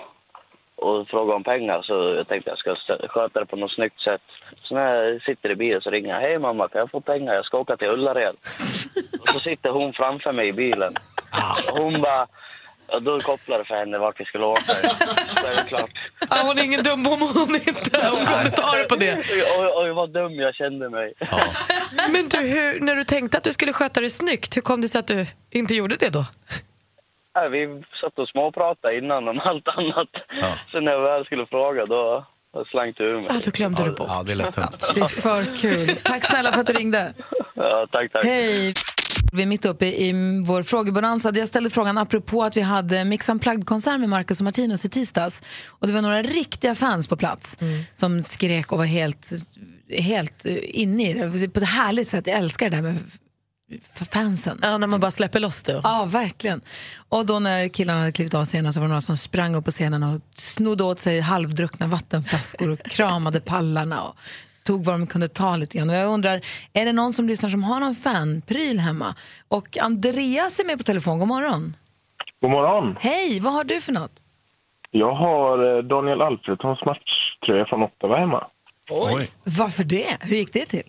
och 0.75 1.07
fråga 1.07 1.35
om 1.35 1.43
pengar 1.43 1.81
så 1.81 1.93
jag 1.93 2.27
tänkte 2.27 2.49
jag 2.49 2.59
ska 2.59 2.97
sköta 3.07 3.39
det 3.39 3.45
på 3.45 3.55
något 3.55 3.71
snyggt 3.71 4.01
sätt. 4.01 4.21
Så 4.63 4.75
när 4.75 4.95
jag 4.95 5.21
sitter 5.21 5.51
i 5.51 5.55
bilen 5.55 5.81
så 5.81 5.89
ringer 5.89 6.13
jag, 6.13 6.21
hej 6.21 6.39
mamma 6.39 6.67
kan 6.67 6.79
jag 6.79 6.91
få 6.91 7.01
pengar? 7.01 7.33
Jag 7.33 7.45
ska 7.45 7.57
åka 7.57 7.77
till 7.77 7.87
Ullared. 7.87 8.35
och 9.21 9.27
så 9.27 9.39
sitter 9.39 9.69
hon 9.69 9.93
framför 9.93 10.31
mig 10.31 10.47
i 10.47 10.53
bilen. 10.53 10.91
Och 11.71 11.83
hon 11.83 11.93
bara, 12.01 12.27
ja, 12.93 12.99
då 12.99 13.19
kopplar 13.19 13.57
det 13.57 13.65
för 13.65 13.75
henne 13.75 13.97
vart 13.97 14.19
vi 14.19 14.25
skulle 14.25 14.45
åka. 14.45 14.61
Så 14.61 15.47
är 15.47 15.63
det 15.63 15.67
klart. 15.67 15.89
Ja, 16.29 16.41
hon 16.43 16.59
är 16.59 16.63
ingen 16.63 16.83
dum 16.83 17.07
om 17.07 17.21
hon 17.21 17.55
inte 17.55 17.89
ta 18.51 18.77
det 18.77 18.83
på 18.89 18.95
det. 18.95 19.17
Oj, 19.59 19.71
oj, 19.75 19.91
vad 19.91 20.13
dum 20.13 20.33
jag 20.35 20.55
kände 20.55 20.89
mig. 20.89 21.13
Men 22.09 22.29
du, 22.29 22.37
hur, 22.37 22.79
när 22.79 22.95
du 22.95 23.03
tänkte 23.03 23.37
att 23.37 23.43
du 23.43 23.53
skulle 23.53 23.73
sköta 23.73 24.01
det 24.01 24.09
snyggt, 24.09 24.57
hur 24.57 24.61
kom 24.61 24.81
det 24.81 24.87
sig 24.87 24.99
att 24.99 25.07
du 25.07 25.25
inte 25.51 25.75
gjorde 25.75 25.95
det 25.95 26.09
då? 26.09 26.25
Nej, 27.35 27.49
vi 27.49 27.83
satt 28.01 28.19
och 28.19 28.29
småpratade 28.29 28.97
innan 28.97 29.27
om 29.27 29.39
allt 29.39 29.67
annat. 29.67 30.09
Så 30.71 30.79
när 30.79 30.91
jag 30.91 31.01
väl 31.01 31.25
skulle 31.25 31.45
fråga 31.45 31.85
då, 31.85 32.25
då 32.53 32.65
slank 32.65 32.97
det 32.97 33.03
ur 33.03 33.15
mig. 33.15 33.27
Ja, 33.29 33.35
då 33.45 33.51
glömde 33.51 33.83
du 33.83 33.91
bort. 33.91 34.07
Ja, 34.09 34.23
det 34.25 34.31
är 34.31 34.35
lätt 34.35 34.55
hänt. 34.55 34.91
Det 34.93 35.01
är 35.01 35.05
för 35.05 35.57
kul. 35.57 35.95
Tack 36.03 36.23
snälla 36.23 36.51
för 36.51 36.61
att 36.61 36.67
du 36.67 36.73
ringde. 36.73 37.13
Ja, 37.53 37.87
tack, 37.91 38.11
tack. 38.11 38.23
Hej. 38.25 38.73
Vi 39.33 39.41
är 39.41 39.45
mitt 39.45 39.65
uppe 39.65 39.85
i 39.85 40.13
vår 40.45 40.63
frågebonanza. 40.63 41.31
Jag 41.35 41.47
ställde 41.47 41.69
frågan 41.69 41.97
apropå 41.97 42.43
att 42.43 42.57
vi 42.57 42.61
hade 42.61 43.05
Mix 43.05 43.29
Unplugged-konsert 43.29 43.99
med 43.99 44.09
Marcus 44.09 44.39
och 44.39 44.43
Martinus 44.43 44.85
i 44.85 44.89
tisdags. 44.89 45.41
Och 45.67 45.87
det 45.87 45.93
var 45.93 46.01
några 46.01 46.23
riktiga 46.23 46.75
fans 46.75 47.07
på 47.07 47.17
plats 47.17 47.57
som 47.93 48.23
skrek 48.23 48.71
och 48.71 48.77
var 48.77 48.85
helt, 48.85 49.33
helt 49.89 50.45
inne 50.63 51.09
i 51.09 51.13
det. 51.13 51.49
På 51.49 51.59
ett 51.59 51.65
härligt 51.65 52.07
sätt. 52.07 52.27
Jag 52.27 52.37
älskar 52.37 52.69
det 52.69 52.75
där 52.75 52.81
med 52.81 52.97
fansen. 54.11 54.59
Ja, 54.61 54.77
när 54.77 54.87
man 54.87 54.99
bara 54.99 55.11
släpper 55.11 55.39
loss 55.39 55.63
det. 55.63 55.81
Ja, 55.83 56.05
verkligen. 56.05 56.61
Och 57.09 57.25
då 57.25 57.39
när 57.39 57.67
killarna 57.67 57.99
hade 57.99 58.11
klivit 58.11 58.33
av 58.33 58.45
scenen 58.45 58.73
så 58.73 58.79
var 58.79 58.87
det 58.87 58.89
några 58.89 59.01
som 59.01 59.17
sprang 59.17 59.55
upp 59.55 59.65
på 59.65 59.71
scenen 59.71 60.03
och 60.03 60.21
snodde 60.35 60.83
åt 60.83 60.99
sig 60.99 61.19
halvdruckna 61.19 61.87
vattenflaskor 61.87 62.69
och 62.69 62.79
kramade 62.79 63.39
pallarna 63.39 64.01
och 64.01 64.15
tog 64.63 64.85
vad 64.85 64.95
de 64.99 65.07
kunde 65.07 65.27
ta 65.27 65.55
lite 65.55 65.77
grann. 65.77 65.89
Och 65.89 65.95
jag 65.95 66.07
undrar, 66.13 66.41
är 66.73 66.85
det 66.85 66.93
någon 66.93 67.13
som 67.13 67.27
lyssnar 67.27 67.49
som 67.49 67.63
har 67.63 67.79
någon 67.79 67.95
fanpryl 67.95 68.79
hemma? 68.79 69.15
Och 69.47 69.77
Andreas 69.77 70.59
är 70.59 70.65
med 70.65 70.77
på 70.77 70.83
telefon, 70.83 71.19
god 71.19 71.27
morgon. 71.27 71.75
God 72.41 72.51
morgon. 72.51 72.95
Hej, 72.99 73.39
vad 73.39 73.53
har 73.53 73.63
du 73.63 73.81
för 73.81 73.91
något? 73.91 74.11
Jag 74.91 75.15
har 75.15 75.77
eh, 75.77 75.83
Daniel 75.83 76.21
Alfredsons 76.21 76.79
matchtröja 76.85 77.65
från 77.65 77.83
Ottawa 77.83 78.17
hemma. 78.19 78.47
Oj. 78.89 79.29
Varför 79.43 79.83
det? 79.83 80.17
Hur 80.21 80.35
gick 80.35 80.53
det 80.53 80.65
till? 80.65 80.83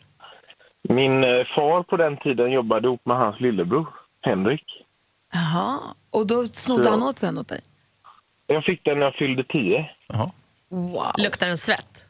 Min 0.88 1.24
eh, 1.24 1.44
far 1.56 1.82
på 1.82 1.96
den 1.96 2.16
tiden 2.16 2.52
jobbade 2.52 2.88
ihop 2.88 3.00
med 3.06 3.16
hans 3.16 3.40
lillebror, 3.40 3.86
Henrik. 4.22 4.64
Jaha, 5.32 5.78
och 6.10 6.26
då 6.26 6.44
snodde 6.46 6.84
Så- 6.84 6.90
han 6.90 7.02
åt 7.02 7.18
sen 7.18 7.38
åt 7.38 7.48
dig? 7.48 7.60
Jag 8.46 8.64
fick 8.64 8.84
den 8.84 8.98
när 8.98 9.04
jag 9.06 9.14
fyllde 9.14 9.44
tio. 9.44 9.90
Wow. 10.68 11.12
Luktar 11.18 11.46
den 11.46 11.58
svett? 11.58 12.06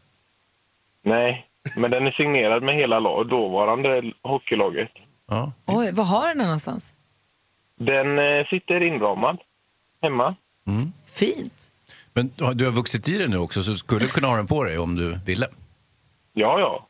Nej, 1.03 1.47
men 1.77 1.91
den 1.91 2.07
är 2.07 2.11
signerad 2.11 2.63
med 2.63 2.75
hela 2.75 2.99
lag, 3.01 3.29
dåvarande 3.29 4.13
hockeylaget. 4.23 4.91
Ja. 5.29 5.53
Oj, 5.67 5.91
vad 5.93 6.07
har 6.07 6.29
den 6.29 6.39
någonstans? 6.39 6.95
Den 7.79 8.19
eh, 8.19 8.47
sitter 8.51 8.83
inramad 8.83 9.39
hemma. 10.03 10.37
Fint. 11.15 11.71
Men 12.13 12.31
du 12.37 12.45
har- 12.45 12.55
du 12.55 12.71
vuxit 12.71 13.09
i 13.09 13.19
det 13.19 13.29
nu 13.29 13.37
också, 13.37 13.63
så 13.63 13.71
du 13.71 13.79
skulle 13.79 14.07
kunna 14.07 14.29
ha 14.29 14.37
den 14.37 14.47
på 14.47 14.65
dig 14.65 14.79
om 14.79 14.95
du 14.97 15.19
ville. 15.27 15.47
Ja, 16.33 16.61
ja. 16.61 16.89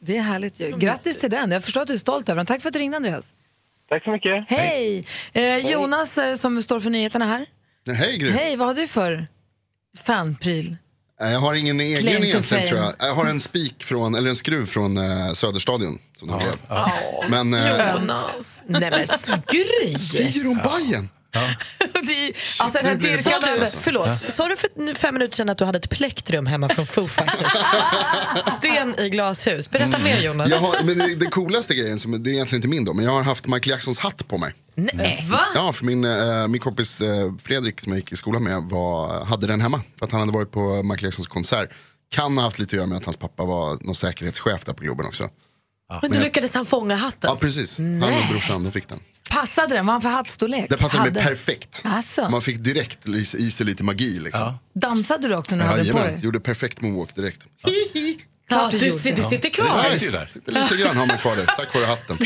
Det 0.00 0.16
är 0.16 0.22
härligt 0.22 0.60
ju. 0.60 0.76
Grattis 0.78 1.18
till 1.18 1.30
den. 1.30 1.50
Jag 1.50 1.64
förstår 1.64 1.80
att 1.80 1.86
du 1.86 1.94
är 1.94 1.98
stolt 1.98 2.28
över 2.28 2.36
den. 2.36 2.46
Tack 2.46 2.62
för 2.62 2.68
att 2.68 2.72
du 2.72 2.78
ringde 2.78 2.96
Andreas. 2.96 3.34
Tack 3.88 4.04
så 4.04 4.10
mycket. 4.10 4.50
Hej! 4.50 5.06
Eh, 5.32 5.70
Jonas 5.72 6.18
eh, 6.18 6.34
som 6.34 6.62
står 6.62 6.80
för 6.80 6.90
nyheterna 6.90 7.24
här. 7.26 7.46
Hej 7.96 8.18
Gry. 8.18 8.30
Hej, 8.30 8.56
vad 8.56 8.66
har 8.68 8.74
du 8.74 8.86
för 8.86 9.26
fanpryl? 10.06 10.76
Eh, 11.22 11.32
Jag 11.32 11.38
har 11.38 11.54
ingen 11.54 11.80
egen 11.80 11.98
Claim 12.00 12.24
egentligen 12.24 12.66
tror 12.66 12.80
jag. 12.80 12.94
Jag 12.98 13.14
har 13.14 13.26
en 13.26 13.40
spik 13.40 13.82
från, 13.84 14.14
eller 14.14 14.28
en 14.30 14.36
skruv 14.36 14.66
från 14.66 14.98
eh, 14.98 15.32
Söderstadion. 15.32 15.98
Som 16.18 16.28
de 16.28 16.38
drev. 16.38 16.54
Men, 17.30 17.54
eh, 17.54 17.92
Jonas. 17.94 18.62
Nej 18.66 18.90
men 18.90 19.40
Gry! 19.48 19.98
säger 19.98 20.44
de 20.44 20.60
Bajen? 20.64 21.08
Alltså 22.60 22.78
den 22.78 22.86
här 22.86 22.96
blir 22.96 23.10
det 23.10 23.22
Sa 23.22 23.30
dags, 23.30 23.54
du, 23.54 23.60
alltså. 23.60 23.78
förlåt, 23.80 24.16
sa 24.16 24.48
du 24.48 24.56
för 24.56 24.94
fem 24.94 25.14
minuter 25.14 25.36
sedan 25.36 25.48
att 25.48 25.58
du 25.58 25.64
hade 25.64 25.78
ett 25.78 25.90
plektrum 25.90 26.46
hemma 26.46 26.68
från 26.68 26.86
Foo 26.86 27.08
Fighters? 27.08 27.52
Sten 28.58 28.94
i 29.00 29.08
glashus. 29.08 29.70
Berätta 29.70 29.98
mer 29.98 30.20
Jonas. 30.20 30.50
Jag 30.50 30.58
har, 30.58 30.82
men 30.84 30.98
det, 30.98 31.14
det 31.14 31.26
coolaste 31.26 31.74
grejen, 31.74 31.98
som, 31.98 32.22
det 32.22 32.30
är 32.30 32.32
egentligen 32.32 32.58
inte 32.58 32.68
min 32.68 32.84
då, 32.84 32.92
men 32.92 33.04
jag 33.04 33.12
har 33.12 33.22
haft 33.22 33.46
Michael 33.46 33.70
Jacksons 33.70 33.98
hatt 33.98 34.28
på 34.28 34.38
mig. 34.38 34.54
Nej. 34.74 35.26
Va? 35.30 35.40
Ja, 35.54 35.72
för 35.72 35.84
min, 35.84 36.04
eh, 36.04 36.48
min 36.48 36.60
kompis 36.60 37.00
eh, 37.00 37.32
Fredrik 37.42 37.80
som 37.80 37.92
jag 37.92 37.98
gick 37.98 38.12
i 38.12 38.16
skolan 38.16 38.44
med 38.44 38.62
var, 38.62 39.24
hade 39.24 39.46
den 39.46 39.60
hemma. 39.60 39.82
För 39.98 40.06
att 40.06 40.12
han 40.12 40.20
hade 40.20 40.32
varit 40.32 40.52
på 40.52 40.82
Michael 40.82 41.04
Jacksons 41.04 41.26
konsert. 41.28 41.70
Kan 42.10 42.36
ha 42.38 42.44
haft 42.44 42.58
lite 42.58 42.70
att 42.70 42.76
göra 42.76 42.86
med 42.86 42.98
att 42.98 43.04
hans 43.04 43.16
pappa 43.16 43.44
var 43.44 43.78
någon 43.80 43.94
säkerhetschef 43.94 44.64
där 44.64 44.72
på 44.72 44.82
Globen 44.84 45.06
också. 45.06 45.28
Men 46.02 46.10
då 46.10 46.18
lyckades 46.20 46.54
han 46.54 46.66
fånga 46.66 46.96
hatten? 46.96 47.30
Ja, 47.30 47.36
precis. 47.36 47.78
Han 47.78 48.02
och 48.04 48.28
brorsan, 48.30 48.64
de 48.64 48.72
fick 48.72 48.88
den. 48.88 48.98
Passade 49.30 49.74
den? 49.74 49.86
Vad 49.86 49.92
han 49.94 50.02
för 50.02 50.08
hattstorlek? 50.08 50.66
Det 50.70 50.76
passade 50.76 51.02
mig 51.02 51.22
Hade. 51.22 51.30
perfekt. 51.36 51.82
Alltså. 51.84 52.28
Man 52.28 52.42
fick 52.42 52.58
direkt 52.58 53.06
i 53.08 53.50
sig 53.50 53.66
lite 53.66 53.84
magi. 53.84 54.20
Liksom. 54.20 54.54
Dansade 54.74 55.28
du 55.28 55.36
också 55.36 55.56
när 55.56 55.64
du 55.64 55.70
hade 55.70 55.92
på 55.92 55.98
dig? 55.98 56.18
gjorde 56.22 56.40
perfekt 56.40 56.80
moonwalk 56.80 57.14
direkt. 57.14 57.46
Ja, 57.62 57.70
Klart 58.48 58.70
du 58.70 58.86
gjorde. 58.86 59.10
det 59.12 59.22
sitter 59.22 59.48
kvar. 59.48 59.66
Ja, 59.66 59.98
sitter 59.98 60.12
där. 60.18 60.28
Sitter 60.32 60.52
lite 60.52 60.76
grann 60.76 60.96
har 60.96 61.06
man 61.06 61.18
kvar 61.18 61.36
det. 61.36 61.46
Tack 61.46 61.74
vare 61.74 61.84
hatten. 61.84 62.18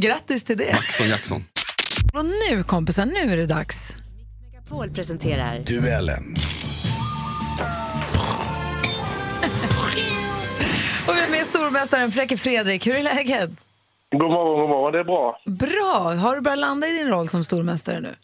Grattis 0.00 0.42
till 0.44 0.58
det. 0.58 0.64
Jackson 0.64 1.08
Jackson. 1.08 1.44
Och 2.14 2.24
nu 2.50 2.62
kompisar, 2.62 3.06
nu 3.06 3.32
är 3.32 3.36
det 3.36 3.46
dags. 3.46 3.96
Paul 4.68 4.90
presenterar 4.90 5.58
Duellen. 5.58 6.36
Stormästaren 11.86 12.10
Fräcke 12.12 12.36
Fredrik. 12.36 12.86
Hur 12.86 12.96
är 12.96 13.02
läget? 13.02 13.50
God 14.10 14.30
morgon, 14.30 14.60
god 14.60 14.68
morgon. 14.68 14.92
Det 14.92 14.98
är 14.98 15.04
bra. 15.04 15.40
Bra. 15.44 16.14
Har 16.14 16.34
du 16.34 16.40
börjat 16.40 16.58
landa 16.58 16.86
i 16.86 16.92
din 16.92 17.08
roll 17.08 17.28
som 17.28 17.44
stormästare 17.44 18.00
nu? 18.00 18.14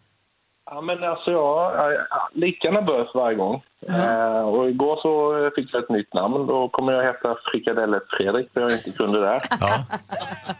Ja, 0.71 0.81
men 0.81 1.05
alltså 1.05 1.31
jag 1.31 1.75
är 1.85 2.07
lika 2.35 2.71
nervös 2.71 3.09
varje 3.15 3.37
gång. 3.37 3.63
Eh, 3.89 4.41
och 4.41 4.69
igår 4.71 4.97
så 5.03 5.51
fick 5.57 5.75
jag 5.75 5.83
ett 5.83 5.91
nytt 5.91 6.15
namn. 6.15 6.47
Då 6.47 6.69
kommer 6.69 6.93
jag 6.93 7.05
heta 7.05 7.37
Frikadeller 7.53 8.01
Fredrik, 8.11 8.49
för 8.55 8.61
jag 8.61 8.73
inte 8.73 8.91
kunde 8.91 9.21
det. 9.21 9.41
Ja. 9.61 9.85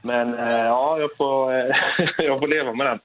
Men 0.03 0.35
eh, 0.35 0.65
ja, 0.65 0.99
jag 0.99 1.17
får, 1.17 1.55
eh, 1.55 1.77
jag 2.19 2.39
får 2.39 2.49
leva 2.49 2.73
med 2.73 2.87
den. 2.87 2.99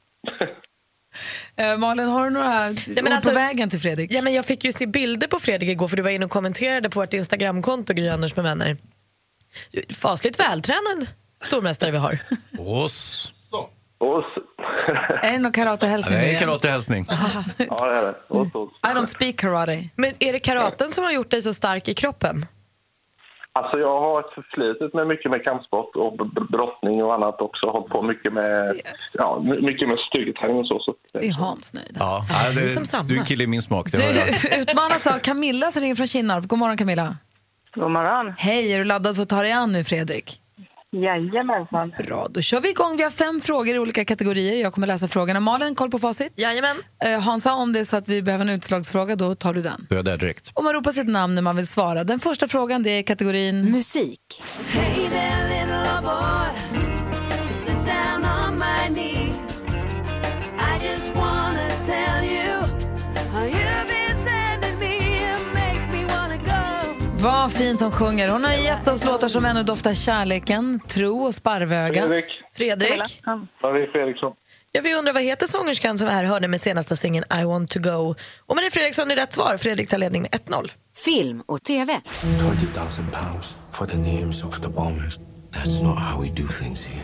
Eh, 1.55 1.77
Malin, 1.77 2.07
har 2.07 2.23
du 2.23 2.29
några 2.29 2.47
men 2.95 3.05
ord 3.07 3.11
alltså- 3.13 3.29
på 3.29 3.35
vägen 3.35 3.69
till 3.69 3.79
Fredrik? 3.79 4.11
Ja, 4.13 4.21
men 4.21 4.33
jag 4.33 4.45
fick 4.45 4.63
ju 4.63 4.71
se 4.71 4.87
bilder 4.87 5.27
på 5.27 5.39
Fredrik 5.39 5.69
igår 5.69 5.87
för 5.87 5.97
du 5.97 6.03
var 6.03 6.09
inne 6.09 6.25
och 6.25 6.31
kommenterade 6.31 6.89
på 6.89 6.99
vårt 6.99 7.13
Instagramkonto 7.13 7.93
Gry 7.93 8.09
Anders 8.09 8.35
med 8.35 8.45
vänner. 8.45 8.77
Fasligt 10.01 10.39
vältränad 10.39 11.07
stormästare 11.43 11.91
vi 11.91 11.97
har. 11.97 12.19
Oss. 12.59 13.31
Och 13.97 14.23
Är 15.23 15.31
det 15.31 15.37
någon 15.39 15.51
karatehälsning? 15.51 16.37
Karatehälsning. 16.39 17.05
ja, 17.69 17.85
det 17.85 17.97
är 17.97 18.01
det. 18.01 18.49
Så. 18.49 18.69
I 18.83 18.87
don't 18.95 19.05
speak 19.05 19.35
karate. 19.35 19.83
Men 19.95 20.13
är 20.19 20.33
det 20.33 20.39
karaten 20.39 20.91
som 20.91 21.03
har 21.03 21.11
gjort 21.11 21.29
dig 21.31 21.41
så 21.41 21.53
stark 21.53 21.87
i 21.87 21.93
kroppen? 21.93 22.45
Alltså 23.53 23.77
jag 23.77 23.99
har 24.01 24.19
ett 24.19 24.33
förflutet 24.35 24.93
med 24.93 25.07
mycket 25.07 25.31
med 25.31 25.43
kampsport 25.43 25.95
och 25.95 26.17
brottning 26.51 27.03
och 27.03 27.13
annat 27.13 27.41
också. 27.41 27.65
Hållit 27.69 27.89
på 27.89 28.01
mycket 28.01 28.33
med, 28.33 28.81
ja, 29.13 29.39
my- 29.43 29.61
mycket 29.61 29.87
med 29.87 29.97
styrketräning 30.09 30.57
och 30.57 30.67
så. 30.67 30.79
så. 30.79 30.93
Det 31.19 31.27
är 31.27 31.33
Hans 31.33 31.73
nöjd. 31.73 31.95
Ja, 31.99 32.25
ja, 32.29 32.35
det 32.55 32.61
är 32.61 33.03
du 33.07 33.15
är 33.15 33.19
en 33.19 33.25
kille 33.25 33.43
i 33.43 33.47
min 33.47 33.61
smak. 33.61 33.91
Du 33.91 34.57
utmanas 34.61 35.07
av 35.07 35.19
Camilla 35.19 35.71
som 35.71 35.81
ringer 35.81 35.95
från 35.95 36.07
Kinnarp. 36.07 36.47
God 36.47 36.59
morgon 36.59 36.77
Camilla. 36.77 37.17
God 37.75 37.91
morgon. 37.91 38.33
Hej, 38.37 38.73
är 38.73 38.79
du 38.79 38.85
laddad 38.85 39.15
för 39.15 39.23
att 39.23 39.29
ta 39.29 39.41
dig 39.41 39.51
an 39.51 39.71
nu 39.71 39.83
Fredrik? 39.83 40.41
Jajamensan. 40.91 41.93
Bra, 42.07 42.27
då 42.29 42.41
kör 42.41 42.61
vi 42.61 42.69
igång. 42.69 42.97
Vi 42.97 43.03
har 43.03 43.09
fem 43.11 43.41
frågor 43.41 43.75
i 43.75 43.79
olika 43.79 44.05
kategorier. 44.05 44.61
Jag 44.61 44.73
kommer 44.73 44.87
läsa 44.87 45.07
frågorna. 45.07 45.39
Malin, 45.39 45.75
koll 45.75 45.91
på 45.91 45.99
facit? 45.99 46.33
Jajamän. 46.35 46.75
Eh, 47.05 47.19
Hansa, 47.21 47.53
om 47.53 47.73
det 47.73 47.79
är 47.79 47.85
så 47.85 47.97
att 47.97 48.09
vi 48.09 48.21
behöver 48.21 48.45
en 48.45 48.51
utslagsfråga, 48.51 49.15
då 49.15 49.35
tar 49.35 49.53
du 49.53 49.61
den. 49.61 49.85
Då 49.89 49.95
är 49.95 49.97
jag 49.97 50.05
där 50.05 50.17
direkt. 50.17 50.51
Och 50.53 50.63
man 50.63 50.73
ropar 50.73 50.91
sitt 50.91 51.07
namn 51.07 51.35
när 51.35 51.41
man 51.41 51.55
vill 51.55 51.67
svara. 51.67 52.03
Den 52.03 52.19
första 52.19 52.47
frågan 52.47 52.83
det 52.83 52.89
är 52.89 53.03
kategorin... 53.03 53.71
Musik. 53.71 54.19
Hey 54.73 55.09
there, 55.09 56.40
Vad 67.23 67.51
fint 67.51 67.81
hon 67.81 67.91
sjunger. 67.91 68.29
Hon 68.29 68.43
har 68.43 68.51
gett 68.51 68.87
oss 68.87 69.05
låtar 69.05 69.27
som 69.27 69.45
ännu 69.45 69.63
doftar 69.63 69.93
kärleken, 69.93 70.79
tro 70.87 71.23
och 71.23 71.35
sparvöga. 71.35 72.01
Fredrik. 72.01 72.25
Fredrik. 72.53 73.21
Marie 73.63 73.87
Fredriksson. 73.91 74.33
Ja, 74.71 74.81
vi 74.83 74.95
undrar 74.95 75.13
vad 75.13 75.23
heter 75.23 75.47
sångerskan 75.47 75.97
som 75.97 76.07
vi 76.07 76.13
här 76.13 76.23
hörde 76.23 76.47
med 76.47 76.61
senaste 76.61 76.97
singeln 76.97 77.25
I 77.41 77.45
want 77.45 77.71
to 77.71 77.79
go. 77.79 78.15
Och 78.45 78.55
Marie 78.55 78.71
Fredriksson 78.71 79.11
är 79.11 79.15
rätt 79.15 79.33
svar. 79.33 79.57
Fredrik 79.57 79.89
tar 79.89 79.97
ledning 79.97 80.21
med 80.21 80.31
1-0. 80.31 80.71
Film 81.05 81.43
och 81.47 81.63
TV. 81.63 82.01
20,000 82.59 83.11
pounds 83.11 83.55
for 83.71 83.85
the 83.85 83.97
names 83.97 84.43
of 84.43 84.61
the 84.61 84.67
bombers. 84.67 85.19
That's 85.51 85.83
not 85.83 85.99
how 85.99 86.21
we 86.21 86.27
do 86.27 86.47
things 86.47 86.85
here. 86.85 87.03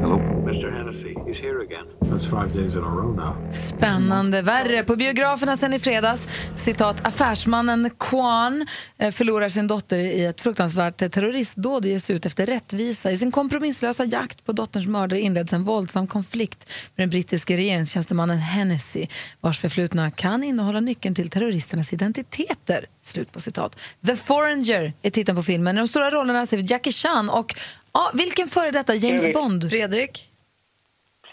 Hello? 0.00 0.33
Mr. 0.54 0.70
Hennessy, 0.70 1.14
he's 1.26 1.40
here 1.40 1.60
again. 1.62 1.86
That's 2.00 2.26
five 2.30 2.52
days 2.52 2.74
in 2.74 2.82
a 2.82 2.90
row 2.90 3.16
now. 3.16 3.52
Spännande. 3.52 4.42
Värre. 4.42 4.84
På 4.84 4.96
biograferna 4.96 5.56
sen 5.56 5.74
i 5.74 5.78
fredags, 5.78 6.28
citat, 6.56 7.06
affärsmannen 7.06 7.90
Kwan 7.98 8.66
eh, 8.98 9.10
förlorar 9.10 9.48
sin 9.48 9.66
dotter 9.66 9.98
i 9.98 10.24
ett 10.24 10.40
fruktansvärt 10.40 10.96
terroristdåd 10.96 11.84
och 11.84 11.90
ger 11.90 11.98
sig 11.98 12.16
ut 12.16 12.26
efter 12.26 12.46
rättvisa. 12.46 13.10
I 13.10 13.18
sin 13.18 13.32
kompromisslösa 13.32 14.04
jakt 14.04 14.44
på 14.44 14.52
dotterns 14.52 14.86
mördare 14.86 15.20
inleds 15.20 15.52
en 15.52 15.64
våldsam 15.64 16.06
konflikt 16.06 16.70
med 16.96 17.02
den 17.02 17.10
brittiske 17.10 17.56
regeringstjänstemannen 17.56 18.38
Hennessy 18.38 19.06
vars 19.40 19.58
förflutna 19.58 20.10
kan 20.10 20.44
innehålla 20.44 20.80
nyckeln 20.80 21.14
till 21.14 21.30
terroristernas 21.30 21.92
identiteter. 21.92 22.86
Slut 23.02 23.32
på 23.32 23.40
citat. 23.40 23.78
The 24.06 24.16
Foreigner 24.16 24.92
är 25.02 25.10
titeln 25.10 25.36
på 25.36 25.42
filmen. 25.42 25.76
I 25.76 25.80
de 25.80 25.88
stora 25.88 26.10
rollerna 26.10 26.46
ser 26.46 26.56
vi 26.56 26.62
Jackie 26.62 26.92
Chan 26.92 27.30
och 27.30 27.54
ja, 27.92 28.10
vilken 28.14 28.48
före 28.48 28.70
detta 28.70 28.94
James 28.94 29.22
Fredrik. 29.22 29.34
Bond? 29.34 29.70
Fredrik. 29.70 30.30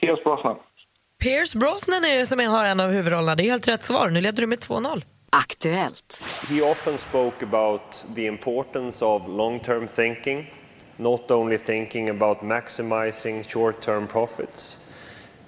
Pierce 0.01 0.23
Brosnan. 0.23 0.57
Pierce 1.19 1.55
Brosnan 1.55 2.05
är 2.05 2.17
det 2.17 2.25
som 2.25 2.39
har 2.39 2.65
en 2.65 2.79
av 2.79 2.89
huvudrollerna. 2.89 3.35
Det 3.35 3.43
är 3.43 3.51
helt 3.51 3.67
rätt 3.67 3.83
svar. 3.83 4.09
Nu 4.09 4.21
leder 4.21 4.41
du 4.41 4.47
med 4.47 4.59
2-0. 4.59 5.03
Aktuellt. 5.31 6.23
He 6.49 6.61
often 6.71 6.97
spoke 6.97 7.45
about 7.45 8.05
the 8.15 8.25
importance 8.25 9.05
of 9.05 9.21
long 9.27 9.59
term 9.59 9.87
thinking, 9.87 10.53
not 10.97 11.31
only 11.31 11.57
thinking 11.57 12.09
about 12.09 12.41
maximizing 12.41 13.43
short 13.43 13.81
term 13.81 14.07
profits. 14.07 14.80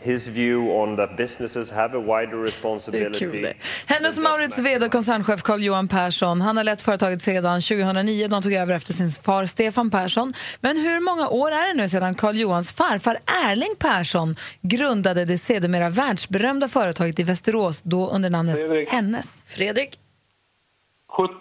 His 0.04 0.28
view 0.28 0.72
on 0.72 0.98
that 0.98 1.18
businesses 1.18 1.72
have 1.72 1.98
a 1.98 2.02
wider 2.02 2.32
Det 2.32 2.38
är 2.42 2.46
responsibility. 2.46 3.20
kul 3.20 3.42
det. 3.42 3.54
Hennes 3.86 4.20
Maurits 4.20 4.60
vd 4.60 4.86
och 4.86 4.92
koncernchef 4.92 5.42
Carl-Johan 5.44 5.88
Persson. 5.88 6.42
Han 6.42 6.58
har 6.58 6.64
lett 6.64 6.82
företaget 6.82 7.22
sedan 7.24 7.62
2009 7.62 8.28
då 8.28 8.36
han 8.36 8.44
tog 8.44 8.54
över 8.54 8.74
efter 8.74 8.94
sin 8.94 9.12
far 9.12 9.46
Stefan 9.46 9.92
Persson. 9.92 10.34
Men 10.62 10.78
hur 10.78 11.00
många 11.00 11.28
år 11.28 11.52
är 11.52 11.68
det 11.68 11.82
nu 11.82 11.90
sedan 11.90 12.16
Carl-Johans 12.16 12.72
farfar 12.72 13.20
Erling 13.46 13.76
Persson 13.80 14.36
grundade 14.62 15.26
det 15.26 15.38
sedermera 15.38 15.90
världsberömda 15.90 16.68
företaget 16.68 17.20
i 17.20 17.24
Västerås, 17.24 17.82
då 17.82 18.10
under 18.10 18.30
namnet 18.30 18.56
Fredrik. 18.56 18.90
Hennes? 18.90 19.44
Fredrik. 19.48 20.00
70. 21.18 21.34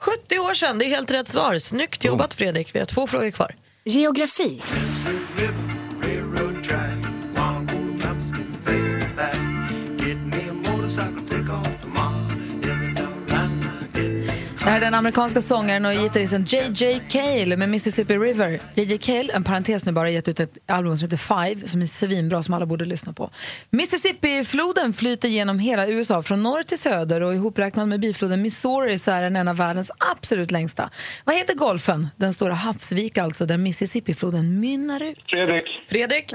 70 0.00 0.38
år 0.38 0.54
sedan. 0.54 0.78
Det 0.78 0.84
är 0.84 0.88
helt 0.90 1.10
rätt 1.10 1.28
svar. 1.28 1.58
Snyggt 1.58 2.04
jobbat 2.04 2.34
Fredrik. 2.34 2.74
Vi 2.74 2.78
har 2.78 2.86
två 2.86 3.06
frågor 3.06 3.30
kvar. 3.30 3.54
Geografi. 3.84 4.60
Det 14.66 14.70
här 14.70 14.76
är 14.76 14.80
den 14.80 14.94
amerikanska 14.94 15.40
sångaren 15.40 15.86
och 15.86 15.92
gitarristen 15.92 16.44
J.J. 16.44 17.00
Cale 17.08 17.56
med 17.56 17.68
Mississippi 17.68 18.18
River. 18.18 18.60
J.J. 18.74 18.98
Cale, 18.98 19.32
en 19.32 19.44
parentes 19.44 19.86
nu 19.86 19.92
bara, 19.92 20.10
gett 20.10 20.28
ut 20.28 20.40
ett 20.40 20.58
album 20.66 20.96
som 20.96 21.06
heter 21.06 21.16
Five 21.16 21.66
som 21.66 21.82
är 21.82 21.86
svinbra 21.86 22.42
som 22.42 22.54
alla 22.54 22.66
borde 22.66 22.84
lyssna 22.84 23.12
på. 23.12 23.30
Mississippi-floden 23.70 24.92
flyter 24.92 25.28
genom 25.28 25.58
hela 25.58 25.88
USA 25.88 26.22
från 26.22 26.42
norr 26.42 26.62
till 26.62 26.78
söder 26.78 27.20
och 27.20 27.34
ihopräknad 27.34 27.88
med 27.88 28.00
bifloden 28.00 28.42
Missouri 28.42 28.98
så 28.98 29.10
är 29.10 29.22
den 29.22 29.36
en 29.36 29.48
av 29.48 29.56
världens 29.56 29.90
absolut 30.12 30.50
längsta. 30.50 30.90
Vad 31.24 31.36
heter 31.36 31.54
golfen? 31.54 32.08
Den 32.16 32.34
stora 32.34 32.54
havsvik 32.54 33.18
alltså 33.18 33.46
där 33.46 33.56
Mississippi-floden 33.56 34.60
mynnar 34.60 35.02
ut. 35.02 35.18
Fredrik. 35.30 35.64
Fredrik. 35.86 36.34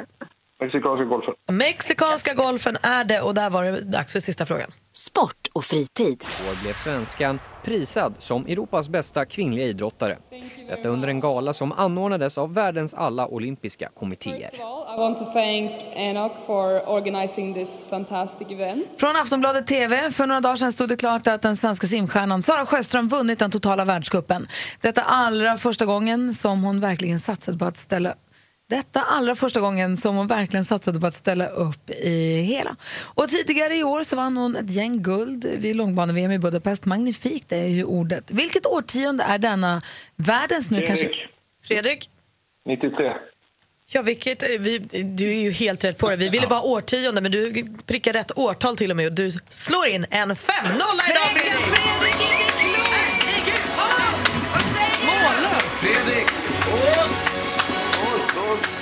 Mexikanska 0.62 1.06
golfen. 1.06 1.34
Mexikanska 1.52 2.34
golfen 2.34 2.78
är 2.82 3.04
det 3.04 3.22
och 3.22 3.34
där 3.34 3.50
var 3.50 3.64
det 3.64 3.92
dags 3.92 4.14
för 4.14 4.20
sista 4.20 4.46
frågan. 4.46 4.72
Sport 4.94 5.48
och 5.54 5.64
fritid. 5.64 6.24
år 6.50 6.64
blev 6.64 6.74
svenskan 6.74 7.40
prisad 7.64 8.14
som 8.18 8.46
Europas 8.46 8.90
bästa 8.90 9.26
kvinnliga 9.26 9.66
idrottare. 9.66 10.18
Detta 10.70 10.90
under 10.90 11.08
en 11.08 11.20
gala 11.20 11.54
som 11.54 11.72
anordnades 11.72 12.38
av 12.38 12.54
världens 12.54 12.94
alla 12.94 13.28
olympiska 13.28 13.90
kommittéer. 14.00 14.50
Från 18.98 19.16
Aftonbladet 19.16 19.68
TV. 19.68 20.12
För 20.12 20.28
några 20.28 20.42
dagar 20.42 20.56
sedan 20.56 20.74
stod 20.74 20.90
det 20.90 20.98
klart 20.98 21.28
att 21.28 21.42
den 21.42 21.58
svenska 21.58 21.88
simstjärnan 21.88 22.42
Sara 22.42 22.66
Sjöström 22.66 23.08
vunnit 23.08 23.40
den 23.40 23.52
totala 23.52 23.86
världscupen. 23.86 24.48
Detta 24.82 25.02
allra 25.02 25.58
första 25.58 25.86
gången 25.86 26.34
som 26.34 26.64
hon 26.64 26.80
verkligen 26.80 27.20
satsade 27.20 27.58
på 27.58 27.66
att 27.66 27.78
ställa 27.78 28.16
detta 28.72 29.02
allra 29.02 29.36
första 29.36 29.60
gången 29.60 29.98
som 29.98 30.16
hon 30.16 30.28
verkligen 30.28 30.66
satsade 30.66 31.00
på 31.00 31.08
att 31.08 31.16
ställa 31.16 31.48
upp 31.48 31.90
i 31.90 32.42
hela. 32.42 32.76
Och 33.16 33.28
tidigare 33.28 33.76
i 33.76 33.84
år 33.84 34.04
så 34.04 34.16
vann 34.16 34.38
hon 34.38 34.56
ett 34.56 34.72
gäng 34.72 35.04
guld 35.04 35.46
vid 35.46 35.76
långbane-VM 35.76 36.32
i 36.32 36.40
Budapest. 36.40 36.86
Magnifikt 36.86 37.52
är 37.52 37.66
ju 37.68 37.84
ordet. 37.84 38.32
Vilket 38.32 38.66
årtionde 38.66 39.24
är 39.24 39.38
denna 39.38 39.82
världens 40.16 40.72
nu 40.72 40.78
Fredrik. 40.78 40.88
kanske... 40.88 41.10
Fredrik. 41.64 42.10
93. 42.66 42.90
Ja, 43.94 44.02
vilket, 44.02 44.44
vi, 44.60 44.78
du 45.18 45.30
är 45.32 45.42
ju 45.42 45.52
helt 45.52 45.84
rätt 45.84 45.98
på 45.98 46.10
det. 46.10 46.16
Vi 46.16 46.30
ville 46.30 46.48
bara 46.48 46.62
årtionde, 46.62 47.22
men 47.22 47.32
du 47.32 47.66
prickar 47.86 48.14
rätt 48.14 48.38
årtal 48.38 48.78
till 48.78 48.92
och 48.92 48.98
med. 48.98 49.06
Och 49.06 49.14
du 49.14 49.32
slår 49.50 49.88
in 49.88 50.06
en 50.10 50.32
5-0 50.32 50.74
idag, 50.76 51.28
Fredrik! 51.28 51.54
Fredrik! 55.82 57.21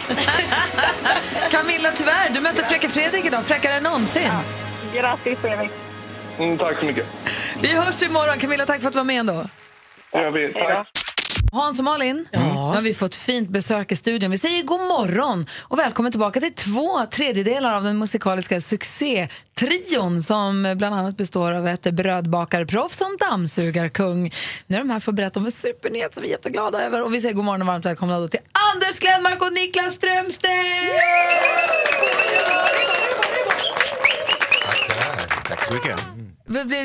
Camilla, 1.52 1.91
tyvärr, 1.95 2.30
du 2.34 2.39
möter 2.39 2.63
Fräcka 2.63 2.89
Fredrik 2.89 3.26
idag. 3.26 3.45
Fräckare 3.45 3.74
än 3.74 3.84
någonsin. 3.84 4.32
Grattis, 4.95 5.39
Fredrik. 5.39 5.72
Mm, 6.39 6.58
tack 6.58 6.80
så 6.80 6.86
mycket. 6.86 7.06
Vi 7.62 7.67
hörs 7.76 8.04
imorgon. 8.04 8.39
Camilla, 8.39 8.65
tack 8.65 8.82
för 8.82 8.88
att 8.88 8.93
du 8.93 9.00
var 9.00 9.04
med 9.04 9.19
ändå. 9.19 9.45
Gör 10.13 10.32
vi. 10.32 10.54
Tack. 10.54 10.88
Hans 11.51 11.79
och 11.79 11.85
Malin, 11.85 12.27
nu 12.33 12.39
har 12.39 12.81
vi 12.81 12.93
fått 12.93 13.15
fint 13.15 13.49
besök 13.49 13.91
i 13.91 13.95
studion. 13.95 14.31
Vi 14.31 14.38
säger 14.38 14.63
god 14.63 14.79
morgon 14.79 15.45
och 15.59 15.79
välkommen 15.79 16.12
tillbaka 16.12 16.39
till 16.39 16.53
två 16.53 17.05
tredjedelar 17.05 17.75
av 17.75 17.83
den 17.83 17.97
musikaliska 17.97 18.62
succétrion 18.62 20.23
som 20.23 20.73
bland 20.77 20.95
annat 20.95 21.17
består 21.17 21.51
av 21.51 21.67
ett 21.67 21.83
brödbakarproffs 21.83 23.01
och 23.01 23.07
en 23.07 23.17
dammsugarkung. 23.17 24.33
Nu 24.67 24.75
är 24.75 24.79
de 24.79 24.89
här 24.89 24.99
för 24.99 25.12
att 25.12 25.15
berätta 25.15 25.39
om 25.39 25.45
en 25.45 25.51
supernyhet 25.51 26.13
som 26.13 26.23
vi 26.23 26.29
är 26.29 26.31
jätteglada 26.31 26.83
över. 26.83 27.03
Och 27.03 27.13
vi 27.13 27.21
säger 27.21 27.35
god 27.35 27.45
morgon 27.45 27.62
och 27.62 27.67
varmt 27.67 27.85
välkomna 27.85 28.19
då 28.19 28.27
till 28.27 28.39
Anders 28.73 28.99
Glenmark 28.99 29.41
och 29.41 29.53
Niklas 29.53 29.93
Strömstedt! 29.93 30.49
Tack 35.47 35.67
så 35.67 35.73
mycket. 35.73 36.18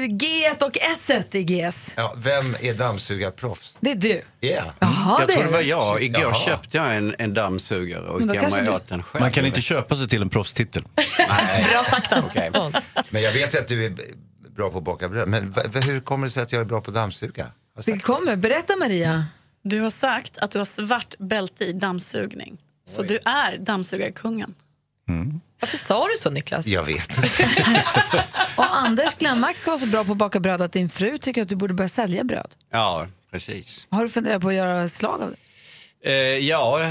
G 0.09 0.27
och 0.61 0.79
S 0.93 1.11
i 1.33 1.43
GS. 1.43 1.95
Ja, 1.97 2.15
vem 2.17 2.45
är 2.63 2.79
dammsugarproffs? 2.79 3.77
Det 3.81 3.91
är 3.91 3.95
du. 3.95 4.23
Yeah. 4.41 4.69
Jaha, 4.81 5.17
jag 5.21 5.29
det 5.29 5.33
tror 5.35 5.45
det 5.45 5.51
var 5.53 5.61
jag. 5.61 6.03
Igår 6.03 6.23
Jaha. 6.23 6.35
köpte 6.35 6.77
jag 6.77 6.97
en, 6.97 7.15
en 7.19 7.35
dammsugare 7.35 8.07
och 8.09 8.21
du- 8.21 8.69
åt 8.71 8.89
den 8.89 9.03
själv. 9.03 9.23
Man 9.23 9.33
kan 9.33 9.47
inte 9.47 9.61
köpa 9.61 9.97
sig 9.97 10.09
till 10.09 10.23
en 10.23 10.29
proffstitel. 10.31 10.83
Bra 11.71 11.85
sagt, 11.85 12.13
Okej. 12.25 12.51
Men 13.11 13.23
jag 13.23 13.33
vet 13.33 13.55
ju 13.55 13.59
att 13.59 13.69
du 13.69 13.87
är 13.87 13.95
bra 14.57 14.71
på 14.71 14.79
att 14.79 14.85
baka 14.85 15.09
bröd. 15.09 15.29
Men 15.29 15.55
hur 15.87 16.01
kommer 16.01 16.27
det 16.27 16.31
sig 16.31 16.43
att 16.43 16.53
jag 16.53 16.61
är 16.61 16.65
bra 16.65 16.81
på 16.81 16.91
dammsuga? 16.91 17.47
Det 17.87 17.99
kommer. 17.99 18.37
Berätta 18.37 18.77
Maria. 18.77 19.25
Du 19.63 19.81
har 19.81 19.91
sagt 19.91 20.39
att 20.39 20.51
du 20.51 20.59
har 20.59 20.65
svart 20.65 21.15
bälte 21.19 21.65
i 21.65 21.73
dammsugning. 21.73 22.59
Så 22.87 23.03
du 23.03 23.19
är 23.25 23.59
dammsugarkungen. 23.59 24.55
Varför 25.61 25.77
sa 25.77 26.07
du 26.09 26.15
så, 26.21 26.31
Niklas? 26.31 26.67
Jag 26.67 26.85
vet 26.85 27.17
inte. 27.17 27.49
Och 28.57 28.77
Anders 28.77 29.15
Glenmark 29.15 29.57
ska 29.57 29.71
vara 29.71 29.79
så 29.79 29.87
bra 29.87 30.05
på 30.05 30.13
att 30.13 30.19
baka 30.19 30.41
bröd 30.41 30.63
att 30.63 30.73
din 30.73 30.89
fru 30.89 31.19
tycker 31.19 31.43
att 31.43 31.49
du 31.49 31.57
borde 31.57 31.75
börja 31.75 31.89
sälja 31.89 32.25
bröd. 32.25 32.55
Ja, 32.71 33.07
precis. 33.31 33.87
Har 33.91 34.03
du 34.03 34.09
funderat 34.09 34.43
på 34.43 34.49
att 34.49 34.55
göra 34.55 34.89
slag 34.89 35.23
av 35.23 35.31
det? 35.31 35.37
Eh, 36.07 36.13
ja, 36.39 36.83
eh, 36.83 36.91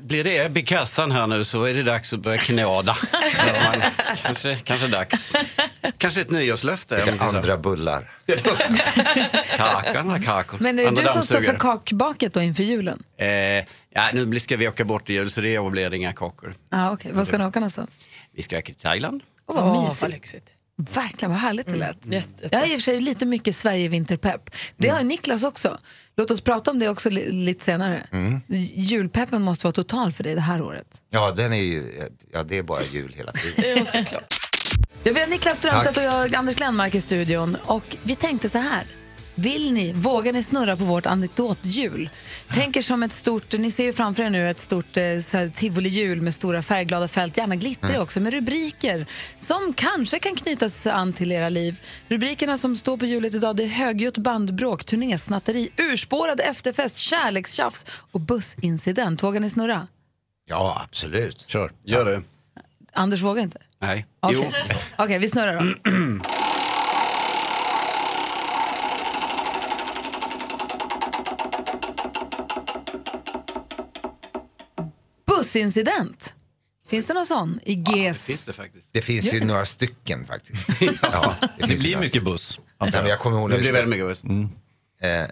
blir 0.00 0.24
det 0.24 0.36
ebb 0.38 0.58
i 0.58 0.62
kassan 0.62 1.10
här 1.10 1.26
nu 1.26 1.44
så 1.44 1.64
är 1.64 1.74
det 1.74 1.82
dags 1.82 2.12
att 2.12 2.20
börja 2.20 2.38
knåda. 2.38 2.96
Man, 3.64 3.82
kanske, 4.22 4.56
kanske 4.64 4.86
dags. 4.86 5.32
Kanske 5.98 6.20
ett 6.20 6.30
nyårslöfte. 6.30 7.16
Andra 7.20 7.56
bullar. 7.56 8.10
Kakan, 9.56 10.22
kakor. 10.22 10.58
Men 10.60 10.78
är 10.78 10.82
det 10.82 10.88
Andra 10.88 11.02
du 11.02 11.08
som 11.08 11.22
står 11.22 11.40
för 11.40 11.56
kakbaket 11.56 12.34
då 12.34 12.40
inför 12.42 12.62
julen? 12.62 13.02
Eh, 13.18 13.26
ja, 13.28 13.64
nu 14.12 14.26
blir- 14.26 14.40
ska 14.40 14.56
vi 14.56 14.68
åka 14.68 14.84
bort 14.84 15.10
i 15.10 15.12
jul 15.12 15.30
så 15.30 15.40
det 15.40 15.58
år 15.58 15.70
blir 15.70 15.90
det 15.90 15.96
inga 15.96 16.12
kakor. 16.12 16.54
Ja, 16.70 16.90
okej. 16.92 17.12
Var 17.12 17.24
ska 17.24 17.38
ni 17.38 17.44
åka 17.44 17.60
någonstans? 17.60 17.90
Vi 18.36 18.42
ska 18.42 18.56
åka 18.58 18.64
till 18.66 18.74
Thailand. 18.74 19.22
Åh, 19.46 19.56
vad 19.64 19.84
mysigt. 19.84 20.02
vad 20.02 20.10
lyxigt. 20.10 20.50
Verkligen, 20.94 21.30
vad 21.32 21.40
härligt 21.40 21.66
det 21.66 21.74
lät. 21.74 22.04
Mm, 22.04 22.18
jätte- 22.18 22.48
Jag 22.52 22.58
har 22.58 22.66
i 22.66 22.68
och 22.68 22.72
för 22.72 22.78
sig 22.80 23.00
lite 23.00 23.26
mycket 23.26 23.56
Sverige-vinterpepp. 23.56 24.50
Det 24.76 24.88
har 24.88 25.02
Niklas 25.02 25.44
också. 25.44 25.78
Låt 26.16 26.30
oss 26.30 26.40
prata 26.40 26.70
om 26.70 26.78
det 26.78 26.88
också 26.88 27.10
li- 27.10 27.32
lite 27.32 27.64
senare. 27.64 28.06
Mm. 28.12 28.40
Julpeppen 28.74 29.42
måste 29.42 29.66
vara 29.66 29.72
total 29.72 30.12
för 30.12 30.24
dig 30.24 30.34
det 30.34 30.40
här 30.40 30.62
året. 30.62 31.00
Ja, 31.10 31.32
den 31.36 31.52
är 31.52 31.56
ju, 31.62 32.08
ja, 32.32 32.42
det 32.42 32.58
är 32.58 32.62
bara 32.62 32.82
jul 32.82 33.12
hela 33.16 33.32
tiden. 33.32 33.76
Ja, 33.78 33.84
såklart. 33.84 34.34
Ja, 35.04 35.12
vi 35.14 35.20
har 35.20 35.26
Niklas 35.26 35.58
Strömstedt 35.58 35.94
Tack. 35.94 35.96
och 35.96 36.12
jag, 36.12 36.34
Anders 36.34 36.54
Glenmark 36.54 36.94
i 36.94 37.00
studion. 37.00 37.56
Och 37.66 37.96
vi 38.02 38.14
tänkte 38.14 38.48
så 38.48 38.58
här. 38.58 38.86
Vill 39.34 39.72
ni, 39.72 39.92
vågar 39.92 40.32
ni 40.32 40.42
snurra 40.42 40.76
på 40.76 40.84
vårt 40.84 41.06
anekdothjul? 41.06 42.10
Tänker 42.54 42.82
som 42.82 43.02
ett 43.02 43.12
stort, 43.12 43.52
ni 43.52 43.70
ser 43.70 43.84
ju 43.84 43.92
framför 43.92 44.22
er 44.22 44.30
nu 44.30 44.50
ett 44.50 44.60
stort 44.60 44.96
eh, 44.96 45.50
tivoli-hjul 45.54 46.20
med 46.20 46.34
stora 46.34 46.62
färgglada 46.62 47.08
fält, 47.08 47.36
gärna 47.36 47.56
glitter 47.56 47.88
Mm. 47.88 48.02
också, 48.02 48.20
med 48.20 48.32
rubriker 48.32 49.06
som 49.38 49.72
kanske 49.76 50.18
kan 50.18 50.34
knytas 50.36 50.86
an 50.86 51.12
till 51.12 51.32
era 51.32 51.48
liv. 51.48 51.80
Rubrikerna 52.08 52.58
som 52.58 52.76
står 52.76 52.96
på 52.96 53.06
hjulet 53.06 53.34
idag 53.34 53.56
det 53.56 53.62
är 53.62 53.68
högljutt 53.68 54.18
bandbråk, 54.18 54.84
turnésnatteri, 54.84 55.68
urspårad 55.76 56.40
efterfest, 56.40 56.96
kärlekstjafs 56.96 57.86
och 58.12 58.20
bussincident. 58.20 59.22
Vågar 59.22 59.40
ni 59.40 59.50
snurra? 59.50 59.86
Ja, 60.48 60.82
absolut. 60.84 61.44
Kör. 61.46 61.70
Gör 61.84 62.04
det. 62.04 62.22
Anders 62.92 63.20
vågar 63.20 63.42
inte? 63.42 63.58
Nej. 63.78 64.06
Okej, 64.20 64.52
Okej, 64.98 65.18
vi 65.18 65.28
snurrar 65.28 65.60
då. 65.60 65.90
Bussincident. 75.56 76.34
Finns 76.88 77.06
det 77.06 77.14
någon 77.14 77.26
sån 77.26 77.60
i 77.64 77.72
GES? 77.74 78.26
Finns 78.26 78.44
det 78.44 78.52
faktiskt. 78.52 78.88
Det 78.92 79.02
finns 79.02 79.32
ju 79.34 79.40
det? 79.40 79.46
några 79.46 79.64
stycken 79.64 80.26
faktiskt. 80.26 80.68
ja, 81.02 81.34
Det 81.58 81.66
finns 81.66 81.82
blir 81.82 81.96
mycket 81.96 82.22
buss. 82.24 82.60
Ja, 82.78 82.88
men 82.92 83.06
jag 83.06 83.18
kommer 83.18 83.38
ihåg 83.38 83.50
Det 83.50 83.56
när 83.56 83.62
vi 83.62 83.70
blir 83.72 83.80
skulle- 83.82 84.06
väldigt 84.06 84.24
mycket 84.24 84.50
buss. 84.50 84.54
Eh, 85.02 85.20
eh, 85.20 85.26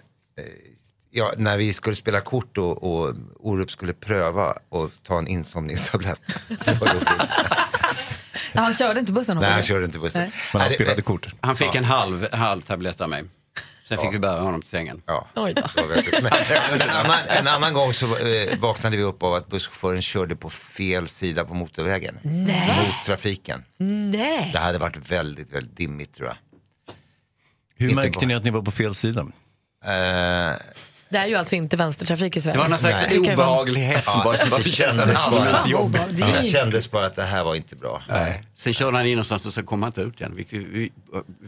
ja, 1.11 1.31
när 1.37 1.57
vi 1.57 1.73
skulle 1.73 1.95
spela 1.95 2.21
kort 2.21 2.57
och, 2.57 2.83
och 2.83 3.15
Orup 3.39 3.71
skulle 3.71 3.93
pröva 3.93 4.49
att 4.49 5.03
ta 5.03 5.17
en 5.19 5.27
insomningstablett. 5.27 6.19
Det. 6.47 6.79
Ja, 8.53 8.61
han 8.61 8.73
körde 8.73 8.99
inte 8.99 9.11
bussen 9.11 9.37
Nej, 9.37 9.51
han 9.51 9.63
körde 9.63 9.85
inte 9.85 9.99
bussen. 9.99 10.21
Nej. 10.21 10.31
Men 10.53 10.61
han 10.61 10.69
det- 10.69 10.75
spelade 10.75 11.01
kort. 11.01 11.27
Han 11.41 11.55
fick 11.55 11.67
Ja. 11.67 11.77
en 11.77 11.83
halv, 11.83 12.27
halv 12.33 12.61
tablett 12.61 13.01
av 13.01 13.09
mig. 13.09 13.23
Sen 13.91 13.97
fick 13.99 14.07
Ja. 14.07 14.11
vi 14.11 14.19
bära 14.19 14.39
honom 14.41 14.61
till 14.61 14.69
sängen. 14.69 15.01
Ja. 15.05 15.27
Oj 15.35 15.53
då. 15.53 15.61
Men, 16.21 16.31
en, 16.81 16.89
annan, 16.89 17.19
en 17.29 17.47
annan 17.47 17.73
gång 17.73 17.93
så 17.93 18.17
eh, 18.17 18.59
vaknade 18.59 18.97
vi 18.97 19.03
upp 19.03 19.23
av 19.23 19.33
att 19.33 19.47
busschauffören 19.47 20.01
körde 20.01 20.35
på 20.35 20.49
fel 20.49 21.07
sida 21.07 21.45
på 21.45 21.53
motorvägen. 21.53 22.17
Nej. 22.21 22.67
Mot 22.87 23.05
trafiken. 23.05 23.63
Nej. 23.77 24.49
Det 24.53 24.59
hade 24.59 24.77
varit 24.77 25.11
väldigt, 25.11 25.51
väldigt 25.53 25.77
dimmigt 25.77 26.13
tror 26.13 26.27
jag. 26.27 26.35
Hur 27.75 27.89
Inte 27.89 27.95
märkte 27.95 28.19
bara- 28.19 28.27
ni 28.27 28.33
att 28.33 28.43
ni 28.43 28.49
var 28.51 28.61
på 28.61 28.71
fel 28.71 28.95
sida? 28.95 29.21
Eh, 29.85 30.55
Det 31.11 31.17
är 31.17 31.25
ju 31.27 31.35
alltså 31.35 31.55
inte 31.55 31.77
vänstertrafik 31.77 32.37
i 32.37 32.41
Sverige. 32.41 32.55
Det 32.57 32.59
var 32.61 32.67
någon 32.69 32.79
slags 32.79 33.01
vara- 33.03 33.19
obehaglighet 33.33 34.05
som 34.05 34.21
bara, 34.23 34.37
som 34.37 34.49
bara 34.49 34.57
det, 34.61 34.69
kändes 34.69 35.15
allmänt 35.25 35.67
jobbigt. 35.67 36.01
det 36.09 36.43
kändes 36.51 36.91
bara 36.91 37.05
att 37.05 37.15
det 37.15 37.23
här 37.23 37.43
var 37.43 37.55
inte 37.55 37.75
bra. 37.75 38.01
Nej. 38.09 38.43
Sen 38.55 38.73
körde 38.73 38.97
han 38.97 39.05
in 39.05 39.11
någonstans 39.11 39.45
och 39.45 39.53
så 39.53 39.63
kom 39.63 39.81
han 39.81 39.89
inte 39.89 40.01
ut 40.01 40.19
igen. 40.19 40.33
Vi, 40.35 40.45
vi, 40.71 40.91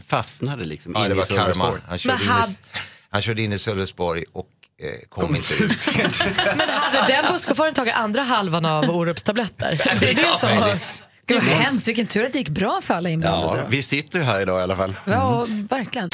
fastnade 0.06 0.64
liksom 0.64 0.92
Ja, 0.94 1.02
in 1.02 1.08
det 1.08 1.14
i 1.14 1.18
var. 1.18 1.24
Sölvesborg. 1.24 1.80
Han 1.88 1.98
körde, 1.98 2.14
Men 2.14 2.22
in 2.24 2.28
had- 2.32 2.50
i, 2.50 2.56
han 3.10 3.20
körde 3.22 3.42
in 3.42 3.52
i 3.52 3.58
Sölvesborg 3.58 4.24
och 4.32 4.48
eh, 4.82 5.08
kom, 5.08 5.36
inte 5.36 5.54
ut. 5.54 5.88
Men 6.56 6.68
hade 6.68 7.12
den 7.12 7.24
busschauffören 7.32 7.74
tagit 7.74 7.94
andra 7.94 8.22
halvan 8.22 8.66
av 8.66 8.90
Orups 8.90 9.22
tabletter? 9.22 9.80
Det 10.00 10.10
är 10.10 10.14
det 10.14 10.38
som 10.40 10.48
Ja. 10.50 10.74
Gud 11.26 11.36
vad 11.42 11.44
hemskt, 11.54 11.88
vilken 11.88 12.06
tur 12.06 12.24
att 12.24 12.32
det 12.32 12.38
gick 12.38 12.48
bra 12.48 12.80
för 12.82 12.94
alla 12.94 13.10
inblandade. 13.10 13.60
Ja, 13.60 13.66
vi 13.70 13.82
sitter 13.82 14.18
ju 14.18 14.24
här 14.24 14.40
idag 14.40 14.60
i 14.60 14.62
alla 14.62 14.76
fall. 14.76 14.94
Ja, 15.06 15.46
verkligen. 15.70 16.10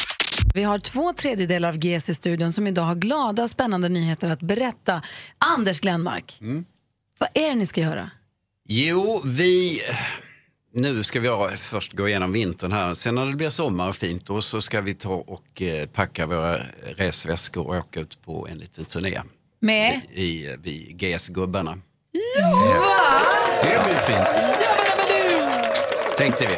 Vi 0.55 0.63
har 0.63 0.79
två 0.79 1.13
tredjedelar 1.13 1.69
av 1.69 1.77
GS 1.77 2.09
i 2.09 2.15
studion 2.15 2.53
som 2.53 2.67
idag 2.67 2.83
har 2.83 2.95
glada 2.95 3.43
och 3.43 3.51
spännande 3.51 3.89
nyheter 3.89 4.31
att 4.31 4.41
berätta. 4.41 5.03
Anders 5.39 5.81
Glenmark, 5.81 6.39
Mm. 6.41 6.65
vad 7.19 7.29
är 7.35 7.49
det 7.49 7.55
ni 7.55 7.67
ska 7.67 7.81
göra? 7.81 8.11
Jo, 8.69 9.23
vi... 9.25 9.81
Nu 10.75 11.03
ska 11.03 11.21
vi 11.21 11.57
först 11.57 11.93
gå 11.93 12.09
igenom 12.09 12.33
vintern 12.33 12.73
här. 12.73 12.95
Sen 12.95 13.15
när 13.15 13.27
det 13.27 13.33
blir 13.37 13.51
sommar 13.51 13.89
och 13.89 13.97
fint 13.97 14.27
då 14.27 14.43
så 14.43 14.61
ska 14.63 14.81
vi 14.81 14.95
ta 14.95 15.15
och 15.15 15.63
eh, 15.63 15.87
packa 15.87 16.27
våra 16.27 16.57
resväskor 16.97 17.67
och 17.67 17.75
åka 17.77 18.01
ut 18.01 18.23
på 18.25 18.49
en 18.51 18.59
liten 18.59 18.85
turné. 18.85 19.21
Med? 19.61 20.01
I, 20.15 20.47
eh, 20.47 20.53
vi 20.63 20.93
GS-gubbarna. 20.99 21.79
Det 23.63 23.85
blir 23.85 23.95
fint. 23.97 24.29
Tänkte 26.21 26.47
vi. 26.47 26.57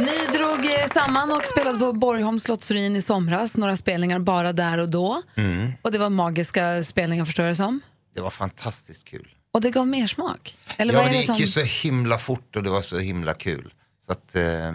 Ni 0.00 0.38
drog 0.38 0.64
er 0.64 0.86
samman 0.86 1.32
och 1.32 1.44
spelade 1.44 1.78
på 1.78 1.92
Borgholms 1.92 2.42
slottsruin 2.42 2.96
i 2.96 3.02
somras. 3.02 3.56
Några 3.56 3.76
spelningar 3.76 4.18
bara 4.18 4.52
där 4.52 4.78
och 4.78 4.88
då. 4.88 5.22
Mm. 5.36 5.72
Och 5.82 5.92
det 5.92 5.98
var 5.98 6.10
magiska 6.10 6.82
spelningar 6.82 7.24
förstår 7.24 7.44
jag 7.44 7.50
det 7.50 7.56
som. 7.56 7.80
Det 8.14 8.20
var 8.20 8.30
fantastiskt 8.30 9.04
kul. 9.04 9.28
Och 9.52 9.60
det 9.60 9.70
gav 9.70 9.86
mer 9.86 10.06
smak. 10.06 10.58
Eller 10.76 10.94
ja, 10.94 11.02
det 11.02 11.08
det 11.08 11.16
gick 11.16 11.26
som... 11.26 11.36
ju 11.36 11.46
så 11.46 11.60
himla 11.60 12.18
fort 12.18 12.56
och 12.56 12.62
det 12.62 12.70
var 12.70 12.80
så 12.80 12.98
himla 12.98 13.34
kul. 13.34 13.74
Så 14.06 14.12
att 14.12 14.36
eh, 14.36 14.72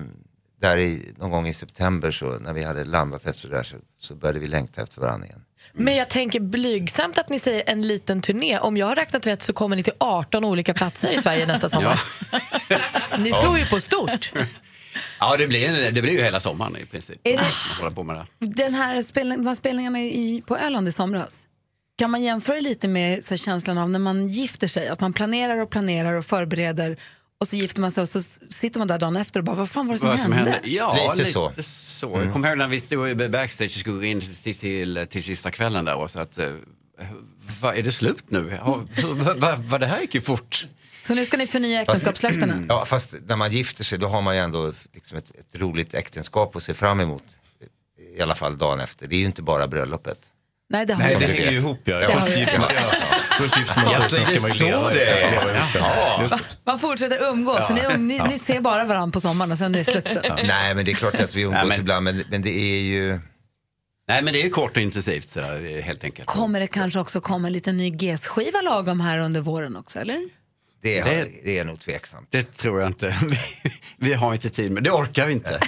där 0.61 0.77
i, 0.77 1.13
någon 1.17 1.31
gång 1.31 1.47
i 1.47 1.53
september 1.53 2.11
så 2.11 2.39
när 2.39 2.53
vi 2.53 2.63
hade 2.63 2.85
landat 2.85 3.25
efter 3.25 3.49
det 3.49 3.55
där 3.55 3.63
så, 3.63 3.77
så 3.99 4.15
började 4.15 4.39
vi 4.39 4.47
längta 4.47 4.81
efter 4.81 5.01
varandra 5.01 5.27
igen. 5.27 5.41
Men 5.73 5.95
jag 5.95 6.09
tänker 6.09 6.39
blygsamt 6.39 7.17
att 7.17 7.29
ni 7.29 7.39
säger 7.39 7.63
en 7.65 7.81
liten 7.81 8.21
turné. 8.21 8.59
Om 8.59 8.77
jag 8.77 8.85
har 8.85 8.95
räknat 8.95 9.27
rätt 9.27 9.41
så 9.41 9.53
kommer 9.53 9.75
ni 9.75 9.83
till 9.83 9.93
18 9.97 10.45
olika 10.45 10.73
platser 10.73 11.11
i 11.11 11.17
Sverige 11.17 11.45
nästa 11.45 11.69
sommar. 11.69 12.01
Ni 13.17 13.33
slår 13.33 13.57
ju 13.57 13.65
på 13.65 13.79
stort. 13.79 14.33
Ja, 15.19 15.37
det 15.37 15.47
blir, 15.47 15.91
det 15.91 16.01
blir 16.01 16.11
ju 16.13 16.21
hela 16.23 16.39
sommaren 16.39 16.77
i 16.77 16.85
princip. 16.85 17.19
Är 17.23 17.37
det- 17.37 18.03
man 18.03 18.15
det. 18.15 18.25
Den 18.39 18.73
här 18.73 19.01
spelning, 19.01 19.37
de 19.37 19.47
här 19.47 19.55
spelningarna 19.55 19.99
i, 19.99 20.43
på 20.47 20.57
Öland 20.57 20.87
i 20.87 20.91
somras. 20.91 21.47
Kan 21.97 22.11
man 22.11 22.23
jämföra 22.23 22.59
lite 22.59 22.87
med 22.87 23.25
så 23.25 23.29
här, 23.29 23.37
känslan 23.37 23.77
av 23.77 23.89
när 23.89 23.99
man 23.99 24.27
gifter 24.27 24.67
sig? 24.67 24.87
Att 24.87 25.01
man 25.01 25.13
planerar 25.13 25.57
och 25.61 25.69
planerar 25.69 26.13
och 26.13 26.25
förbereder 26.25 26.97
och 27.45 27.49
så 27.49 27.55
gifter 27.55 27.81
man 27.81 27.91
sig 27.91 28.01
och 28.01 28.09
så 28.09 28.21
sitter 28.49 28.79
man 28.79 28.87
där 28.87 28.99
dagen 28.99 29.15
efter 29.15 29.39
och 29.39 29.43
bara, 29.43 29.55
vad 29.55 29.69
fan 29.69 29.87
var 29.87 29.93
det 29.93 29.99
som, 29.99 30.09
Vad 30.09 30.19
som 30.19 30.31
hände? 30.31 30.51
hände? 30.51 30.69
Ja, 30.69 31.11
Lite 31.11 31.23
lite, 31.23 31.31
så. 31.33 31.53
så. 31.63 32.09
Mm. 32.09 32.23
Jag 32.23 32.33
kommer 32.33 32.47
ihåg 32.47 32.57
när 32.57 32.67
vi 32.67 32.79
stod 32.79 33.09
i 33.09 33.29
backstage 33.29 33.65
och 33.65 33.79
skulle 33.79 33.95
gå 33.95 34.03
in 34.03 34.21
till, 34.21 34.55
till, 34.55 35.07
till 35.09 35.23
sista 35.23 35.51
kvällen 35.51 35.85
där 35.85 35.95
och 35.95 36.11
så 36.11 36.19
att, 36.19 36.37
eh, 36.37 36.51
vad, 37.61 37.77
är 37.77 37.83
det 37.83 37.91
slut 37.91 38.23
nu? 38.27 38.59
Vad, 38.63 39.39
vad, 39.39 39.59
vad 39.59 39.79
det 39.79 39.85
här 39.85 40.01
gick 40.01 40.15
ju 40.15 40.21
fort. 40.21 40.67
Så 41.03 41.15
nu 41.15 41.25
ska 41.25 41.37
ni 41.37 41.47
förnya 41.47 41.81
äktenskapslöftena? 41.81 42.65
Ja, 42.69 42.85
fast 42.85 43.15
när 43.27 43.35
man 43.35 43.51
gifter 43.51 43.83
sig 43.83 43.99
då 43.99 44.07
har 44.07 44.21
man 44.21 44.35
ju 44.35 44.41
ändå 44.41 44.73
liksom 44.93 45.17
ett, 45.17 45.31
ett 45.39 45.55
roligt 45.61 45.93
äktenskap 45.93 46.55
att 46.55 46.63
se 46.63 46.73
fram 46.73 46.99
emot. 46.99 47.23
I 48.17 48.21
alla 48.21 48.35
fall 48.35 48.57
dagen 48.57 48.79
efter. 48.79 49.07
Det 49.07 49.15
är 49.15 49.19
ju 49.19 49.25
inte 49.25 49.41
bara 49.41 49.67
bröllopet. 49.67 50.19
Nej, 50.69 50.85
det 50.85 50.93
har 50.93 51.03
Nej, 51.03 51.15
det 51.19 51.25
inte. 51.25 51.37
hänger 51.37 51.51
ju 51.51 51.57
ihop. 51.57 51.79
Ja. 51.83 52.09
Först 52.09 53.77
man 53.77 54.01
sig, 54.01 54.25
sen 54.25 54.39
ska 54.39 54.65
man 54.65 54.91
ju 54.91 54.99
leva. 54.99 55.67
Ja. 55.75 56.29
Man 56.65 56.79
fortsätter 56.79 57.29
umgås, 57.31 57.67
så 57.67 57.73
ni, 57.73 57.85
um, 57.85 58.07
ni, 58.07 58.19
ni 58.29 58.39
ser 58.39 58.59
bara 58.61 58.85
varandra 58.85 59.13
på 59.13 59.21
sommaren 59.21 59.51
och 59.51 59.57
sen 59.57 59.75
är 59.75 59.79
det 59.79 59.85
slut 59.85 60.07
sen. 60.13 60.23
Nej, 60.47 60.75
men 60.75 60.85
det 60.85 60.91
är 60.91 60.95
klart 60.95 61.19
att 61.19 61.35
vi 61.35 61.41
umgås 61.41 61.57
Nej, 61.59 61.67
men- 61.67 61.79
ibland, 61.79 62.03
men, 62.03 62.23
men 62.29 62.41
det 62.41 62.49
är 62.49 62.81
ju... 62.81 63.19
Nej 64.07 64.21
men 64.21 64.33
det 64.33 64.41
är 64.41 64.49
kort 64.49 64.77
och 64.77 64.83
intensivt 64.83 65.29
så, 65.29 65.39
eh, 65.39 65.83
helt 65.83 66.03
enkelt. 66.03 66.27
Kommer 66.27 66.59
det 66.59 66.67
kanske 66.67 66.99
också 66.99 67.21
komma 67.21 67.47
en 67.47 67.53
liten 67.53 67.77
ny 67.77 67.89
GES-skiva 67.89 68.61
lagom 68.61 68.99
här 68.99 69.19
under 69.19 69.41
våren 69.41 69.75
också, 69.75 69.99
eller? 69.99 70.19
Det, 70.81 70.99
har, 70.99 71.09
Det- 71.09 71.27
det 71.43 71.59
är 71.59 71.65
nog 71.65 71.79
tveksamt. 71.79 72.27
Det 72.31 72.57
tror 72.57 72.79
jag 72.81 72.89
inte. 72.89 73.07
Vi, 73.29 73.37
vi 73.97 74.13
har 74.13 74.33
inte 74.33 74.49
tid 74.49 74.71
med 74.71 74.83
det 74.83 74.91
orkar 74.91 75.25
vi 75.25 75.31
inte. 75.31 75.55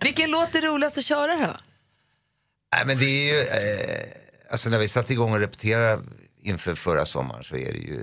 Vilken 0.00 0.30
låt 0.30 0.54
är 0.54 0.62
roligast 0.62 0.98
att 0.98 1.04
köra 1.04 1.36
då? 1.46 1.56
Nej, 2.76 2.86
men 2.86 2.98
det 2.98 3.04
är 3.04 3.32
ju, 3.34 3.40
eh, 3.40 4.06
alltså 4.50 4.70
när 4.70 4.78
vi 4.78 4.88
satte 4.88 5.12
igång 5.12 5.32
och 5.32 5.40
repeterade 5.40 6.02
inför 6.42 6.74
förra 6.74 7.04
sommaren 7.04 7.44
så 7.44 7.56
är 7.56 7.72
det 7.72 7.78
ju 7.78 8.00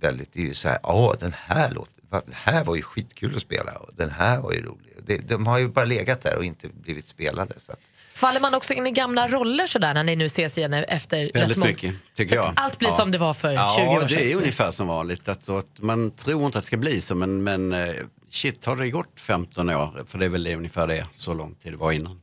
väldigt, 0.00 0.32
det 0.32 0.40
är 0.40 0.44
ju 0.46 0.54
så 0.54 0.68
här, 0.68 0.78
ja 0.82 1.14
den 1.20 1.34
här 1.46 1.70
låten, 1.70 2.04
den 2.10 2.22
här 2.32 2.64
var 2.64 2.76
ju 2.76 2.82
skitkul 2.82 3.36
att 3.36 3.42
spela 3.42 3.72
och 3.72 3.90
den 3.94 4.10
här 4.10 4.38
var 4.38 4.52
ju 4.52 4.62
rolig. 4.62 4.92
Det, 5.06 5.16
de 5.18 5.46
har 5.46 5.58
ju 5.58 5.68
bara 5.68 5.84
legat 5.84 6.20
där 6.20 6.36
och 6.36 6.44
inte 6.44 6.68
blivit 6.68 7.06
spelade. 7.06 7.54
Så 7.58 7.72
att, 7.72 7.80
Faller 8.14 8.40
man 8.40 8.54
också 8.54 8.74
in 8.74 8.86
i 8.86 8.90
gamla 8.90 9.28
roller 9.28 9.66
sådär 9.66 9.94
när 9.94 10.04
ni 10.04 10.16
nu 10.16 10.24
ses 10.24 10.58
igen 10.58 10.72
efter 10.74 11.24
rätt 11.24 11.36
Väldigt 11.36 11.56
mycket, 11.58 11.94
tycker 12.16 12.34
jag. 12.36 12.52
Allt 12.56 12.78
blir 12.78 12.88
Ja. 12.88 12.94
som 12.96 13.10
det 13.10 13.18
var 13.18 13.34
för 13.34 13.48
20 13.48 13.54
Ja, 13.54 13.96
år 13.96 14.00
sedan. 14.00 14.08
det 14.08 14.32
är 14.32 14.36
ungefär 14.36 14.70
som 14.70 14.86
vanligt. 14.88 15.28
Alltså, 15.28 15.58
att 15.58 15.80
man 15.80 16.10
tror 16.10 16.44
inte 16.46 16.58
att 16.58 16.64
det 16.64 16.66
ska 16.66 16.76
bli 16.76 17.00
så, 17.00 17.14
men, 17.14 17.42
men 17.44 17.72
eh, 17.72 17.94
shit, 18.30 18.64
har 18.64 18.76
det 18.76 18.90
gått 18.90 19.20
15 19.20 19.70
år? 19.70 20.04
För 20.06 20.18
det 20.18 20.24
är 20.24 20.28
väl 20.28 20.44
det, 20.44 20.56
ungefär 20.56 20.86
det, 20.86 21.06
så 21.10 21.34
lång 21.34 21.54
tid 21.54 21.72
det 21.72 21.76
var 21.76 21.92
innan. 21.92 22.20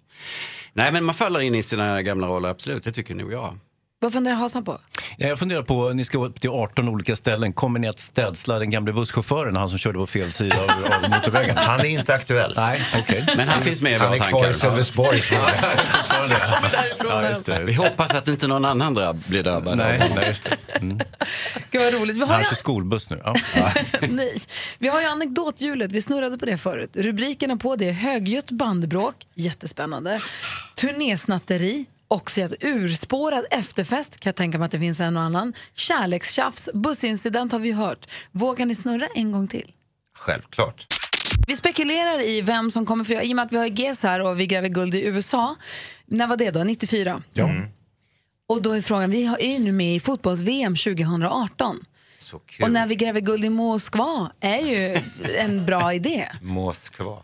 Nej, 0.77 0.91
men 0.91 1.03
man 1.03 1.15
faller 1.15 1.39
in 1.39 1.55
i 1.55 1.63
sina 1.63 2.01
gamla 2.01 2.27
roller, 2.27 2.49
absolut. 2.49 2.83
Det 2.83 2.91
tycker 2.91 3.15
nog 3.15 3.33
jag. 3.33 3.57
Vad 3.99 4.13
funderar 4.13 4.35
Hasan 4.35 4.63
på? 4.63 4.79
Ja, 5.17 5.27
Jag 5.27 5.39
funderar 5.39 5.63
på, 5.63 5.89
ni 5.89 6.05
ska 6.05 6.29
till 6.39 6.49
18 6.49 6.89
olika 6.89 7.15
ställen. 7.15 7.53
Kommer 7.53 7.79
ni 7.79 7.87
att 7.87 7.99
städsla 7.99 8.59
den 8.59 8.69
gamle 8.69 8.93
busschauffören, 8.93 9.55
han 9.55 9.69
som 9.69 9.77
körde 9.77 9.97
på 9.97 10.07
fel 10.07 10.31
sida 10.31 10.55
av, 10.61 10.69
av 10.69 11.09
motorvägen? 11.09 11.57
Han 11.57 11.79
är 11.79 11.85
inte 11.85 12.13
aktuell. 12.13 12.53
Nej, 12.55 12.81
okej. 12.99 13.25
Men 13.37 13.47
han 13.47 13.61
finns 13.61 13.81
med 13.81 13.91
i 13.91 13.95
Han 13.95 14.07
våra 14.07 14.15
är 14.15 14.19
kvar 14.29 14.39
tankar. 14.39 14.49
i 14.49 14.53
Sölvesborg. 14.59 15.21
Ja. 15.31 15.49
Vi 17.65 17.73
hoppas 17.73 18.15
att 18.15 18.27
inte 18.27 18.47
någon 18.47 18.65
annan 18.65 18.93
drabb, 18.93 19.17
blir 19.29 19.43
drabbad. 19.43 19.77
Nej, 19.77 20.11
nej, 20.15 20.27
just 20.27 20.43
det. 20.43 20.57
Mm. 20.81 20.99
Gud 21.71 21.81
vad 21.81 22.01
roligt. 22.01 22.17
Vi 22.17 22.21
har, 22.21 22.27
Han 22.27 22.39
ju, 22.41 22.45
kör 22.45 22.55
skolbuss 22.55 23.09
nu. 23.09 23.21
Ja. 23.23 23.35
nej. 24.09 24.35
vi 24.79 24.87
har 24.87 25.01
ju 25.01 25.07
anekdothjulet, 25.07 25.91
vi 25.91 26.01
snurrade 26.01 26.37
på 26.37 26.45
det 26.45 26.57
förut. 26.57 26.89
Rubrikerna 26.93 27.57
på 27.57 27.75
det 27.75 27.89
är 27.89 27.93
högljutt 27.93 28.51
bandbråk, 28.51 29.15
jättespännande. 29.35 30.19
Turnésnatteri, 30.75 31.85
också 32.07 32.41
ett 32.41 32.53
urspårad 32.63 33.45
efterfest, 33.51 34.19
kan 34.19 34.29
jag 34.29 34.35
tänka 34.35 34.57
mig 34.57 34.65
att 34.65 34.71
det 34.71 34.79
finns 34.79 34.99
en 34.99 35.17
och 35.17 35.23
annan. 35.23 35.53
Kärlekstjafs, 35.73 36.69
bussincident 36.73 37.51
har 37.51 37.59
vi 37.59 37.71
hört. 37.71 38.07
Vågar 38.31 38.65
ni 38.65 38.75
snurra 38.75 39.07
en 39.15 39.31
gång 39.31 39.47
till? 39.47 39.71
Självklart. 40.17 40.85
Vi 41.47 41.55
spekulerar 41.55 42.21
i 42.21 42.41
vem 42.41 42.71
som 42.71 42.85
kommer 42.85 43.03
få, 43.03 43.13
i 43.13 43.31
och 43.31 43.35
med 43.35 43.45
att 43.45 43.51
vi 43.51 43.57
har 43.57 43.65
GES 43.65 44.03
här 44.03 44.21
och 44.21 44.39
vi 44.39 44.45
gräver 44.47 44.69
guld 44.69 44.95
i 44.95 45.05
USA. 45.05 45.55
När 46.05 46.27
var 46.27 46.37
det 46.37 46.51
då? 46.51 46.63
94? 46.63 47.23
Ja. 47.33 47.49
Och 48.49 48.61
då 48.61 48.71
är 48.71 48.81
frågan, 48.81 49.11
vi 49.11 49.25
har- 49.25 49.37
är 49.41 49.53
ju 49.53 49.59
nu 49.59 49.71
med 49.71 49.95
i 49.95 49.99
fotbolls-VM 49.99 50.75
2018. 50.75 51.85
Så 52.25 52.39
kul. 52.39 52.63
Och 52.65 52.71
när 52.71 52.87
vi 52.87 52.95
gräver 52.95 53.21
guld 53.21 53.45
i 53.45 53.49
Moskva 53.49 54.31
är 54.39 54.59
ju 54.59 54.97
en 55.37 55.65
bra 55.65 55.93
idé. 55.93 56.27
Moskva. 56.41 57.23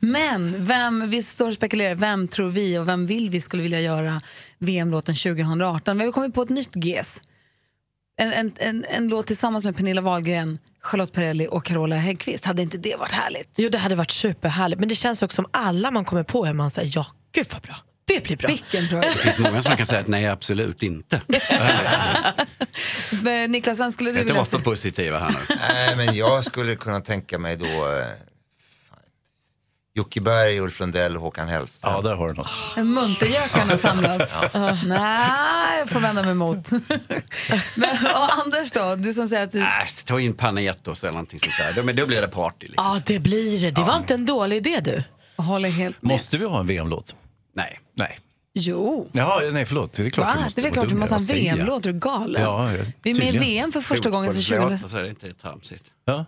Men 0.00 0.64
vem, 0.64 1.10
vi 1.10 1.22
står 1.22 1.48
och 1.48 1.54
spekulerar, 1.54 1.94
vem 1.94 2.28
tror 2.28 2.50
vi 2.50 2.78
och 2.78 2.88
vem 2.88 3.06
vill 3.06 3.30
vi 3.30 3.40
skulle 3.40 3.62
vilja 3.62 3.80
göra 3.80 4.22
VM-låten 4.58 5.14
2018? 5.14 5.98
Vi 5.98 6.04
har 6.04 6.12
kommit 6.12 6.34
på 6.34 6.42
ett 6.42 6.48
nytt 6.48 6.84
GES. 6.84 7.22
En, 8.18 8.32
en, 8.32 8.52
en, 8.56 8.84
en 8.90 9.08
låt 9.08 9.26
tillsammans 9.26 9.64
med 9.64 9.76
Pernilla 9.76 10.00
Wahlgren, 10.00 10.58
Charlotte 10.80 11.12
Perrelli 11.12 11.48
och 11.50 11.64
Carola 11.64 11.96
Häggkvist. 11.96 12.44
Hade 12.44 12.62
inte 12.62 12.78
det 12.78 12.96
varit 12.98 13.12
härligt? 13.12 13.50
Jo, 13.56 13.68
det 13.68 13.78
hade 13.78 13.94
varit 13.94 14.10
superhärligt. 14.10 14.80
Men 14.80 14.88
det 14.88 14.94
känns 14.94 15.22
också 15.22 15.34
som 15.34 15.46
alla 15.50 15.90
man 15.90 16.04
kommer 16.04 16.22
på 16.22 16.46
är 16.46 16.52
man 16.52 16.70
säger 16.70 16.92
ja, 16.94 17.06
gud 17.32 17.46
vad 17.52 17.62
bra. 17.62 17.76
Det 18.14 18.24
blir 18.24 18.36
bra. 18.36 18.48
Vilken 18.48 18.86
bra. 18.88 19.00
Det 19.00 19.18
finns 19.18 19.38
många 19.38 19.62
som 19.62 19.76
kan 19.76 19.86
säga 19.86 20.00
att 20.00 20.06
nej, 20.06 20.26
absolut 20.26 20.82
inte. 20.82 21.20
Men 23.22 23.50
Niklas, 23.52 23.80
vem 23.80 23.92
skulle 23.92 24.10
du 24.10 24.14
Inte 24.14 24.24
vilja 24.24 24.34
vara 24.34 24.44
se? 24.44 24.50
för 24.58 24.64
positiva 24.64 25.18
här 25.18 25.28
nu. 25.30 25.56
Nej, 25.72 25.96
men 25.96 26.14
jag 26.14 26.44
skulle 26.44 26.76
kunna 26.76 27.00
tänka 27.00 27.38
mig 27.38 27.56
då 27.56 27.66
eh, 27.66 28.06
fan, 28.88 28.98
Jocke 29.94 30.20
Berg, 30.20 30.60
Ulf 30.60 30.80
Lundell, 30.80 31.16
Håkan 31.16 31.48
Hellström. 31.48 31.92
ja, 31.94 32.00
där 32.00 32.14
har 32.14 32.28
du 32.28 32.34
något. 32.34 32.50
Muntergökarna 32.76 33.76
samlas. 33.76 34.36
Ja. 34.52 34.76
Nej, 34.86 35.78
jag 35.78 35.88
får 35.88 36.00
vända 36.00 36.22
mig 36.22 36.30
emot. 36.30 36.70
Men, 37.76 37.96
och 38.14 38.38
Anders 38.44 38.72
då, 38.72 38.94
du 38.96 39.12
som 39.12 39.26
säger 39.28 39.44
att 39.44 39.50
du... 39.52 39.60
Äh, 39.60 39.66
ta 40.04 40.20
in 40.20 40.34
Panetos 40.34 41.02
eller 41.04 41.12
någonting 41.12 41.40
sånt 41.40 41.54
där. 41.58 41.72
Då- 41.72 41.82
Men 41.82 41.96
då 41.96 42.06
blir 42.06 42.20
det 42.20 42.28
party. 42.28 42.66
Liksom. 42.66 42.86
Ja, 42.94 43.00
det 43.06 43.18
blir 43.18 43.60
det. 43.60 43.70
Det 43.70 43.82
var 43.82 43.96
inte 43.96 44.14
en 44.14 44.26
dålig 44.26 44.56
idé 44.56 44.80
du. 44.80 45.02
håller 45.42 45.68
helt 45.70 46.02
med. 46.02 46.12
Måste 46.12 46.38
vi 46.38 46.44
ha 46.44 46.60
en 46.60 46.66
VM-låt? 46.66 47.14
Nej. 47.56 47.80
Nej. 47.94 48.18
Jo. 48.54 49.08
Jaha, 49.12 49.40
nej 49.52 49.66
förlåt. 49.66 49.92
Det 49.92 50.06
är 50.06 50.10
klart 50.10 50.26
Va? 50.26 50.34
vi 50.36 50.44
måste. 50.44 50.60
Det 50.62 50.68
är 50.68 50.72
klart 50.72 50.90
vi 50.90 50.94
måste 50.94 51.14
ha 51.14 51.20
en? 51.20 51.26
VM-låt, 51.26 51.86
är 51.86 51.92
du 51.92 51.98
galen? 51.98 52.42
Ja, 52.42 52.72
ja, 52.72 52.84
vi 53.02 53.10
är 53.10 53.14
med 53.14 53.34
i. 53.34 53.38
VM 53.38 53.72
för 53.72 53.80
första 53.80 54.10
gången 54.10 54.32
sedan 54.32 54.42
2000. 54.42 54.58
Fotbollslåtar 54.60 54.88
så 54.88 54.96
är 54.96 55.02
det 55.02 55.08
inte 55.08 55.32
tramsigt. 55.42 55.84
Ja. 56.10 56.24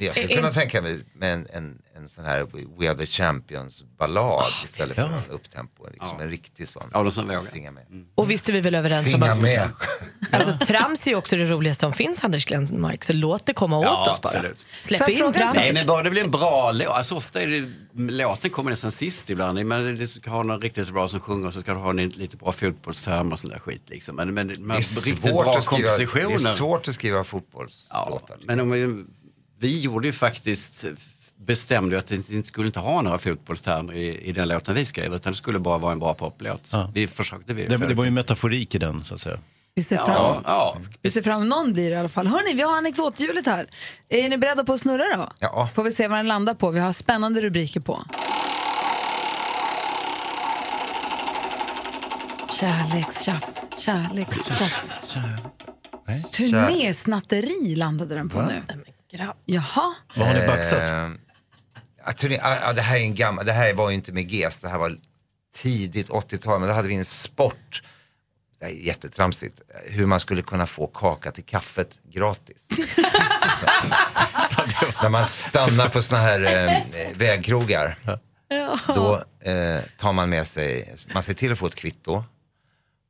Jag 0.00 0.14
skulle 0.16 0.36
kunna 0.36 0.50
tänka 0.60 0.82
mig 0.82 0.98
med 1.14 1.34
en, 1.34 1.46
en, 1.52 1.78
en 1.96 2.08
sån 2.08 2.24
här 2.24 2.46
We 2.78 2.88
are 2.90 2.96
the 2.98 3.06
champions-ballad 3.06 4.44
istället 4.64 4.94
för 4.94 5.02
en 5.02 5.34
upptempo. 5.34 5.86
Liksom 5.92 6.20
en 6.20 6.30
riktig 6.30 6.68
sån. 6.68 6.90
Ja, 6.92 7.10
som 7.10 7.26
vågar. 7.26 7.40
Singa 7.40 7.70
med. 7.70 7.82
Och 8.14 8.30
visst 8.30 8.48
är 8.48 8.52
vi 8.52 8.60
väl 8.60 8.74
överens 8.74 9.06
om 9.06 9.12
Singa 9.12 9.30
att 9.30 9.42
med. 9.42 9.70
alltså, 10.32 10.58
trams 10.66 11.06
är 11.06 11.10
ju 11.10 11.16
också 11.16 11.36
det 11.36 11.44
roligaste 11.44 11.80
som 11.80 11.92
finns, 11.92 12.24
Anders 12.24 12.44
Glenmark. 12.44 13.04
Så 13.04 13.12
låt 13.12 13.46
det 13.46 13.52
komma 13.52 13.78
åt 13.78 13.84
Ja, 13.84 14.10
oss 14.10 14.20
bara. 14.20 14.28
absolut. 14.36 14.58
Släpp 14.82 15.08
in 15.08 15.32
trams. 15.32 15.54
Nej, 15.54 15.72
men 15.72 15.86
bara 15.86 16.02
det 16.02 16.10
blir 16.10 16.24
en 16.24 16.30
bra 16.30 16.72
låt. 16.72 16.88
Alltså, 16.88 17.14
ofta 17.14 17.42
är 17.42 17.46
det, 17.46 17.68
låten 18.12 18.50
kommer 18.50 18.70
nästan 18.70 18.90
sist 18.90 19.30
ibland. 19.30 19.66
Men 19.66 19.96
du 19.96 20.06
ska 20.06 20.30
ha 20.30 20.42
någon 20.42 20.60
riktigt 20.60 20.90
bra 20.90 21.08
som 21.08 21.20
sjunger 21.20 21.46
och 21.48 21.54
så 21.54 21.60
ska 21.60 21.72
du 21.72 21.78
ha 21.78 21.90
en 21.90 22.08
lite 22.08 22.36
bra 22.36 22.52
fotbollsterm 22.52 23.32
och 23.32 23.38
sån 23.38 23.50
där 23.50 23.58
skit. 23.58 23.82
Liksom. 23.86 24.16
Men, 24.16 24.34
men, 24.34 24.46
men 24.46 24.56
Det 24.68 24.74
är, 24.74 25.04
riktigt 25.04 25.30
svårt 25.30 25.44
bra 25.44 25.56
att 25.56 25.64
skriva, 25.64 25.88
det 25.98 26.06
kompositioner. 26.06 26.34
är 26.34 26.38
svårt 26.54 26.88
att 26.88 26.94
skriva 26.94 27.16
Ja, 27.16 27.24
fotbollslåtar. 27.24 28.36
men 28.44 28.63
om 28.72 29.06
vi, 29.58 29.80
gjorde 29.80 30.06
ju 30.06 30.12
faktiskt, 30.12 30.84
bestämde 31.36 31.98
att 31.98 32.10
vi 32.10 32.16
inte 32.16 32.48
skulle 32.48 32.66
inte 32.66 32.80
ha 32.80 33.02
några 33.02 33.18
fotbollstermer 33.18 33.94
i, 33.94 34.20
i 34.28 34.32
den 34.32 34.48
låten 34.48 34.74
vi 34.74 34.84
skrev, 34.84 35.14
utan 35.14 35.32
det 35.32 35.36
skulle 35.36 35.58
bara 35.58 35.78
vara 35.78 35.92
en 35.92 35.98
bra 35.98 36.14
poplåt. 36.14 36.70
Ja. 36.72 36.90
Vi 36.94 37.06
försökte 37.06 37.54
vi. 37.54 37.66
Det, 37.66 37.76
det 37.76 37.94
var 37.94 38.04
ju 38.04 38.10
metaforik 38.10 38.74
i 38.74 38.78
den, 38.78 39.04
så 39.04 39.14
att 39.14 39.20
säga. 39.20 39.38
Vi 39.76 39.82
ser 39.82 39.96
fram 39.96 40.08
ja, 40.08 40.40
ja, 40.44 40.78
Vi 41.02 41.10
ser 41.10 41.22
fram 41.22 41.48
någon 41.48 41.72
blir 41.72 41.90
det 41.90 41.96
i 41.96 41.98
alla 41.98 42.08
fall. 42.08 42.26
Hörni, 42.26 42.54
vi 42.54 42.62
har 42.62 42.76
anekdothjulet 42.76 43.46
här. 43.46 43.66
Är 44.08 44.28
ni 44.28 44.38
beredda 44.38 44.64
på 44.64 44.72
att 44.72 44.80
snurra 44.80 45.16
då? 45.16 45.28
Ja. 45.38 45.68
Får 45.74 45.82
vi 45.82 45.92
se 45.92 46.08
vad 46.08 46.18
den 46.18 46.28
landar 46.28 46.54
på. 46.54 46.70
Vi 46.70 46.80
har 46.80 46.92
spännande 46.92 47.40
rubriker 47.40 47.80
på. 47.80 48.02
Kärlekstjafs, 52.60 53.54
kärlekstjafs. 53.78 54.94
Turnésnatteri 56.32 57.74
landade 57.76 58.14
den 58.14 58.28
på 58.28 58.42
nu. 58.42 58.62
Jaha. 59.44 59.94
Vad 60.16 60.26
har 60.26 60.34
ni 60.34 60.46
baxat? 60.46 60.88
Eh, 60.88 61.10
ja, 62.06 62.12
turné, 62.12 62.36
ja, 62.36 62.60
ja, 62.60 62.72
det 62.72 62.82
här 62.82 62.96
är 62.96 63.00
en 63.00 63.14
gammal, 63.14 63.46
det 63.46 63.52
här 63.52 63.74
var 63.74 63.88
ju 63.90 63.94
inte 63.94 64.12
med 64.12 64.30
GES, 64.30 64.58
det 64.60 64.68
här 64.68 64.78
var 64.78 64.96
tidigt 65.56 66.10
80-tal, 66.10 66.60
men 66.60 66.68
då 66.68 66.74
hade 66.74 66.88
vi 66.88 66.94
en 66.94 67.04
sport, 67.04 67.82
det 68.60 68.66
är 68.66 68.70
jättetramsigt, 68.70 69.60
hur 69.84 70.06
man 70.06 70.20
skulle 70.20 70.42
kunna 70.42 70.66
få 70.66 70.86
kaka 70.86 71.30
till 71.32 71.44
kaffet 71.44 72.00
gratis. 72.12 72.66
Så, 73.60 73.66
när 75.02 75.08
man 75.08 75.26
stannar 75.26 75.88
på 75.88 76.02
såna 76.02 76.20
här 76.20 76.44
eh, 76.44 77.16
vägkrogar, 77.16 77.98
då 78.94 79.14
eh, 79.50 79.82
tar 79.98 80.12
man 80.12 80.30
med 80.30 80.46
sig, 80.46 80.94
man 81.14 81.22
ser 81.22 81.34
till 81.34 81.52
att 81.52 81.58
få 81.58 81.66
ett 81.66 81.74
kvitto 81.74 82.24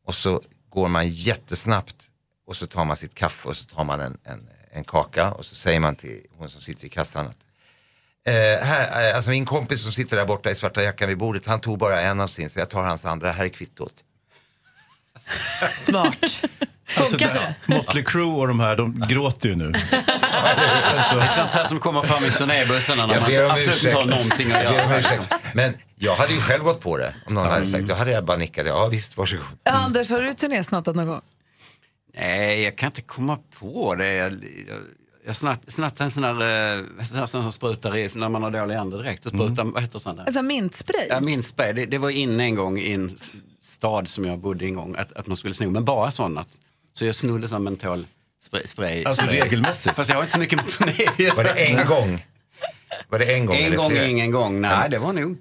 och 0.06 0.14
så 0.14 0.42
går 0.70 0.88
man 0.88 1.08
jättesnabbt 1.08 2.06
och 2.46 2.56
så 2.56 2.66
tar 2.66 2.84
man 2.84 2.96
sitt 2.96 3.14
kaffe 3.14 3.48
och 3.48 3.56
så 3.56 3.64
tar 3.64 3.84
man 3.84 4.00
en, 4.00 4.18
en, 4.24 4.48
en 4.72 4.84
kaka 4.84 5.30
och 5.32 5.44
så 5.44 5.54
säger 5.54 5.80
man 5.80 5.96
till 5.96 6.20
hon 6.38 6.48
som 6.50 6.60
sitter 6.60 6.86
i 6.86 6.88
kassan 6.88 7.26
att 7.26 7.36
eh, 8.26 8.66
här, 8.66 9.08
eh, 9.10 9.16
alltså 9.16 9.30
min 9.30 9.44
kompis 9.44 9.82
som 9.82 9.92
sitter 9.92 10.16
där 10.16 10.24
borta 10.24 10.50
i 10.50 10.54
svarta 10.54 10.82
jackan 10.82 11.08
vid 11.08 11.18
bordet, 11.18 11.46
han 11.46 11.60
tog 11.60 11.78
bara 11.78 12.00
en 12.00 12.20
av 12.20 12.26
sin 12.26 12.50
så 12.50 12.58
jag 12.58 12.70
tar 12.70 12.82
hans 12.82 13.04
andra, 13.04 13.32
här 13.32 13.44
är 13.44 13.48
kvittot. 13.48 13.94
Smart. 15.74 16.40
Funkade 16.86 17.34
det? 17.34 17.54
Motley 17.74 18.04
Crue 18.04 18.24
och 18.32 18.48
de 18.48 18.60
här, 18.60 18.76
de 18.76 19.04
gråter 19.08 19.48
ju 19.48 19.54
nu. 19.54 19.72
Det 21.14 21.20
är 21.20 21.26
sånt 21.26 21.50
här 21.50 21.64
som 21.64 21.78
kommer 21.80 22.02
fram 22.02 22.24
i 22.24 22.30
turnébussarna 22.30 23.06
när 23.06 23.30
Jag 23.30 23.42
man 23.42 23.50
absolut 23.50 23.84
inte 23.84 23.96
har 23.96 24.04
någonting 24.04 24.52
att 24.52 24.62
göra. 24.64 24.98
ursäkt. 24.98 25.20
Men 25.54 25.74
jag 25.96 26.14
hade 26.14 26.32
ju 26.32 26.40
själv 26.40 26.64
gått 26.64 26.80
på 26.80 26.96
det 26.96 27.14
om 27.26 27.34
någon 27.34 27.46
hade 27.46 27.66
sagt, 27.66 27.86
då 27.86 27.94
hade 27.94 28.10
jag 28.10 28.24
bara 28.24 28.36
nickat, 28.36 28.66
ja 28.66 28.86
visst, 28.86 29.16
varsågod. 29.16 29.44
Ja, 29.64 29.72
Anders, 29.72 30.10
har 30.10 30.20
du 30.20 30.32
turnésnattat 30.32 30.96
någon 30.96 31.06
gång? 31.06 31.20
Nej, 32.16 32.62
jag 32.62 32.76
kan 32.76 32.86
inte 32.86 33.02
komma 33.02 33.38
på 33.58 33.94
det. 33.94 34.14
Jag, 34.14 34.32
jag, 34.32 34.78
jag 35.26 35.36
snatt, 35.36 35.60
snattade 35.68 36.04
en 36.04 36.10
sån 36.10 36.22
där, 36.22 36.76
eh, 36.98 37.04
sån 37.04 37.18
här 37.18 37.26
som 37.26 37.52
sprutar 37.52 37.96
i 37.96 38.10
när 38.14 38.28
man 38.28 38.42
har 38.42 38.50
dålig 38.50 38.74
ande 38.74 38.96
direkt. 38.96 39.22
Så 39.22 39.28
sprutar, 39.28 39.64
vad 39.64 39.82
heter 39.82 39.98
sån 39.98 40.16
där? 40.16 40.24
Alltså 40.24 40.42
mintspray? 40.42 41.06
Ja, 41.08 41.20
min 41.20 41.42
spray, 41.42 41.72
det, 41.72 41.86
det 41.86 41.98
var 41.98 42.10
inne 42.10 42.44
en 42.44 42.54
gång 42.54 42.78
i 42.78 42.92
en 42.92 43.10
stad 43.60 44.08
som 44.08 44.24
jag 44.24 44.38
bodde 44.38 44.64
i 44.64 44.68
en 44.68 44.74
gång, 44.74 44.94
att, 44.98 45.12
att 45.12 45.26
man 45.26 45.36
skulle 45.36 45.54
sno, 45.54 45.70
men 45.70 45.84
bara 45.84 46.10
sån 46.10 46.38
att, 46.38 46.58
så 46.92 47.04
jag 47.04 47.14
snodde 47.14 47.48
sån 47.48 47.64
mentol 47.64 48.06
spray. 48.42 48.66
spray 48.66 49.04
Alltså 49.04 49.22
spray. 49.22 49.40
regelmässigt? 49.40 49.96
Fast 49.96 50.08
jag 50.10 50.16
har 50.16 50.22
inte 50.22 50.32
så 50.32 50.38
mycket 50.38 50.56
med 50.78 50.96
turné. 50.96 51.30
Var 51.36 51.44
det 51.44 51.50
en 51.50 51.86
gång? 51.86 52.24
Var 53.08 53.18
det 53.18 53.24
en 53.24 53.46
gång 53.46 53.56
En 53.56 53.64
eller 53.66 53.76
gång, 53.76 53.92
ingen 53.96 54.30
gång. 54.30 54.60
Nej, 54.60 54.90
det 54.90 54.98
var 54.98 55.12
nog 55.12 55.38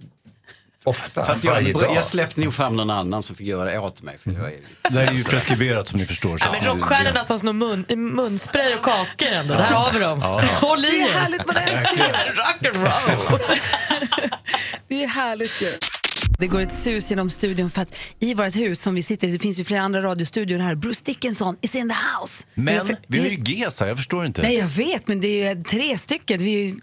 Ofta, 0.85 1.25
Fast 1.25 1.43
jag, 1.43 1.67
jag 1.95 2.05
släppte 2.05 2.41
nog 2.41 2.53
fram 2.53 2.75
någon 2.75 2.89
annan 2.89 3.23
som 3.23 3.35
fick 3.35 3.47
göra 3.47 3.71
det 3.71 3.79
åt 3.79 4.01
mig. 4.01 4.17
För 4.17 4.31
jag 4.31 4.45
är, 4.45 4.59
Det 4.89 4.99
här 4.99 5.07
är 5.07 5.11
ju 5.13 5.23
preskriberat 5.23 5.87
som 5.87 5.99
ni 5.99 6.05
förstår. 6.05 6.37
Så. 6.37 6.45
Ja, 6.45 6.51
men 6.51 6.65
rockstjärnorna 6.65 7.23
som 7.23 7.39
snor 7.39 7.53
mun, 7.53 7.85
munspray 8.15 8.75
och 8.75 8.83
kakor 8.83 9.27
ändå. 9.33 9.53
Där 9.53 9.63
har 9.63 9.91
vi 9.93 9.99
dem. 9.99 10.21
Håll 10.61 10.85
i 10.85 10.89
Det 10.91 11.01
är 11.01 11.11
härligt, 11.19 11.47
man 11.47 11.55
älskar 11.57 11.97
det. 11.97 12.33
Rock'n'roll. 12.69 13.39
Det 14.87 15.03
är 15.03 15.07
härligt 15.07 15.61
ju. 15.61 15.67
Det 16.39 16.47
går 16.47 16.61
ett 16.61 16.71
sus 16.73 17.09
genom 17.09 17.29
studion 17.29 17.71
för 17.71 17.81
att 17.81 17.95
i 18.19 18.33
vårt 18.33 18.55
hus 18.55 18.81
som 18.81 18.95
vi 18.95 19.03
sitter 19.03 19.27
i, 19.27 19.31
det 19.31 19.39
finns 19.39 19.59
ju 19.59 19.63
flera 19.63 19.81
andra 19.81 20.01
radiostudior 20.01 20.59
här, 20.59 20.75
Bruce 20.75 21.01
Dickinson 21.03 21.57
is 21.61 21.75
in 21.75 21.89
the 21.89 21.95
house. 21.95 22.43
Det 22.55 22.61
är 22.61 22.63
Men 22.63 22.85
för- 22.87 22.97
vi 23.07 23.19
har 23.19 23.25
ju 23.27 23.35
är- 23.37 23.49
GES 23.49 23.79
här, 23.79 23.87
jag 23.87 23.97
förstår 23.97 24.25
inte. 24.25 24.41
Nej, 24.41 24.57
jag 24.57 24.67
vet, 24.67 25.07
men 25.07 25.21
det 25.21 25.27
är 25.43 25.55
ju 25.55 25.63
tre 25.63 25.97
stycken. 25.97 26.39
Vi 26.43 26.55
är 26.55 26.67
ju... 26.69 26.75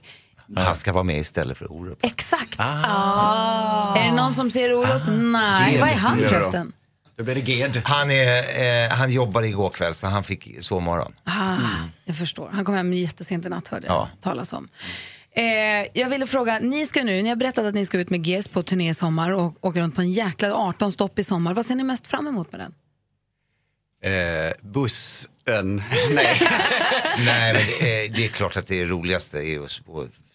Han 0.56 0.74
ska 0.74 0.92
vara 0.92 1.04
med 1.04 1.18
istället 1.18 1.58
för 1.58 1.72
Orup. 1.72 1.98
Exakt. 2.04 2.56
Ah. 2.58 3.96
Är 3.96 4.04
det 4.10 4.16
någon 4.16 4.32
som 4.32 4.50
ser 4.50 4.74
Olof? 4.74 5.02
Nej. 5.08 5.72
Ged. 5.72 5.80
Vad 5.80 5.90
är 5.90 5.94
han 5.96 6.18
förresten? 6.18 6.72
då 7.16 7.24
blir 7.24 7.34
det 7.34 7.40
GED. 7.40 7.80
Han, 7.84 8.10
är, 8.10 8.84
eh, 8.84 8.90
han 8.90 9.10
jobbade 9.10 9.46
igår 9.46 9.70
kväll 9.70 9.94
så 9.94 10.06
han 10.06 10.24
fick 10.24 10.62
sovmorgon. 10.64 11.12
Ah, 11.24 11.56
Jag 12.04 12.16
förstår. 12.18 12.50
Han 12.52 12.64
kom 12.64 12.74
hem 12.74 12.92
jättesent 12.92 13.46
i 13.46 13.48
natt 13.48 13.68
hörde 13.68 13.86
jag 13.86 13.94
Ja. 13.96 14.08
talas 14.20 14.52
om. 14.52 14.68
Eh, 15.32 15.44
jag 16.00 16.08
ville 16.08 16.26
fråga, 16.26 16.58
ni 16.62 16.86
ska 16.86 17.02
nu, 17.04 17.22
ni 17.22 17.28
har 17.28 17.36
berättat 17.36 17.64
att 17.64 17.74
ni 17.74 17.86
ska 17.86 17.98
ut 17.98 18.10
med 18.10 18.26
GES 18.26 18.48
på 18.48 18.62
turné 18.62 18.90
i 18.90 18.94
sommar 18.94 19.30
och 19.30 19.56
åka 19.60 19.80
runt 19.80 19.94
på 19.94 20.00
en 20.00 20.12
jäkla 20.12 20.54
18 20.54 20.92
stopp 20.92 21.18
i 21.18 21.24
sommar. 21.24 21.54
Vad 21.54 21.66
ser 21.66 21.74
ni 21.74 21.82
mest 21.82 22.06
fram 22.06 22.26
emot 22.26 22.52
med 22.52 22.60
den? 22.60 22.74
Eh, 24.12 24.52
bussen. 25.50 25.82
Nej. 26.14 26.40
Nej, 27.26 27.52
men 27.54 27.62
det 27.80 28.04
är, 28.04 28.08
det 28.08 28.24
är 28.24 28.28
klart 28.28 28.56
att 28.56 28.66
det 28.66 28.84
roligaste 28.84 29.38
är 29.38 29.64
att 29.64 29.70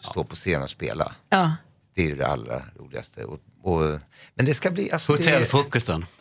stå- 0.02 0.24
på 0.24 0.36
scen 0.36 0.62
och 0.62 0.70
spela. 0.70 1.16
Ja. 1.30 1.56
Det 1.96 2.02
är 2.02 2.06
ju 2.08 2.16
det 2.16 2.28
allra 2.28 2.62
roligaste. 2.80 3.24
Och, 3.24 3.40
och, 3.64 4.00
men 4.36 4.46
det 4.46 4.54
ska 4.54 4.72
bli... 4.72 4.92
Alltså, 4.92 5.12
Hotellfrukosten. 5.12 6.06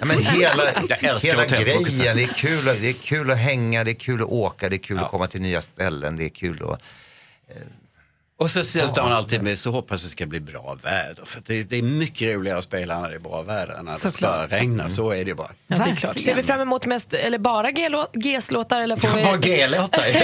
Ja, 0.00 0.06
men 0.06 0.18
hela 0.18 0.70
hela 1.22 1.46
grejen, 1.46 2.16
det 2.16 2.22
är, 2.22 2.34
kul, 2.34 2.68
att- 2.68 2.80
det 2.80 2.88
är 2.88 2.92
kul 2.92 3.30
att 3.30 3.38
hänga, 3.38 3.84
det 3.84 3.90
är 3.90 3.94
kul 3.94 4.22
att 4.22 4.28
åka, 4.28 4.68
det 4.68 4.76
är 4.76 4.78
kul 4.78 4.98
att 4.98 5.10
komma 5.10 5.26
till 5.26 5.40
nya 5.40 5.60
ställen, 5.62 6.16
det 6.16 6.24
är 6.24 6.28
kul 6.28 6.62
att... 6.62 6.82
Och 8.38 8.50
så 8.50 8.64
slutar 8.64 9.02
man 9.02 9.12
alltid 9.12 9.42
med 9.42 9.58
så 9.58 9.70
hoppas 9.70 10.02
det 10.02 10.08
ska 10.08 10.26
bli 10.26 10.40
bra 10.40 10.76
väder. 10.82 11.24
För 11.24 11.42
det, 11.46 11.62
det 11.62 11.78
är 11.78 11.82
mycket 11.82 12.34
roligare 12.36 12.58
att 12.58 12.64
spela 12.64 13.00
när 13.00 13.08
det 13.08 13.14
är 13.14 13.18
bra 13.20 13.42
väder 13.42 13.74
än 13.74 13.84
när 13.84 13.92
det 14.02 14.10
ska 14.10 14.46
regna. 14.48 14.90
Så 14.90 15.10
är 15.12 15.24
det 15.24 15.34
bara. 15.34 15.50
Ja, 15.66 15.76
det 15.76 15.90
är 15.90 15.96
klart. 15.96 16.20
Ser 16.20 16.34
vi 16.34 16.42
fram 16.42 16.60
emot 16.60 16.86
mest, 16.86 17.14
eller 17.14 17.38
bara 17.38 17.70
G-lå- 17.70 18.08
G-låtar? 18.12 18.80
Eller 18.80 18.96
får 18.96 19.08
vi... 19.16 19.24
Bara 19.24 19.36
G-låtar. 19.36 20.04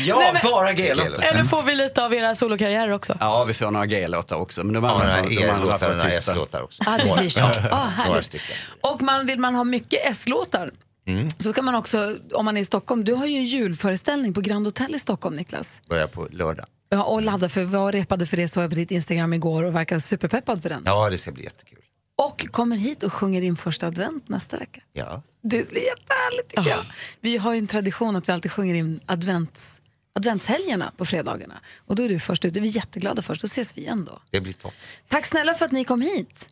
Ja, 0.00 0.18
Nej, 0.18 0.32
men- 0.32 0.42
bara 0.52 0.72
G-låtar. 0.72 1.22
Eller 1.22 1.44
får 1.44 1.62
vi 1.62 1.74
lite 1.74 2.04
av 2.04 2.14
era 2.14 2.34
solokarriärer 2.34 2.90
också? 2.90 3.16
Ja, 3.20 3.44
vi 3.44 3.54
får 3.54 3.70
några 3.70 3.86
G-låtar 3.86 4.36
också. 4.36 4.64
Men 4.64 4.74
de 4.74 4.84
Ja, 4.84 4.90
andra 4.90 5.06
de 5.06 5.12
andra 5.20 5.54
E-låtar 5.54 5.78
får 5.78 5.90
och 5.90 5.96
några. 5.96 6.10
S-låtar 6.10 6.62
också. 6.62 6.82
Ah, 6.86 6.98
det 6.98 7.16
blir 7.18 7.30
så. 7.30 7.40
Ah, 7.70 7.86
härligt. 7.86 8.34
Och 8.80 9.02
man, 9.02 9.26
vill 9.26 9.38
man 9.38 9.54
ha 9.54 9.64
mycket 9.64 10.00
S-låtar 10.04 10.70
Mm. 11.06 11.30
så 11.38 11.52
ska 11.52 11.62
man 11.62 11.74
också, 11.74 12.16
om 12.32 12.44
man 12.44 12.56
är 12.56 12.60
i 12.60 12.64
Stockholm, 12.64 13.04
du 13.04 13.12
har 13.14 13.26
ju 13.26 13.36
en 13.36 13.44
julföreställning 13.44 14.34
på 14.34 14.40
Grand 14.40 14.66
Hotel 14.66 14.94
i 14.94 14.98
Stockholm 14.98 15.36
Niklas. 15.36 15.82
Börjar 15.88 16.06
på 16.06 16.28
lördag. 16.30 16.66
Ja, 16.94 17.02
och 17.04 17.22
ladda 17.22 17.48
för, 17.48 17.64
var 17.64 17.92
repade 17.92 18.26
för 18.26 18.36
det 18.36 18.48
såg 18.48 18.62
jag 18.62 18.70
på 18.70 18.76
ditt 18.76 18.90
Instagram 18.90 19.32
igår 19.32 19.62
och 19.62 19.74
verkar 19.74 19.98
superpeppad 19.98 20.62
för 20.62 20.68
den. 20.68 20.82
Ja, 20.86 21.10
det 21.10 21.18
ska 21.18 21.32
bli 21.32 21.44
jättekul. 21.44 21.78
Och 22.16 22.46
kommer 22.50 22.76
hit 22.76 23.02
och 23.02 23.12
sjunger 23.12 23.42
in 23.42 23.56
första 23.56 23.86
advent 23.86 24.28
nästa 24.28 24.56
vecka. 24.58 24.80
Ja. 24.92 25.22
Det 25.42 25.68
blir 25.70 25.82
jättehärligt 25.82 26.48
tycker 26.48 26.70
jag. 26.70 26.84
Vi 27.20 27.36
har 27.36 27.52
ju 27.52 27.58
en 27.58 27.66
tradition 27.66 28.16
att 28.16 28.28
vi 28.28 28.32
alltid 28.32 28.52
sjunger 28.52 28.74
in 28.74 29.00
advents, 29.06 29.80
adventshelgerna 30.16 30.92
på 30.96 31.04
fredagarna. 31.04 31.60
Och 31.86 31.96
då 31.96 32.02
är 32.02 32.08
du 32.08 32.18
först 32.18 32.44
ut. 32.44 32.54
Det 32.54 32.58
är 32.60 32.62
vi 32.62 32.68
jätteglada 32.68 33.22
för. 33.22 33.34
Då 33.34 33.44
ses 33.44 33.76
vi 33.76 33.80
igen 33.80 34.04
då. 34.04 34.20
Det 34.30 34.40
blir 34.40 34.52
toppen. 34.52 34.78
Tack 35.08 35.26
snälla 35.26 35.54
för 35.54 35.64
att 35.64 35.72
ni 35.72 35.84
kom 35.84 36.00
hit. 36.00 36.48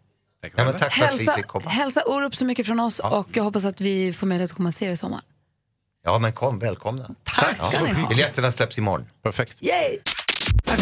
Ja, 0.57 0.65
men 0.65 0.77
tack 0.79 0.93
för 0.93 1.05
att 1.05 1.13
vi 1.13 1.17
Hälsa, 1.17 1.35
fick 1.35 1.47
komma. 1.47 1.71
hälsa 1.71 2.03
Orup 2.07 2.37
så 2.37 2.45
mycket 2.45 2.67
från 2.67 2.81
oss 2.81 2.99
och 2.99 3.29
jag 3.33 3.45
hoppas 3.45 3.65
att 3.65 3.81
vi 3.81 4.13
får 4.13 4.27
möjlighet 4.27 4.51
att 4.51 4.57
komma 4.57 4.69
och 4.69 4.75
se 4.75 4.87
er 4.87 4.91
i 4.91 4.97
sommar. 4.97 5.21
Ja, 6.05 6.19
men 6.19 6.33
kom, 6.33 6.59
välkomna. 6.59 7.11
Tack 7.25 7.57
ska 7.57 7.85
ni 7.85 7.93
ha. 7.93 8.09
Biljetterna 8.09 8.51
släpps 8.51 8.79
imorgon. 8.79 9.07
Perfekt. 9.23 9.63
Yay! 9.63 9.99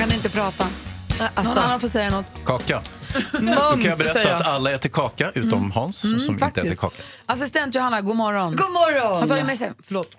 Jag 0.00 0.08
kan 0.08 0.16
inte 0.16 0.28
prata. 0.30 0.66
Alltså. 1.34 1.54
Någon 1.54 1.64
annan 1.64 1.80
får 1.80 1.88
säga 1.88 2.10
något. 2.10 2.24
Kaka. 2.44 2.82
Då 3.32 3.38
kan 3.38 3.44
Mums 3.44 3.84
jag 3.84 3.98
berätta 3.98 4.12
säger 4.12 4.34
att 4.34 4.40
jag. 4.40 4.48
alla 4.54 4.72
äter 4.72 4.88
kaka 4.88 5.30
utom 5.34 5.58
Mm. 5.58 5.70
Hans 5.70 6.04
Mm, 6.04 6.18
som 6.20 6.38
faktiskt. 6.38 6.58
inte 6.58 6.68
äter 6.70 6.80
kaka. 6.80 7.02
Assistent 7.26 7.74
Johanna, 7.74 8.00
god 8.00 8.16
morgon. 8.16 8.56
God 8.56 8.70
morgon. 8.70 9.06
Han 9.12 9.20
har 9.20 9.26
tagit 9.28 9.46
med 9.46 9.58
sig, 9.58 9.72
förlåt. 9.86 10.16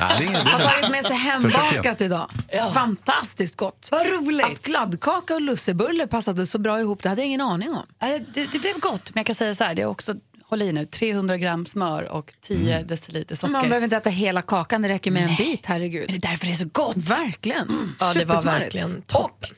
Nej, 0.00 0.26
har 0.44 0.60
tagit 0.60 0.90
med 0.90 1.04
sig 1.04 1.16
hembakat 1.16 2.00
idag. 2.00 2.30
Fantastiskt 2.74 3.56
gott. 3.56 3.88
Vad 3.90 4.06
roligt. 4.06 4.46
Att 4.46 4.62
kladdkaka 4.62 5.34
och 5.34 5.40
lussebulle 5.40 6.06
passade 6.06 6.46
så 6.46 6.58
bra 6.58 6.80
ihop, 6.80 7.02
det 7.02 7.08
hade 7.08 7.20
jag 7.20 7.26
ingen 7.26 7.40
aning 7.40 7.70
om. 7.70 7.86
Nej, 8.02 8.26
Det, 8.34 8.52
det 8.52 8.58
blev 8.58 8.78
gott, 8.80 9.10
men 9.14 9.20
jag 9.20 9.26
kan 9.26 9.34
säga 9.34 9.54
så 9.54 9.64
här, 9.64 9.74
det 9.74 9.82
är 9.82 9.86
också, 9.86 10.14
håll 10.52 10.62
i 10.62 10.72
nu, 10.72 10.86
300 10.86 11.36
gram 11.36 11.66
smör 11.66 12.02
och 12.02 12.32
10 12.40 12.82
deciliter 12.82 13.36
socker. 13.36 13.52
Man 13.52 13.62
behöver 13.68 13.84
inte 13.84 13.96
äta 13.96 14.10
hela 14.10 14.42
kakan, 14.42 14.82
det 14.82 14.88
räcker 14.88 15.10
med 15.10 15.28
en 15.28 15.36
bit, 15.36 15.66
herregud. 15.66 16.10
Men 16.10 16.20
det 16.20 16.26
är 16.26 16.30
därför 16.30 16.46
det 16.46 16.52
är 16.52 16.56
så 16.56 16.68
gott. 16.72 16.96
Verkligen. 16.96 17.94
Ja, 18.00 18.12
det 18.14 18.24
var 18.24 18.42
verkligen 18.42 19.02
toppen. 19.02 19.50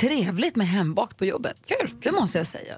Trevligt 0.00 0.56
med 0.56 0.68
hembakt 0.68 1.16
på 1.16 1.24
jobbet. 1.24 1.56
Kul, 1.66 1.94
det 2.02 2.12
måste 2.12 2.38
jag 2.38 2.46
säga. 2.46 2.74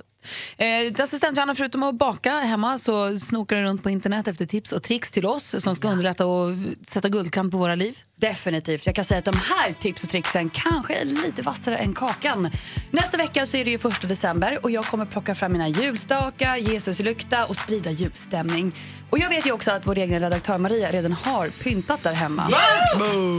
Eh, 0.57 1.03
assistent 1.05 1.37
Johanna, 1.37 1.55
förutom 1.55 1.83
att 1.83 1.95
baka 1.95 2.33
hemma 2.33 2.79
så 2.79 3.19
snokar 3.19 3.57
du 3.57 3.63
runt 3.63 3.83
på 3.83 3.91
internet 3.91 4.29
efter 4.29 4.47
tips 4.47 4.73
och 4.73 4.83
tricks 4.83 5.11
till 5.11 5.27
oss 5.27 5.63
som 5.63 5.77
ska 5.77 5.89
underlätta 5.89 6.27
och 6.27 6.49
sätta 6.87 7.09
guldkant 7.09 7.53
på 7.53 7.59
våra 7.59 7.75
liv. 7.75 7.99
Definitivt. 8.17 8.87
Jag 8.87 8.95
kan 8.95 9.05
säga 9.05 9.19
att 9.19 9.25
de 9.25 9.37
här 9.37 9.73
tips 9.73 10.03
och 10.03 10.09
tricksen 10.09 10.51
kanske 10.51 10.95
är 10.95 11.05
lite 11.05 11.43
vassare 11.43 11.77
än 11.77 11.95
kakan. 11.95 12.51
Nästa 12.91 13.17
vecka 13.17 13.47
så 13.47 13.57
är 13.57 13.65
det 13.65 13.71
ju 13.71 13.79
första 13.79 14.07
december 14.07 14.59
och 14.63 14.71
jag 14.71 14.85
kommer 14.85 15.07
plocka 15.07 15.35
fram 15.35 15.53
mina 15.53 15.69
julstakar, 15.69 16.57
Jesuslykta 16.57 17.47
och 17.47 17.57
sprida 17.57 17.91
julstämning. 17.91 18.75
Och 19.11 19.19
jag 19.19 19.29
vet 19.29 19.47
ju 19.47 19.53
också 19.53 19.71
att 19.71 19.87
vår 19.87 19.99
egen 19.99 20.21
redaktör 20.21 20.59
Maria 20.59 20.91
redan 20.91 21.13
har 21.13 21.49
pyntat 21.49 22.03
där 22.03 22.13
hemma. 22.13 22.51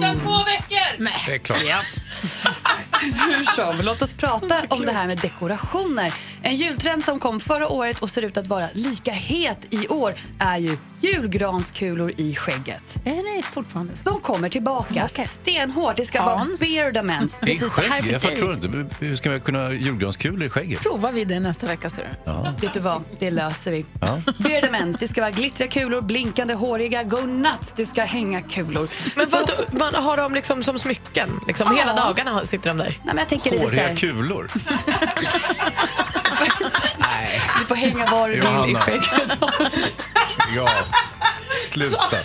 Sen 0.02 0.20
två 0.20 0.44
veckor! 0.44 0.98
Nej. 0.98 1.24
Det 1.28 1.34
är 1.34 1.38
klart. 1.38 1.60
Hur 3.28 3.44
som, 3.56 3.86
låt 3.86 4.02
oss 4.02 4.14
prata 4.14 4.62
om 4.68 4.86
det 4.86 4.92
här 4.92 5.08
med 5.08 5.18
dekorationer. 5.18 6.14
En 6.42 6.56
jultrend 6.74 7.04
som 7.04 7.20
kom 7.20 7.40
förra 7.40 7.68
året 7.68 8.00
och 8.00 8.10
ser 8.10 8.22
ut 8.22 8.38
att 8.38 8.48
vara 8.48 8.68
lika 8.74 9.12
het 9.12 9.68
i 9.70 9.88
år 9.88 10.16
är 10.40 10.58
ju 10.58 10.78
julgranskulor 11.02 12.12
i 12.18 12.36
skägget. 12.36 12.96
Är 13.06 13.38
det 13.38 13.44
fortfarande 13.44 13.96
så? 13.96 14.04
De 14.10 14.20
kommer 14.20 14.50
tillbaka 14.50 15.08
stenhårt. 15.08 15.98
Det 15.98 16.06
ska 16.06 16.22
Hans? 16.22 16.62
vara 16.62 16.70
beardaments. 16.84 17.40
I 17.44 17.60
skägg? 17.60 18.06
Jag 18.12 18.22
förstår 18.22 18.54
inte. 18.54 18.86
Hur 19.00 19.16
ska 19.16 19.30
vi 19.32 19.40
kunna 19.40 19.60
ha 19.60 19.72
julgranskulor 19.72 20.44
i 20.44 20.50
skägget? 20.50 20.80
Provar 20.82 21.12
vi 21.12 21.26
det 21.26 21.40
nästa 21.40 21.68
vecka 21.68 21.90
ser 21.90 22.02
du. 22.04 22.10
Ja. 22.32 22.54
Vet 22.62 22.74
du 22.74 22.80
vad? 22.80 23.04
Det 23.20 23.32
löser 23.32 23.72
vi. 23.72 23.86
Ja. 24.02 24.22
Beardaments, 24.38 25.00
det 25.00 25.08
ska 25.08 25.22
vara 25.22 25.32
glittriga 25.32 25.70
kulor, 25.72 26.02
blinkande, 26.02 26.54
håriga, 26.54 27.04
go 27.04 27.18
nuts, 27.22 27.74
det 27.76 27.86
ska 27.86 28.04
hänga 28.04 28.42
kulor. 28.42 28.88
Men 29.16 29.26
Så- 29.26 29.38
vad, 29.72 29.80
man 29.94 30.04
har 30.04 30.18
dem 30.18 30.34
liksom 30.34 30.64
som 30.64 30.80
smycken? 30.80 31.30
Liksom, 31.48 31.68
Ja. 31.72 31.78
Hela 31.80 31.94
dagarna 31.96 32.40
sitter 32.46 32.70
de 32.70 32.78
där? 32.78 32.86
Nej, 32.88 33.00
men 33.06 33.18
jag 33.18 33.28
tänker 33.30 33.52
lite 33.52 33.64
så 33.64 33.70
Håriga 33.70 33.88
här, 33.88 33.96
kulor? 33.96 34.52
du 37.64 37.68
får 37.68 37.76
hänga 37.76 38.06
var 38.12 38.30
du 38.30 38.36
vill 38.36 38.72
i 38.72 38.76
skägget. 38.76 39.38
Ja. 40.56 40.70
Sluta. 41.72 42.18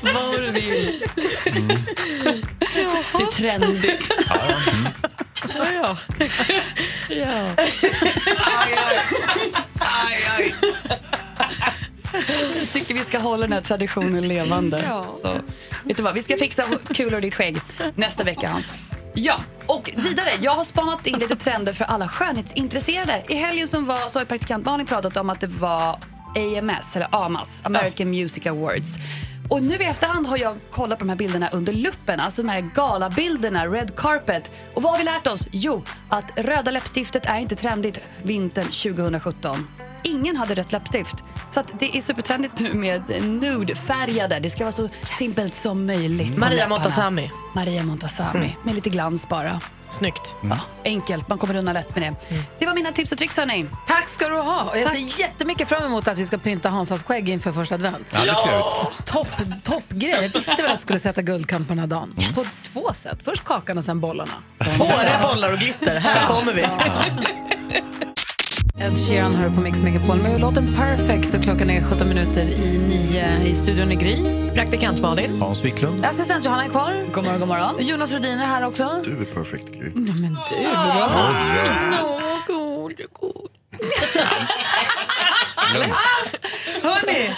Var 0.00 0.40
du 0.40 0.50
vill. 0.50 1.04
Det 2.72 3.22
är 3.22 3.32
trendigt. 3.32 4.12
Ja, 5.56 5.66
ja. 5.74 5.96
ja. 7.08 7.64
Jag 12.54 12.68
tycker 12.72 12.94
vi 12.94 13.04
ska 13.04 13.18
hålla 13.18 13.42
den 13.42 13.52
här 13.52 13.60
traditionen 13.60 14.28
levande. 14.28 14.84
Så, 15.22 15.40
vet 15.84 15.96
du 15.96 16.02
vad, 16.02 16.14
vi 16.14 16.22
ska 16.22 16.36
fixa 16.36 16.64
kulor 16.94 17.18
i 17.18 17.20
ditt 17.20 17.34
skägg 17.34 17.60
nästa 17.94 18.24
vecka 18.24 18.48
Hans. 18.48 18.72
Ja, 19.14 19.40
och 19.66 19.90
vidare. 19.96 20.28
Jag 20.40 20.52
har 20.52 20.64
spanat 20.64 21.06
in 21.06 21.18
lite 21.18 21.36
trender 21.36 21.72
för 21.72 21.84
alla 21.84 22.08
skönhetsintresserade. 22.08 23.22
I 23.28 23.34
helgen 23.34 23.68
som 23.68 23.86
var 23.86 24.08
så 24.08 24.18
har 24.18 24.24
praktikant 24.24 24.64
Malin 24.64 24.86
pratat 24.86 25.16
om 25.16 25.30
att 25.30 25.40
det 25.40 25.46
var 25.46 25.98
AMS, 26.36 26.96
eller 26.96 27.08
AMAS, 27.10 27.62
American 27.64 28.10
Music 28.10 28.46
Awards. 28.46 28.96
Och 29.50 29.62
nu 29.62 29.74
i 29.74 29.84
efterhand 29.84 30.26
har 30.26 30.38
jag 30.38 30.56
kollat 30.70 30.98
på 30.98 31.04
de 31.04 31.08
här 31.08 31.16
bilderna 31.16 31.48
under 31.48 31.72
luppen, 31.72 32.20
alltså 32.20 32.42
de 32.42 32.48
här 32.48 32.60
galabilderna, 32.60 33.66
red 33.66 33.96
carpet. 33.96 34.54
Och 34.74 34.82
vad 34.82 34.92
har 34.92 34.98
vi 34.98 35.04
lärt 35.04 35.26
oss? 35.26 35.48
Jo, 35.50 35.82
att 36.08 36.38
röda 36.38 36.70
läppstiftet 36.70 37.26
är 37.26 37.38
inte 37.38 37.54
trendigt 37.54 38.00
vintern 38.22 38.64
2017. 38.64 39.68
Ingen 40.02 40.36
hade 40.36 40.54
rött 40.54 40.72
läppstift. 40.72 41.16
Så 41.50 41.60
att 41.60 41.72
det 41.78 41.96
är 41.96 42.00
supertrendigt 42.02 42.60
nu 42.60 42.74
med 42.74 43.02
nude-färgade. 43.22 44.38
Det 44.40 44.50
ska 44.50 44.64
vara 44.64 44.72
så 44.72 44.88
simpelt 45.02 45.52
som 45.54 45.86
möjligt. 45.86 46.36
Maria. 46.36 46.68
Montazami. 46.68 47.30
Maria 47.54 47.82
Montazami, 47.82 48.38
Mm. 48.38 48.50
med 48.64 48.74
lite 48.74 48.90
glans 48.90 49.28
bara. 49.28 49.60
Snyggt. 49.88 50.34
Ja, 50.42 50.58
enkelt, 50.84 51.28
man 51.28 51.38
kommer 51.38 51.56
undan 51.56 51.74
lätt 51.74 51.96
med 51.96 52.02
det. 52.12 52.36
Det 52.58 52.66
var 52.66 52.74
mina 52.74 52.92
tips 52.92 53.12
och 53.12 53.18
tricks 53.18 53.36
hörni. 53.36 53.66
Tack 53.86 54.08
ska 54.08 54.28
du 54.28 54.36
ha. 54.40 54.62
Och 54.70 54.78
jag 54.78 54.88
ser 54.92 55.20
jättemycket 55.20 55.68
fram 55.68 55.82
emot 55.84 56.08
att 56.08 56.18
vi 56.18 56.26
ska 56.26 56.38
pynta 56.38 56.68
Hansas 56.68 57.04
skägg 57.04 57.28
inför 57.28 57.52
första 57.52 57.74
advent. 57.74 58.10
Ja, 58.12 58.20
det 58.24 58.30
är 58.30 58.34
trevligt. 58.34 59.06
Topp, 59.06 59.28
toppgrej. 59.62 60.10
Jag 60.22 60.28
visste 60.28 60.50
väl 60.56 60.64
att 60.64 60.70
jag 60.70 60.80
skulle 60.80 60.98
sätta 60.98 61.22
guldkant 61.22 61.68
på 61.68 61.74
den 61.74 61.78
här 61.80 61.86
dagen. 61.86 62.14
På 62.34 62.44
två 62.72 62.92
sätt. 62.94 63.18
Först 63.24 63.44
kakan 63.44 63.78
och 63.78 63.84
sen 63.84 64.00
bollarna. 64.00 64.32
Håriga 64.78 65.20
bollar 65.22 65.52
och 65.52 65.58
glitter, 65.58 66.00
här 66.00 66.26
kommer 66.26 66.52
vi. 66.52 66.62
Ed 68.78 68.98
Sheeran 68.98 69.34
hör 69.34 69.50
på 69.50 69.60
Mix 69.60 69.82
Megapol 69.82 70.22
med 70.22 70.40
låten 70.40 70.74
Perfect 70.74 71.34
och 71.34 71.42
klockan 71.42 71.70
är 71.70 71.82
17 71.82 72.08
minuter 72.08 72.42
i 72.42 72.78
nio 72.78 73.42
i 73.46 73.54
studion 73.54 73.92
i 73.92 73.96
Gry. 73.96 74.16
Praktikant 74.54 75.00
Malin. 75.00 75.40
Hans 75.42 75.64
Wiklund. 75.64 76.04
Assistent 76.04 76.44
Johanna 76.44 76.64
är 76.64 76.68
kvar. 76.68 76.92
God 77.14 77.24
morgon, 77.24 77.38
god 77.40 77.48
morgon. 77.48 77.74
Jonas 77.78 78.12
Rhodin 78.12 78.38
är 78.38 78.46
här 78.46 78.66
också. 78.66 79.00
Du 79.04 79.10
är 79.10 79.24
perfekt 79.24 79.72
Gry. 79.74 79.92
Ja, 79.94 80.14
men 80.14 80.34
du 80.34 80.64
då? 80.64 81.08
Hörni, 86.82 87.30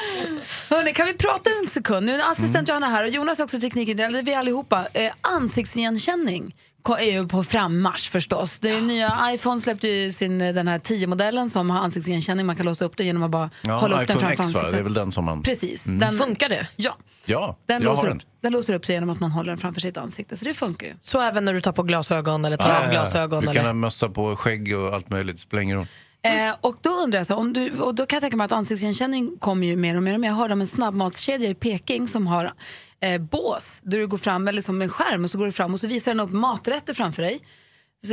hörni, 0.77 0.93
kan 0.93 1.07
vi 1.07 1.13
prata 1.15 1.51
en 1.63 1.71
sekund? 1.71 2.07
Nu 2.07 2.21
är 2.21 2.31
assistent 2.31 2.69
Johanna 2.69 2.89
här 2.89 3.05
och 3.05 3.11
Jonas 3.11 3.41
är 3.41 3.45
också 3.45 3.61
tekniken, 3.61 4.01
eller 4.01 4.23
vi 4.23 4.35
allihopa. 4.35 4.87
Eh, 4.93 5.13
ansiktsigenkänning 5.21 6.55
är 6.99 7.13
ju 7.13 7.29
på 7.29 7.45
frammarsch 7.45 8.11
förstås. 8.11 8.59
Det 8.59 8.81
nya 8.81 9.19
iPhone 9.35 9.61
släppte 9.61 9.89
ju 9.89 10.13
sin, 10.13 10.41
eh, 10.41 10.55
den 10.55 10.69
här 10.69 10.79
10-modellen 10.79 11.51
som 11.51 11.71
har 11.71 11.79
ansiktsigenkänning. 11.81 12.47
Man 12.47 12.57
kan 12.57 12.67
låsa 12.67 12.85
upp 12.85 12.97
den 12.97 13.07
genom 13.07 13.23
att 13.23 13.31
bara 13.31 13.51
Ja, 13.63 13.77
hålla 13.79 14.03
upp 14.03 14.09
den 14.09 14.19
framför 14.19 14.33
X 14.33 14.39
va? 14.41 14.45
ansiktet. 14.45 14.71
Det 14.73 14.79
är 14.79 14.83
väl 14.83 14.95
den 14.95 15.13
som 15.13 15.25
man... 15.25 15.43
Precis. 15.43 15.87
Mm. 15.87 15.99
Den, 15.99 16.13
Funkar 16.13 16.49
det? 16.49 16.67
Ja. 16.77 16.97
Ja, 17.27 17.57
Den 17.67 17.83
jag 17.83 17.89
låser, 17.91 18.03
har 18.03 18.09
upp, 18.15 18.19
den. 18.21 18.29
den 18.41 18.53
låser 18.53 18.75
upp 18.75 18.85
sig 18.87 18.95
genom 18.95 19.11
att 19.11 19.21
man 19.21 19.31
håller 19.31 19.49
den 19.51 19.59
framför 19.59 19.81
sitt 19.81 19.97
ansikte. 19.97 20.37
Så 20.37 20.45
det 20.45 20.55
funkar 20.55 20.87
ju. 20.87 20.95
Så 21.03 21.21
även 21.21 21.45
när 21.45 21.55
du 21.55 21.61
tar 21.61 21.73
på 21.73 21.83
glasögon 21.83 22.45
eller 22.45 22.57
tar 22.57 22.69
Ja, 22.71 22.85
av 22.85 22.91
glasögon? 22.91 23.41
Du 23.41 23.47
kan 23.47 23.57
Eller? 23.57 23.67
ha 23.67 23.73
mössa 23.73 24.09
på 24.09 24.37
skägg 24.37 24.77
och 24.79 24.95
allt 24.95 25.11
möjligt, 25.11 25.37
det 25.37 25.43
spelar 25.43 25.63
ingen 25.63 25.77
roll. 25.77 25.87
Eh, 26.25 26.55
och 26.61 26.77
då 26.81 26.91
undrar 26.91 27.19
jag, 27.21 27.27
så, 27.27 27.35
om 27.35 27.53
du, 27.53 27.71
och 27.81 27.95
då 27.95 28.07
kan 28.07 28.17
jag 28.17 28.21
tänka 28.23 28.37
mig 28.37 28.45
att 28.45 28.53
ansiktsigenkänning 28.53 29.37
kommer 29.39 29.67
ju 29.67 29.77
mer 29.77 29.97
och 29.97 30.03
mer 30.03 30.15
och 30.15 30.21
mer. 30.21 30.29
Jag 30.29 30.35
hörde 30.37 30.53
om 30.53 30.61
en 30.61 30.67
snabbmatskedja 30.67 31.49
i 31.51 31.55
Peking 31.55 32.09
som 32.09 32.27
har 32.27 32.53
eh, 33.01 33.21
bås 33.21 33.81
där 33.83 33.99
du 33.99 34.07
går 34.07 34.19
fram, 34.19 34.49
eller 34.49 34.63
som 34.63 34.83
en 34.83 34.89
skärm 34.89 35.25
och 35.25 35.31
så 35.31 35.39
går 35.39 35.47
du 35.47 35.53
fram 35.53 35.73
och 35.75 35.81
så 35.81 35.87
visar 35.87 36.13
den 36.15 36.21
upp 36.21 36.33
maträtter 36.33 36.95
framför 36.95 37.23
dig 37.23 37.41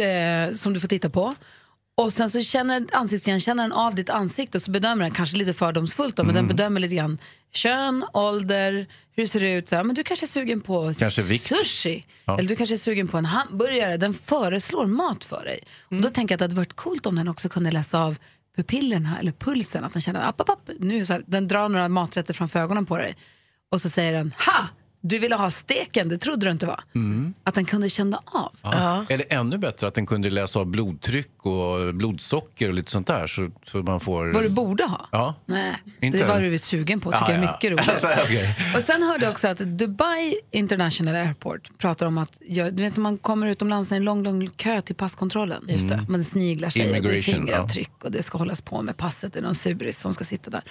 eh, 0.03 0.53
som 0.53 0.73
du 0.73 0.79
får 0.79 0.87
titta 0.87 1.09
på. 1.09 1.35
Och 1.97 2.13
sen 2.13 2.29
så 2.29 2.41
känner 2.41 2.85
ansiktsigenkännaren 2.91 3.71
av 3.71 3.95
ditt 3.95 4.09
ansikte 4.09 4.57
och 4.57 4.61
så 4.61 4.71
bedömer 4.71 5.03
den, 5.03 5.11
kanske 5.11 5.37
lite 5.37 5.53
fördomsfullt 5.53 6.15
då, 6.15 6.23
men 6.23 6.35
Mm. 6.35 6.47
den 6.47 6.57
bedömer 6.57 6.79
lite 6.79 6.95
grann 6.95 7.17
kön, 7.51 8.05
ålder, 8.13 8.87
hur 9.15 9.25
ser 9.25 9.39
det 9.39 9.53
ut, 9.53 9.69
så 9.69 9.75
här, 9.75 9.83
men 9.83 9.95
du 9.95 10.03
kanske 10.03 10.25
är 10.25 10.27
sugen 10.27 10.61
på 10.61 10.93
Kanske 10.99 11.21
sushi. 11.21 12.05
Ja. 12.25 12.39
Eller 12.39 12.49
du 12.49 12.55
kanske 12.55 12.75
är 12.75 12.77
sugen 12.77 13.07
på 13.07 13.17
en 13.17 13.25
hamburgare. 13.25 13.97
Den 13.97 14.13
föreslår 14.13 14.85
mat 14.85 15.23
för 15.23 15.45
dig. 15.45 15.59
Och 15.85 15.91
Mm. 15.91 16.01
då 16.01 16.09
tänker 16.09 16.33
jag 16.33 16.35
att 16.35 16.39
det 16.39 16.43
hade 16.43 16.55
varit 16.55 16.73
coolt 16.75 17.05
om 17.05 17.15
den 17.15 17.27
också 17.27 17.49
kunde 17.49 17.71
läsa 17.71 17.99
av 18.03 18.17
pupillerna 18.55 19.17
eller 19.19 19.31
pulsen. 19.31 19.83
Att 19.83 19.93
den 19.93 20.01
känner 20.01 20.27
app, 20.27 20.41
app, 20.41 20.49
app. 20.49 20.69
Nu, 20.79 21.05
så 21.05 21.13
här, 21.13 21.23
den 21.27 21.47
drar 21.47 21.69
några 21.69 21.89
maträtter 21.89 22.33
framför 22.33 22.59
ögonen 22.59 22.85
på 22.85 22.97
dig. 22.97 23.15
Och 23.71 23.81
så 23.81 23.89
säger 23.89 24.11
den 24.13 24.33
ha! 24.45 24.67
Du 25.03 25.19
ville 25.19 25.35
ha 25.35 25.51
steken, 25.51 26.09
det 26.09 26.17
trodde 26.17 26.45
du 26.45 26.51
inte 26.51 26.65
var. 26.65 26.83
Mm. 26.95 27.33
Att 27.43 27.55
den 27.55 27.65
kunde 27.65 27.89
känna 27.89 28.21
av. 28.25 28.55
Ja. 28.63 29.05
Eller 29.09 29.25
ännu 29.33 29.57
bättre 29.57 29.87
att 29.87 29.93
den 29.93 30.05
kunde 30.05 30.29
läsa 30.29 30.59
av 30.59 30.65
blodtryck 30.65 31.45
och 31.45 31.95
blodsocker 31.95 32.67
och 32.67 32.73
lite 32.73 32.91
sånt 32.91 33.07
där. 33.07 33.27
Så, 33.27 33.49
så 33.65 33.77
man 33.77 33.99
får... 33.99 34.33
Vad 34.33 34.43
du 34.43 34.49
borde 34.49 34.83
ha. 34.83 35.07
Ja. 35.11 35.35
Nej, 35.45 35.75
Inte- 36.01 36.17
det 36.17 36.25
var 36.25 36.41
du 36.41 36.57
sugen 36.57 36.99
på. 36.99 37.11
tycker 37.11 37.23
Ja, 37.25 37.31
jag 37.31 37.39
är 37.39 37.45
ja. 37.45 37.51
mycket 37.51 37.71
roligt. 37.71 37.89
Alltså, 37.89 38.07
okej. 38.23 38.55
Och 38.75 38.81
sen 38.81 39.03
hörde 39.03 39.25
jag 39.25 39.31
också 39.31 39.47
att 39.47 39.57
Dubai 39.57 40.35
International 40.51 41.15
Airport 41.15 41.77
pratar 41.77 42.05
om 42.05 42.17
att 42.17 42.41
ja, 42.47 42.71
du 42.71 42.83
vet, 42.83 42.95
när 42.95 43.01
man 43.03 43.17
kommer 43.17 43.47
utomlands 43.47 43.91
i 43.91 43.95
en 43.95 44.03
lång, 44.03 44.23
lång 44.23 44.47
kö 44.49 44.81
till 44.81 44.95
passkontrollen. 44.95 45.65
Just 45.67 45.89
det. 45.89 46.05
Man 46.09 46.23
sniglar 46.23 46.69
sig, 46.69 47.01
det 47.01 47.17
är 47.17 47.21
fingeravtryck 47.21 47.91
och 48.03 48.11
det 48.11 48.23
ska 48.23 48.37
hållas 48.37 48.61
på 48.61 48.81
med 48.81 48.97
passet. 48.97 49.33
Det 49.33 49.39
är 49.39 49.43
någon 49.43 49.55
suris 49.55 49.99
som 50.01 50.13
ska 50.13 50.25
sitta 50.25 50.49
där. 50.49 50.61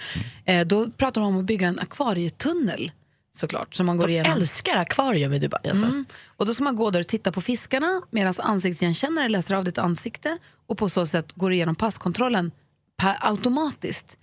Eh, 0.44 0.66
då 0.66 0.90
pratar 0.90 1.20
de 1.20 1.26
om 1.34 1.38
att 1.38 1.44
bygga 1.44 1.68
en 1.68 1.78
akvarietunnel 1.78 2.90
såklart. 3.36 3.74
Som 3.74 3.86
man 3.86 3.96
går 3.96 4.06
De 4.06 4.12
igenom. 4.12 4.32
älskar 4.32 4.76
akvarium 4.76 5.32
i 5.32 5.38
Dubai. 5.38 5.70
Alltså. 5.70 5.86
Mm. 5.86 6.04
Och 6.36 6.46
då 6.46 6.54
ska 6.54 6.64
man 6.64 6.76
gå 6.76 6.90
där 6.90 7.00
och 7.00 7.06
titta 7.06 7.32
på 7.32 7.40
fiskarna 7.40 8.00
medan 8.10 8.34
ansiktsigenkännare 8.38 9.28
läser 9.28 9.54
av 9.54 9.64
ditt 9.64 9.78
ansikte 9.78 10.38
och 10.66 10.78
på 10.78 10.88
så 10.88 11.06
sätt 11.06 11.32
går 11.34 11.52
igenom 11.52 11.74
passkontrollen 11.74 12.52
per 12.98 13.16
automatiskt. 13.20 14.16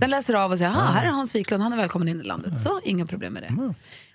Den 0.00 0.10
läser 0.10 0.34
av 0.34 0.52
och 0.52 0.58
säger, 0.58 0.70
aha, 0.70 0.92
här 0.92 1.06
är 1.06 1.10
Hans 1.10 1.34
Wiklund, 1.34 1.62
han 1.62 1.72
är 1.72 1.76
välkommen 1.76 2.08
in 2.08 2.20
i 2.20 2.24
landet. 2.24 2.60
Så, 2.60 2.80
inga 2.84 3.06
problem 3.06 3.32
med 3.32 3.42
det. 3.42 3.74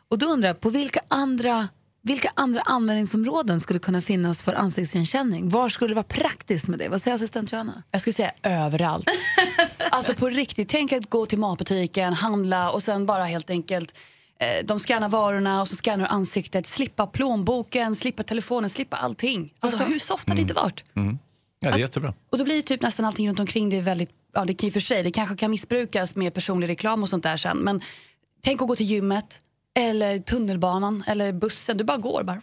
Och 0.09 0.17
då 0.17 0.25
undrar 0.25 0.47
jag, 0.49 0.59
på 0.59 0.69
vilka 0.69 0.99
andra, 1.07 1.67
vilka 2.01 2.31
andra 2.33 2.61
användningsområden 2.61 3.61
skulle 3.61 3.79
kunna 3.79 4.01
finnas 4.01 4.43
för 4.43 4.53
ansiktsigenkänning? 4.53 5.49
Var 5.49 5.69
skulle 5.69 5.89
det 5.89 5.95
vara 5.95 6.03
praktiskt 6.03 6.67
med 6.67 6.79
det? 6.79 6.89
Vad 6.89 7.01
säger 7.01 7.15
assistent 7.15 7.51
Johanna? 7.51 7.83
Jag 7.91 8.01
skulle 8.01 8.13
säga 8.13 8.31
överallt. 8.43 9.05
alltså 9.91 10.13
på 10.13 10.27
riktigt, 10.27 10.69
tänk 10.69 10.93
att 10.93 11.09
gå 11.09 11.25
till 11.25 11.39
matbutiken, 11.39 12.13
handla 12.13 12.71
och 12.71 12.83
sen 12.83 13.05
bara 13.05 13.25
helt 13.25 13.49
enkelt 13.49 13.97
de 14.65 14.79
skannar 14.79 15.09
varorna 15.09 15.61
och 15.61 15.67
så 15.67 15.75
skannar 15.75 16.05
du 16.05 16.05
ansiktet, 16.05 16.67
slippa 16.67 17.07
plånboken, 17.07 17.95
slippa 17.95 18.23
telefonen, 18.23 18.69
slippa 18.69 18.97
allting. 18.97 19.53
Alltså 19.59 19.83
hur 19.83 19.99
soft 19.99 20.29
har 20.29 20.35
det 20.35 20.41
inte 20.41 20.53
varit? 20.53 20.83
Mm. 20.95 21.17
Ja, 21.59 21.71
det 21.71 21.77
är 21.77 21.79
jättebra. 21.79 22.13
Och 22.29 22.37
då 22.37 22.43
blir 22.43 22.61
typ 22.61 22.81
nästan 22.81 23.05
allting 23.05 23.29
runt 23.29 23.39
omkring 23.39 23.69
det 23.69 23.81
väldigt, 23.81 24.09
ja 24.33 24.45
det 24.45 24.53
kan 24.53 24.71
för 24.71 24.79
sig, 24.79 25.03
det 25.03 25.11
kanske 25.11 25.35
kan 25.35 25.51
missbrukas 25.51 26.15
med 26.15 26.33
personlig 26.33 26.69
reklam 26.69 27.03
och 27.03 27.09
sånt 27.09 27.23
där 27.23 27.37
sen. 27.37 27.57
Men 27.57 27.81
tänk 28.41 28.61
att 28.61 28.67
gå 28.67 28.75
till 28.75 28.85
gymmet, 28.85 29.41
eller 29.79 30.19
tunnelbanan, 30.19 31.03
eller 31.07 31.33
bussen. 31.33 31.77
Du 31.77 31.83
bara 31.83 31.97
går 31.97 32.23
bara. 32.23 32.41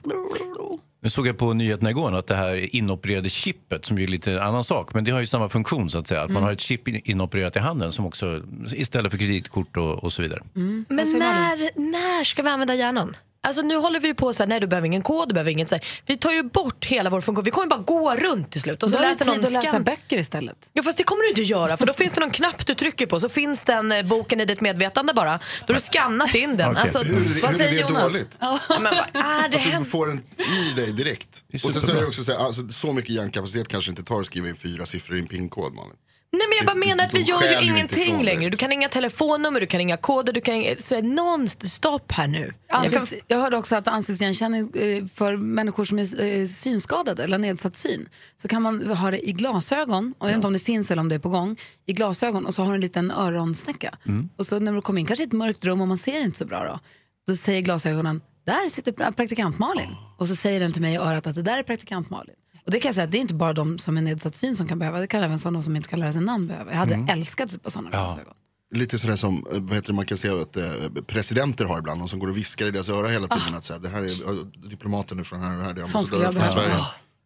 Nu 1.04 1.10
såg 1.10 1.26
jag 1.26 1.38
på 1.38 1.52
nyheterna 1.52 1.90
igår 1.90 2.14
att 2.16 2.26
det 2.26 2.36
här 2.36 2.76
inopererade 2.76 3.28
chippet, 3.30 3.86
som 3.86 3.98
ju 3.98 4.04
är 4.04 4.08
lite 4.08 4.42
annan 4.42 4.64
sak, 4.64 4.94
men 4.94 5.04
det 5.04 5.10
har 5.10 5.20
ju 5.20 5.26
samma 5.26 5.48
funktion 5.48 5.90
så 5.90 5.98
att 5.98 6.06
säga. 6.08 6.20
Att 6.20 6.28
man 6.28 6.36
Mm. 6.36 6.44
har 6.44 6.52
ett 6.52 6.60
chip 6.60 6.88
in- 6.88 7.00
inopererat 7.04 7.56
i 7.56 7.58
handen 7.58 7.92
som 7.92 8.06
också, 8.06 8.42
istället 8.74 9.12
för 9.12 9.18
kreditkort 9.18 9.76
och, 9.76 10.04
och 10.04 10.12
så 10.12 10.22
vidare. 10.22 10.40
Men 10.54 10.86
när, 11.18 11.80
när 11.90 12.24
ska 12.24 12.42
vi 12.42 12.48
använda 12.48 12.74
hjärnan? 12.74 13.14
Alltså 13.44 13.62
nu 13.62 13.76
håller 13.76 14.00
vi 14.00 14.14
på 14.14 14.34
så 14.34 14.42
här, 14.42 14.48
nej 14.48 14.60
du 14.60 14.66
behöver 14.66 14.86
ingen 14.86 15.02
kod, 15.02 15.28
du 15.28 15.32
behöver 15.34 15.50
inget 15.50 15.68
så 15.68 15.74
här. 15.74 15.84
Vi 16.06 16.16
tar 16.16 16.32
ju 16.32 16.42
bort 16.42 16.84
hela 16.84 17.10
vår 17.10 17.20
funktion. 17.20 17.44
Vi 17.44 17.50
kommer 17.50 17.66
bara 17.66 17.80
gå 17.80 18.14
runt 18.16 18.50
till 18.52 18.60
slut. 18.60 18.82
Och 18.82 18.90
så 18.90 18.96
Då 18.96 19.02
läser 19.02 19.24
tid 19.24 19.26
någon 19.34 19.44
att 19.56 19.64
läsa 19.64 19.80
böcker 19.80 20.18
istället. 20.18 20.56
Ja 20.72 20.82
fast 20.82 20.98
det 20.98 21.04
kommer 21.04 21.22
du 21.22 21.28
inte 21.28 21.42
göra 21.42 21.76
för 21.76 21.86
då 21.86 21.92
finns 21.92 22.12
det 22.12 22.20
någon 22.20 22.30
knapp 22.30 22.66
du 22.66 22.74
trycker 22.74 23.06
på 23.06 23.20
så 23.20 23.28
finns 23.28 23.62
den 23.62 23.92
eh, 23.92 24.02
boken 24.02 24.40
i 24.40 24.44
ditt 24.44 24.60
medvetande 24.60 25.14
bara. 25.14 25.38
Då 25.66 25.72
har 25.72 25.80
du 25.80 25.86
skannat 25.86 26.34
in 26.34 26.56
den. 26.56 26.76
Alltså, 26.76 26.98
Hur 26.98 27.16
är 27.16 27.20
det- 27.34 27.40
vad 27.42 27.50
hur 27.50 27.60
är 27.60 27.68
säger 27.68 27.82
det 27.86 27.90
Jonas? 27.92 28.12
dåligt? 28.12 28.36
Ja, 28.40 28.58
men 28.68 28.82
vad 28.82 29.24
är 29.24 29.48
det 29.48 29.56
Att 29.76 29.84
du 29.84 29.90
får 29.90 30.06
den 30.06 30.22
i 30.38 30.72
dig 30.76 30.92
direkt. 30.92 31.44
Och 31.64 31.72
sen 31.72 31.82
så 31.82 31.90
är 31.90 31.94
det 32.00 32.06
också 32.06 32.24
så, 32.24 32.32
här, 32.32 32.38
alltså, 32.46 32.68
så 32.68 32.92
mycket 32.92 33.10
hjärnkapacitet 33.10 33.68
kanske 33.68 33.90
inte 33.90 34.02
tar 34.04 34.20
att 34.20 34.26
skriva 34.26 34.48
in 34.48 34.56
fyra 34.56 34.86
siffror 34.86 35.16
i 35.16 35.20
en 35.20 35.26
pinkod 35.26 35.74
Malin. 35.74 35.92
Nej 36.34 36.40
men 36.48 36.56
jag 36.56 36.66
bara 36.66 36.86
menar 36.88 37.04
att 37.04 37.14
vi 37.14 37.20
gör 37.22 37.42
ju 37.42 37.66
ingenting 37.66 38.22
längre. 38.24 38.48
Du 38.50 38.56
kan 38.56 38.72
inga 38.72 38.88
telefonnummer, 38.88 39.60
du 39.60 39.66
kan 39.66 39.80
inga 39.80 39.96
koder, 39.96 40.32
du 40.32 40.40
kan 40.40 40.54
inga... 40.54 40.76
Så 40.76 41.00
någon 41.02 41.48
stopp 41.48 42.12
här 42.12 42.26
nu. 42.26 42.54
Ansikts, 42.70 43.14
jag 43.28 43.38
hörde 43.38 43.56
också 43.56 43.76
att 43.76 43.88
ansiktsigenkänning 43.88 44.60
eh, 44.74 45.06
för 45.06 45.36
människor 45.36 45.84
som 45.84 45.98
är 45.98 46.20
eh, 46.22 46.46
synskadade 46.46 47.24
eller 47.24 47.38
nedsatt 47.38 47.76
syn 47.76 48.08
så 48.36 48.48
kan 48.48 48.62
man 48.62 48.86
ha 48.86 49.10
det 49.10 49.28
i 49.28 49.32
glasögon, 49.32 50.14
och 50.18 50.26
jag 50.26 50.28
vet 50.28 50.36
inte 50.36 50.46
om 50.46 50.52
det 50.52 50.58
finns 50.58 50.90
eller 50.90 51.00
om 51.00 51.08
det 51.08 51.14
är 51.14 51.18
på 51.18 51.28
gång, 51.28 51.56
i 51.86 51.92
glasögon 51.92 52.46
och 52.46 52.54
så 52.54 52.62
har 52.62 52.68
du 52.68 52.74
en 52.74 52.80
liten 52.80 53.10
öronsnäcka. 53.10 53.98
Och 54.36 54.46
så 54.46 54.58
när 54.58 54.72
du 54.72 54.82
kommer 54.82 55.00
in, 55.00 55.06
kanske 55.06 55.22
i 55.22 55.26
ett 55.26 55.32
mörkt 55.32 55.64
rum 55.64 55.80
och 55.80 55.88
man 55.88 55.98
ser 55.98 56.20
inte 56.20 56.38
så 56.38 56.44
bra 56.44 56.64
då, 56.64 56.80
då 57.26 57.36
säger 57.36 57.60
glasögonen, 57.60 58.20
där 58.46 58.68
sitter 58.70 58.92
pra- 58.92 59.12
praktikant 59.16 59.58
Malin. 59.58 59.88
Och 60.18 60.28
så 60.28 60.36
säger 60.36 60.60
den 60.60 60.72
till 60.72 60.82
mig 60.82 60.92
i 60.94 60.96
örat 60.96 61.26
att 61.26 61.34
det 61.34 61.42
där 61.42 61.58
är 61.58 61.62
praktikant 61.62 62.10
Malin. 62.10 62.34
Och 62.64 62.70
det 62.70 62.80
kan 62.80 62.88
jag 62.88 62.94
säga 62.94 63.04
att 63.04 63.10
det 63.12 63.18
är 63.18 63.20
inte 63.20 63.34
bara 63.34 63.52
de 63.52 63.78
som 63.78 63.96
är 63.96 64.02
nedsatt 64.02 64.36
syn 64.36 64.56
som 64.56 64.68
kan 64.68 64.78
behöva, 64.78 65.00
det 65.00 65.06
kan 65.06 65.22
även 65.22 65.38
sådana 65.38 65.62
som 65.62 65.76
inte 65.76 65.88
kan 65.88 66.00
lära 66.00 66.12
sig 66.12 66.22
namn 66.22 66.46
behöva. 66.46 66.70
Jag 66.70 66.78
hade 66.78 67.06
älskat 67.12 67.50
typ 67.50 67.60
sådana 67.66 67.90
glasögon. 67.90 68.34
Lite 68.74 68.98
sådär 68.98 69.16
som 69.16 69.34
eh, 69.52 69.60
vad 69.60 69.74
heter 69.74 69.86
det, 69.86 69.92
man 69.92 70.06
kan 70.06 70.16
se 70.18 70.28
att 70.28 70.56
eh, 70.56 70.64
presidenter 71.06 71.64
har 71.64 71.78
ibland, 71.78 71.98
någon 71.98 72.08
som 72.08 72.18
går 72.18 72.28
och 72.28 72.36
viskar 72.36 72.66
i 72.66 72.70
deras 72.70 72.88
öra 72.88 73.08
hela 73.08 73.26
tiden. 73.26 73.54
Att, 73.54 73.64
så 73.64 73.72
här, 73.72 73.80
det 73.80 73.88
här 73.88 74.02
är 74.02 74.06
eh, 74.08 74.46
diplomaten 74.68 75.18
är 75.18 75.24
från 75.24 75.40
här, 75.40 75.56
det 75.56 75.62
här 75.62 75.70
är 75.70 75.84
skulle 75.84 75.98
ambassadören 75.98 76.34
jag 76.34 76.46
från 76.46 76.54
behöva. 76.54 76.68
Sverige. 76.68 76.84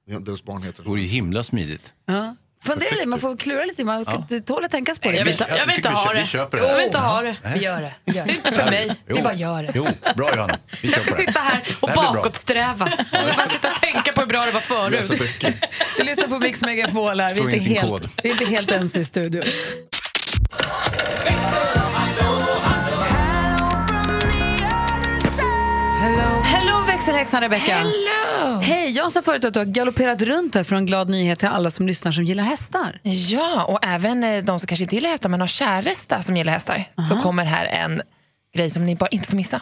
Ja, 0.08 0.18
deras 0.18 0.44
barn 0.44 0.62
heter 0.62 0.82
Det 0.82 0.88
vore 0.88 1.00
ju 1.00 1.06
himla 1.06 1.42
smidigt. 1.42 1.92
Ja. 2.06 2.36
Fundera 2.66 2.90
lite, 2.94 3.08
man 3.08 3.20
får 3.20 3.36
klura 3.36 3.64
lite, 3.64 3.84
man 3.84 4.04
Ja. 4.06 4.26
det 4.28 4.40
tål 4.40 4.64
att 4.64 4.70
tänkas 4.70 4.98
på 4.98 5.08
det. 5.10 5.16
Jag 5.16 5.24
vill 5.24 5.32
inte, 5.32 5.46
jag 5.58 5.66
vill 5.66 5.76
inte 5.76 5.88
vi 5.88 5.94
ha 5.94 6.04
kö- 6.06 6.14
vi 6.14 6.20
det. 6.20 6.26
köper 6.26 6.58
det. 6.58 6.68
Jag 6.68 6.76
vill 6.76 6.84
inte 6.86 6.98
ha 6.98 7.22
det. 7.22 7.36
Vi 7.54 7.60
gör 7.64 7.80
det. 7.82 7.92
Vi 8.04 8.12
gör 8.12 8.26
det. 8.26 8.32
Inte 8.32 8.52
för 8.52 8.64
mig. 8.70 8.90
Jo. 9.08 9.16
Vi 9.16 9.22
bara 9.22 9.34
gör 9.34 9.62
det. 9.62 9.72
Jo, 9.74 9.86
bra 10.16 10.30
Johanna. 10.34 10.58
Vi 10.82 10.88
Jag 10.88 10.94
köper 10.94 11.12
ska 11.12 11.22
det. 11.22 11.26
sitta 11.28 11.40
här 11.40 11.60
och 11.80 11.88
Det 11.88 11.94
bakåtsträva. 11.94 12.88
Jag 13.12 13.24
vill 13.26 13.36
bara 13.36 13.48
sitta 13.48 13.68
och 13.72 13.80
tänka 13.80 14.12
på 14.12 14.20
hur 14.20 14.28
bra 14.28 14.44
det 14.46 14.52
var 14.52 14.60
förut. 14.60 15.54
Vi 15.98 16.04
lyssnar 16.04 16.28
på 16.28 16.38
Mix 16.38 16.62
Megapol 16.62 17.20
här. 17.20 17.34
Vi 17.34 17.40
är, 17.40 17.44
in 17.48 17.54
inte 17.54 17.70
helt, 17.80 18.08
vi 18.22 18.28
är 18.28 18.32
inte 18.32 18.44
helt 18.44 18.72
ens 18.72 18.96
i 18.96 19.04
studion. 19.04 19.44
Växelhäxan 27.06 27.40
Rebecca. 27.40 27.76
Hello. 27.76 28.60
Hej, 28.60 28.90
jag 28.90 29.12
sa 29.12 29.22
förut 29.22 29.44
att 29.44 29.54
du 29.54 29.60
har 29.60 29.64
galopperat 29.64 30.22
runt 30.22 30.54
här 30.54 30.64
för 30.64 30.76
en 30.76 30.86
glad 30.86 31.10
nyhet 31.10 31.38
till 31.38 31.48
alla 31.48 31.70
som 31.70 31.86
lyssnar 31.86 32.12
som 32.12 32.24
gillar 32.24 32.44
hästar. 32.44 32.98
Ja, 33.02 33.64
och 33.64 33.78
även 33.82 34.24
eh, 34.24 34.44
de 34.44 34.58
som 34.58 34.66
kanske 34.66 34.82
inte 34.82 34.94
gillar 34.94 35.10
hästar 35.10 35.28
men 35.28 35.40
har 35.40 35.46
käresta 35.46 36.22
som 36.22 36.36
gillar 36.36 36.52
hästar. 36.52 36.84
Så 37.08 37.16
kommer 37.16 37.44
här 37.44 37.64
en 37.64 38.02
grej 38.54 38.70
som 38.70 38.86
ni 38.86 38.96
bara 38.96 39.08
inte 39.08 39.28
får 39.28 39.36
missa. 39.36 39.60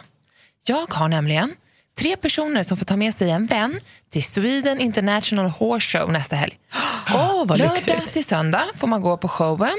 Jag 0.65 0.93
har 0.93 1.07
nämligen 1.07 1.53
tre 1.99 2.17
personer 2.17 2.63
som 2.63 2.77
får 2.77 2.85
ta 2.85 2.95
med 2.95 3.13
sig 3.13 3.31
en 3.31 3.45
vän 3.45 3.79
till 4.09 4.23
Sweden 4.23 4.79
International 4.79 5.45
Horse 5.45 5.97
Show 5.97 6.11
nästa 6.11 6.35
helg. 6.35 6.57
Åh, 7.13 7.45
vad 7.45 7.59
Lördag 7.59 7.73
lyxigt. 7.73 8.13
till 8.13 8.25
söndag 8.25 8.63
får 8.75 8.87
man 8.87 9.01
gå 9.01 9.17
på 9.17 9.27
showen 9.27 9.77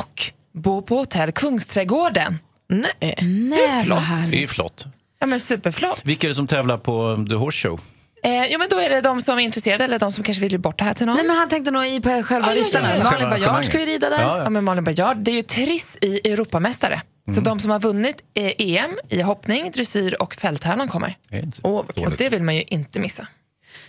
och 0.00 0.22
bo 0.52 0.82
på 0.82 0.96
hotell 0.96 1.32
Kungsträdgården. 1.32 2.38
Nej. 2.68 3.14
Nej, 3.22 3.84
flott. 3.84 4.30
Det 4.30 4.42
är 4.42 4.46
flott. 4.46 4.86
Ja, 5.20 5.26
men 5.26 5.40
superflott. 5.40 6.00
Vilka 6.04 6.26
är 6.26 6.28
det 6.28 6.34
som 6.34 6.46
tävlar 6.46 6.78
på 6.78 7.02
um, 7.02 7.28
The 7.28 7.34
Horse 7.34 7.68
Show? 7.68 7.80
Eh, 8.22 8.46
ja, 8.46 8.58
men 8.58 8.68
då 8.70 8.76
är 8.80 8.90
det 8.90 9.00
de 9.00 9.20
som 9.20 9.38
är 9.38 9.42
intresserade 9.42 9.84
eller 9.84 9.98
de 9.98 10.12
som 10.12 10.24
kanske 10.24 10.40
vill 10.48 10.60
bort 10.60 10.78
det 10.78 10.84
här 10.84 10.94
till 10.94 11.06
någon. 11.06 11.16
Nej, 11.16 11.26
men 11.26 11.36
han 11.36 11.48
tänkte 11.48 11.70
nog 11.70 11.86
i 11.86 12.00
på 12.00 12.22
själva 12.22 12.48
Ja, 12.48 12.54
ja, 12.54 12.66
ryttarna. 12.66 12.88
ja, 12.88 12.96
ja. 12.96 13.04
Malin 13.04 13.18
Själva 13.18 13.30
Baryard 13.30 13.64
ska 13.64 13.80
ju 13.80 13.86
rida 13.86 14.10
där. 14.10 14.22
Ja, 14.22 14.38
Ja, 14.38 14.50
men 14.50 14.64
Malin 14.64 14.84
Baryard, 14.84 15.16
det 15.16 15.30
är 15.30 15.34
ju 15.34 15.42
Triss 15.42 15.98
i 16.00 16.28
Europamästare. 16.32 17.02
Så 17.34 17.40
de 17.40 17.58
som 17.58 17.70
har 17.70 17.80
vunnit 17.80 18.16
eh, 18.34 18.52
EM 18.58 18.90
i 19.08 19.22
hoppning, 19.22 19.70
dressyr 19.70 20.22
och 20.22 20.34
fälttävlan 20.34 20.88
kommer. 20.88 21.16
Det 21.28 21.40
kul. 21.40 21.50
dåligt. 21.94 22.18
det 22.18 22.28
vill 22.28 22.42
man 22.42 22.56
ju 22.56 22.62
inte 22.62 23.00
missa. 23.00 23.26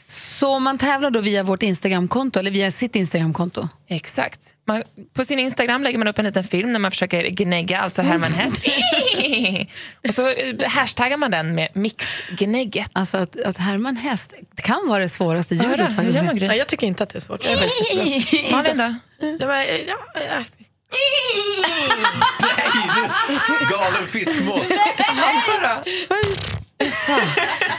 Så 0.06 0.60
man 0.60 0.78
tävlar 0.78 1.10
då 1.12 1.20
via 1.20 1.44
vårt 1.44 1.64
Instagramkonto, 1.64 2.40
eller 2.40 2.52
via 2.52 2.72
sitt 2.72 2.96
Instagramkonto? 2.96 3.68
Exakt. 3.88 4.40
Man, 4.68 4.84
på 5.14 5.26
sin 5.26 5.40
Instagram 5.40 5.84
lägger 5.84 5.98
man 5.98 6.08
upp 6.08 6.20
en 6.20 6.26
liten 6.26 6.44
film 6.44 6.74
när 6.74 6.80
man 6.80 6.92
försöker 6.92 7.30
gnägga, 7.30 7.80
alltså 7.80 8.02
härma 8.02 8.26
en 8.26 8.34
häst. 8.34 8.64
och 10.08 10.14
så 10.14 10.28
eh, 10.28 10.70
hashtaggar 10.70 11.18
man 11.18 11.32
den 11.32 11.56
med 11.56 11.68
mixgnägget. 11.74 12.90
Alltså 12.94 13.18
att, 13.18 13.42
att 13.42 13.58
härma 13.58 13.90
en 13.90 13.98
häst 13.98 14.34
det 14.56 14.62
kan 14.62 14.88
vara 14.88 15.00
det 15.00 15.10
svåraste 15.10 15.56
Ja, 15.56 15.64
ljudet 15.64 15.96
faktiskt. 15.96 16.24
man 16.24 16.36
Gry? 16.36 16.48
Ja, 16.48 16.56
jag 16.56 16.68
tycker 16.68 16.88
inte 16.88 17.04
att 17.04 17.10
det 17.10 17.18
är 17.18 17.22
svårt. 17.22 17.44
Malin 18.52 18.78
då? 18.78 18.96
Ja, 19.40 19.48
men, 19.48 19.66
ja, 19.88 19.98
ja. 20.16 20.44
Galen 23.70 24.08
fiskmås. 24.08 24.68
Hansa 24.98 25.52
då? 25.62 25.84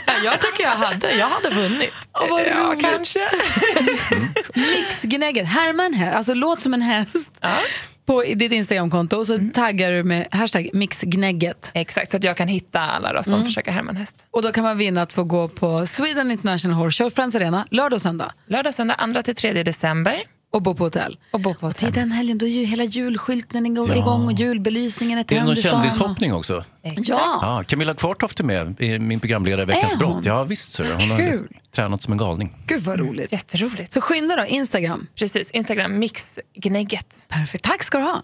Ja, 0.06 0.14
Jag 0.24 0.40
tycker 0.40 0.62
jag 0.62 0.70
hade. 0.70 1.12
Jag 1.14 1.28
hade 1.28 1.50
vunnit. 1.50 1.92
Ja, 2.12 2.74
kanske. 2.80 3.20
Mixgnägget, 4.54 5.46
härma 5.48 5.84
en 5.84 5.94
häst, 5.94 6.16
alltså 6.16 6.34
låt 6.34 6.60
som 6.60 6.74
en 6.74 6.82
häst 6.82 7.30
på 8.06 8.22
ditt 8.22 8.52
Instagramkonto 8.52 9.16
och 9.16 9.26
så 9.26 9.38
taggar 9.54 9.92
du 9.92 10.04
med 10.04 10.28
hashtag 10.30 10.70
mixgnägget. 10.72 11.70
Exakt, 11.74 12.10
så 12.10 12.16
att 12.16 12.24
jag 12.24 12.36
kan 12.36 12.48
hitta 12.48 12.80
alla 12.80 13.12
då 13.12 13.22
som 13.22 13.32
Mm. 13.32 13.44
försöker 13.46 13.72
härma 13.72 13.90
en 13.90 13.96
häst. 13.96 14.26
Och 14.30 14.42
då 14.42 14.52
kan 14.52 14.64
man 14.64 14.78
vinna 14.78 15.02
att 15.02 15.12
få 15.12 15.24
gå 15.24 15.48
på 15.48 15.86
Sweden 15.86 16.30
International 16.30 16.76
Horse 16.78 17.04
Show, 17.04 17.10
Friends 17.10 17.34
Arena, 17.36 17.66
lördag 17.70 17.96
och 17.96 18.02
söndag. 18.02 18.32
Lördag, 18.46 18.74
söndag, 18.74 18.94
2-3 18.98 19.62
december. 19.62 20.22
Och 20.52 20.62
bo 20.62 20.74
på 20.74 20.84
hotell. 20.84 21.18
Och 21.30 21.40
bo 21.40 21.54
på 21.54 21.66
hotell. 21.66 21.92
Till 21.92 22.00
den 22.00 22.12
helgen 22.12 22.38
då 22.38 22.46
är 22.46 22.50
ju 22.50 22.64
hela 22.64 22.84
julskyltningen 22.84 23.66
igång, 23.66 23.90
Ja. 23.96 24.14
och 24.14 24.32
julbelysningen 24.32 25.18
är 25.18 25.22
Är 25.22 25.26
det 25.26 25.44
någon 25.44 25.54
tänd 25.54 25.58
kändishoppning 25.72 26.34
också? 26.34 26.64
Ja. 26.82 27.38
Ja, 27.42 27.64
Camilla 27.66 27.94
Kvartoft 27.94 28.40
är 28.40 28.44
med, 28.44 28.80
min 29.00 29.20
programledare 29.20 29.62
i 29.62 29.64
Veckans 29.66 29.98
brott. 29.98 30.24
Ja, 30.24 30.44
visst. 30.44 30.72
Så 30.72 30.82
hon 30.84 31.10
har 31.10 31.18
Kul. 31.18 31.48
tränat 31.74 32.02
som 32.02 32.12
en 32.12 32.18
galning. 32.18 32.56
Gud 32.66 32.82
vad 32.82 32.98
roligt. 33.00 33.32
Jätteroligt. 33.32 33.92
Så 33.92 34.00
skynda 34.00 34.36
då, 34.36 34.46
Instagram. 34.46 35.06
Precis, 35.14 35.50
Instagram 35.50 35.98
mixgnägget. 35.98 37.26
Perfekt, 37.28 37.64
tack 37.64 37.82
ska 37.82 37.98
du 37.98 38.04
ha. 38.04 38.22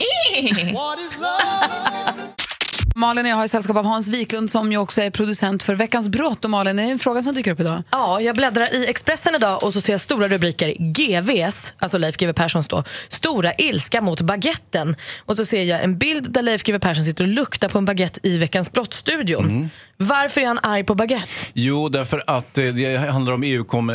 Malin 2.99 3.25
och 3.25 3.31
jag 3.31 3.37
har 3.37 3.45
i 3.45 3.49
sällskap 3.49 3.77
av 3.77 3.85
Hans 3.85 4.09
Wiklund 4.09 4.51
som 4.51 4.73
ju 4.73 4.79
också 4.79 5.03
är 5.03 5.11
producent 5.11 5.63
för 5.63 5.75
Veckans 5.75 6.09
brott. 6.09 6.45
Och 6.45 6.51
Malin, 6.51 6.77
det 6.77 6.83
är 6.83 6.91
en 6.91 6.99
fråga 6.99 7.23
som 7.23 7.35
dyker 7.35 7.53
upp 7.53 7.61
idag. 7.61 7.83
Ja, 7.91 8.21
jag 8.21 8.37
bläddrar 8.37 8.75
i 8.75 8.87
Expressen 8.87 9.35
idag 9.35 9.63
och 9.63 9.73
så 9.73 9.81
ser 9.81 9.93
jag 9.93 10.01
stora 10.01 10.29
rubriker. 10.29 10.75
GVs, 10.79 11.75
alltså 11.79 11.99
Leif 11.99 12.17
GW 12.17 12.33
Perssons 12.33 12.69
då, 12.69 12.85
stora 13.09 13.55
ilska 13.55 14.01
mot 14.01 14.21
baguetten. 14.21 14.97
Och 15.25 15.37
så 15.37 15.45
ser 15.45 15.63
jag 15.63 15.85
en 15.85 15.99
bild 15.99 16.33
där 16.33 16.43
Leif 16.43 16.63
GW 16.63 16.79
Persson 16.79 17.05
sitter 17.05 17.25
och 17.25 17.29
luktar 17.29 17.69
på 17.69 17.79
en 17.79 17.85
baguette 17.85 18.21
i 18.23 18.39
Veckans 18.39 18.73
brott-studion. 18.73 19.45
Mm. 19.45 19.71
Varför 20.05 20.41
är 20.41 20.47
han 20.47 20.59
arg 20.63 20.85
på 20.85 20.95
baguette? 20.95 21.27
Jo, 21.53 21.89
därför 21.89 22.23
att 22.27 22.59
eh, 22.59 22.65
det 22.67 22.97
handlar 22.97 23.33
om 23.33 23.43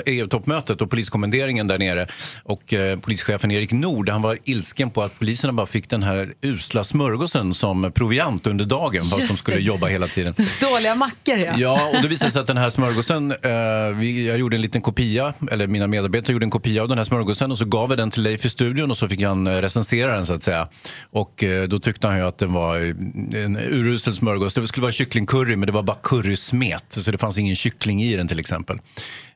EU-toppmötet 0.06 0.82
och 0.82 0.90
poliskommenderingen 0.90 1.68
där 1.68 1.78
nere. 1.80 2.08
Och 2.44 2.74
eh, 2.74 3.00
polischefen 3.00 3.52
Erik 3.52 3.72
Nord, 3.72 4.10
han 4.10 4.22
var 4.22 4.38
ilsken 4.44 4.90
på 4.90 5.04
att 5.04 5.20
poliserna 5.20 5.54
bara 5.54 5.66
fick 5.66 5.90
den 5.90 6.04
här 6.04 6.34
usla 6.42 6.84
smörgåsen 6.84 7.54
som 7.54 7.92
proviant 7.92 8.48
under 8.48 8.66
dagen, 8.66 9.02
fast 9.04 9.18
Just 9.18 9.30
de 9.30 9.38
skulle 9.38 9.58
det. 9.58 9.64
jobba 9.64 9.88
hela 9.88 10.08
tiden. 10.08 10.36
Dåliga 10.62 10.96
mackor, 10.96 11.36
ja. 11.46 11.54
Ja, 11.58 11.90
och 11.96 12.02
det 12.02 12.08
visade 12.08 12.32
sig 12.32 12.42
att 12.42 12.48
den 12.48 12.58
här 12.58 12.70
smörgåsen, 12.70 13.32
eh, 13.32 13.98
vi, 14.00 14.28
jag 14.28 14.38
gjorde 14.38 14.58
en 14.58 14.62
liten 14.62 14.82
kopia, 14.82 15.34
eller 15.52 15.68
mina 15.68 15.88
medarbetare 15.88 16.34
gjorde 16.34 16.46
en 16.46 16.50
kopia 16.50 16.82
av 16.82 16.88
den 16.88 16.98
här 16.98 17.06
smörgåsen 17.06 17.52
och 17.52 17.58
så 17.58 17.66
gav 17.66 17.90
vi 17.90 17.96
den 17.96 18.12
till 18.12 18.24
Leif 18.24 18.46
i 18.46 18.50
studion 18.50 18.92
och 18.92 18.98
så 18.98 19.08
fick 19.08 19.22
han 19.22 19.48
eh, 19.48 19.52
recensera 19.54 20.16
den 20.16 20.26
så 20.26 20.34
att 20.34 20.44
säga. 20.44 20.68
Och 21.12 21.44
eh, 21.44 21.64
då 21.68 21.80
tyckte 21.80 22.08
han 22.08 22.18
ju 22.18 22.24
att 22.28 22.38
den 22.38 22.54
var 22.54 22.76
eh, 22.80 23.44
en 23.44 23.58
urusel 23.58 24.14
smörgås. 24.14 24.54
Det 24.54 24.68
skulle 24.68 24.82
vara 24.82 24.92
kycklingcurry 24.92 25.56
men 25.56 25.66
det 25.68 25.72
var 25.72 25.84
bara 25.84 25.93
currysmet, 26.04 26.86
så 26.90 27.12
det 27.12 27.18
fanns 27.18 27.38
ingen 27.38 27.56
kyckling 27.56 28.04
i 28.04 28.16
den 28.16 28.28
till 28.28 28.40
exempel. 28.40 28.78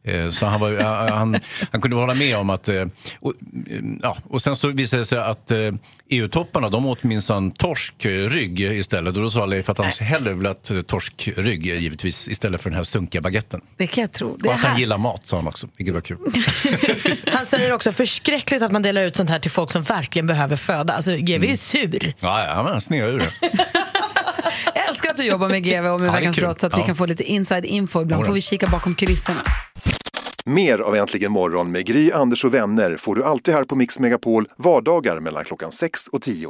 Eh, 0.03 0.29
Så 0.29 0.45
han, 0.45 0.59
var, 0.59 0.83
han, 1.09 1.39
han 1.71 1.81
kunde 1.81 1.97
hålla 1.97 2.13
med 2.13 2.37
om 2.37 2.49
att... 2.49 2.69
eh, 2.69 2.85
Och, 3.19 3.33
eh, 3.69 3.77
ja, 4.03 4.17
och 4.29 4.41
sen 4.41 4.55
så 4.55 4.67
visade 4.67 5.01
det 5.01 5.05
sig 5.05 5.19
att 5.19 5.51
EU-topparna 6.09 6.69
de 6.69 6.85
åt 6.85 7.03
minsann 7.03 7.51
torskrygg 7.51 8.59
istället. 8.59 9.17
Och 9.17 9.23
då 9.23 9.29
sa 9.29 9.45
Leif 9.45 9.69
att 9.69 9.77
han 9.77 9.87
hellre 9.87 10.33
ville 10.33 10.49
att 10.49 10.69
eh, 10.71 10.81
torskrygg 10.81 11.65
givetvis 11.65 12.27
istället 12.27 12.61
för 12.61 12.69
den 12.69 12.77
här 12.77 12.83
sunkiga 12.83 13.21
baguetten. 13.21 13.61
Det 13.77 13.87
kan 13.87 14.01
jag 14.01 14.11
tro. 14.11 14.37
Det 14.37 14.49
Och 14.49 14.55
att 14.55 14.63
han 14.63 14.79
gillar 14.79 14.97
mat 14.97 15.27
sa 15.27 15.35
han 15.35 15.47
också, 15.47 15.67
vilket 15.77 15.93
var 15.95 16.01
kul. 16.01 16.17
Han 17.33 17.45
säger 17.45 17.71
också 17.71 17.91
förskräckligt 17.91 18.61
att 18.61 18.71
man 18.71 18.81
delar 18.81 19.01
ut 19.01 19.15
sånt 19.15 19.29
här 19.29 19.39
till 19.39 19.51
folk 19.51 19.71
som 19.71 19.81
verkligen 19.81 20.27
behöver 20.27 20.55
föda. 20.55 20.93
Alltså 20.93 21.11
GV 21.17 21.43
är 21.45 21.55
sur. 21.55 22.13
Ja, 22.19 22.45
ja 22.45 22.69
han 22.71 22.81
snear 22.81 23.07
ur 23.07 23.19
det. 23.19 23.31
Jag 24.75 24.89
älskar 24.89 25.09
att 25.09 25.17
du 25.17 25.23
jobbar 25.23 25.49
med 25.49 25.63
GV 25.63 25.85
och 25.85 26.01
med 26.01 26.07
Ja, 26.07 26.11
det 26.11 26.17
är 26.17 26.19
Veckans 26.19 26.35
brott 26.35 26.59
så 26.59 26.67
att 26.67 26.77
vi 26.79 26.83
kan 26.83 26.95
få 26.95 27.05
lite 27.05 27.23
inside 27.23 27.65
info. 27.65 28.01
Ibland 28.01 28.25
får 28.25 28.33
vi 28.33 28.41
kika 28.41 28.67
bakom 28.67 28.95
kulisserna. 28.95 29.41
Mer 30.45 30.79
av 30.79 30.95
Äntligen 30.95 31.31
morgon 31.31 31.71
med 31.71 31.85
Gry, 31.85 32.11
Anders 32.11 32.43
och 32.45 32.53
vänner 32.53 32.95
får 32.95 33.15
du 33.15 33.23
alltid 33.23 33.53
här 33.53 33.63
på 33.63 33.75
Mix 33.75 33.99
Megapol 33.99 34.45
vardagar 34.57 35.19
mellan 35.19 35.43
klockan 35.43 35.71
6 35.71 36.07
och 36.07 36.21
10. 36.21 36.49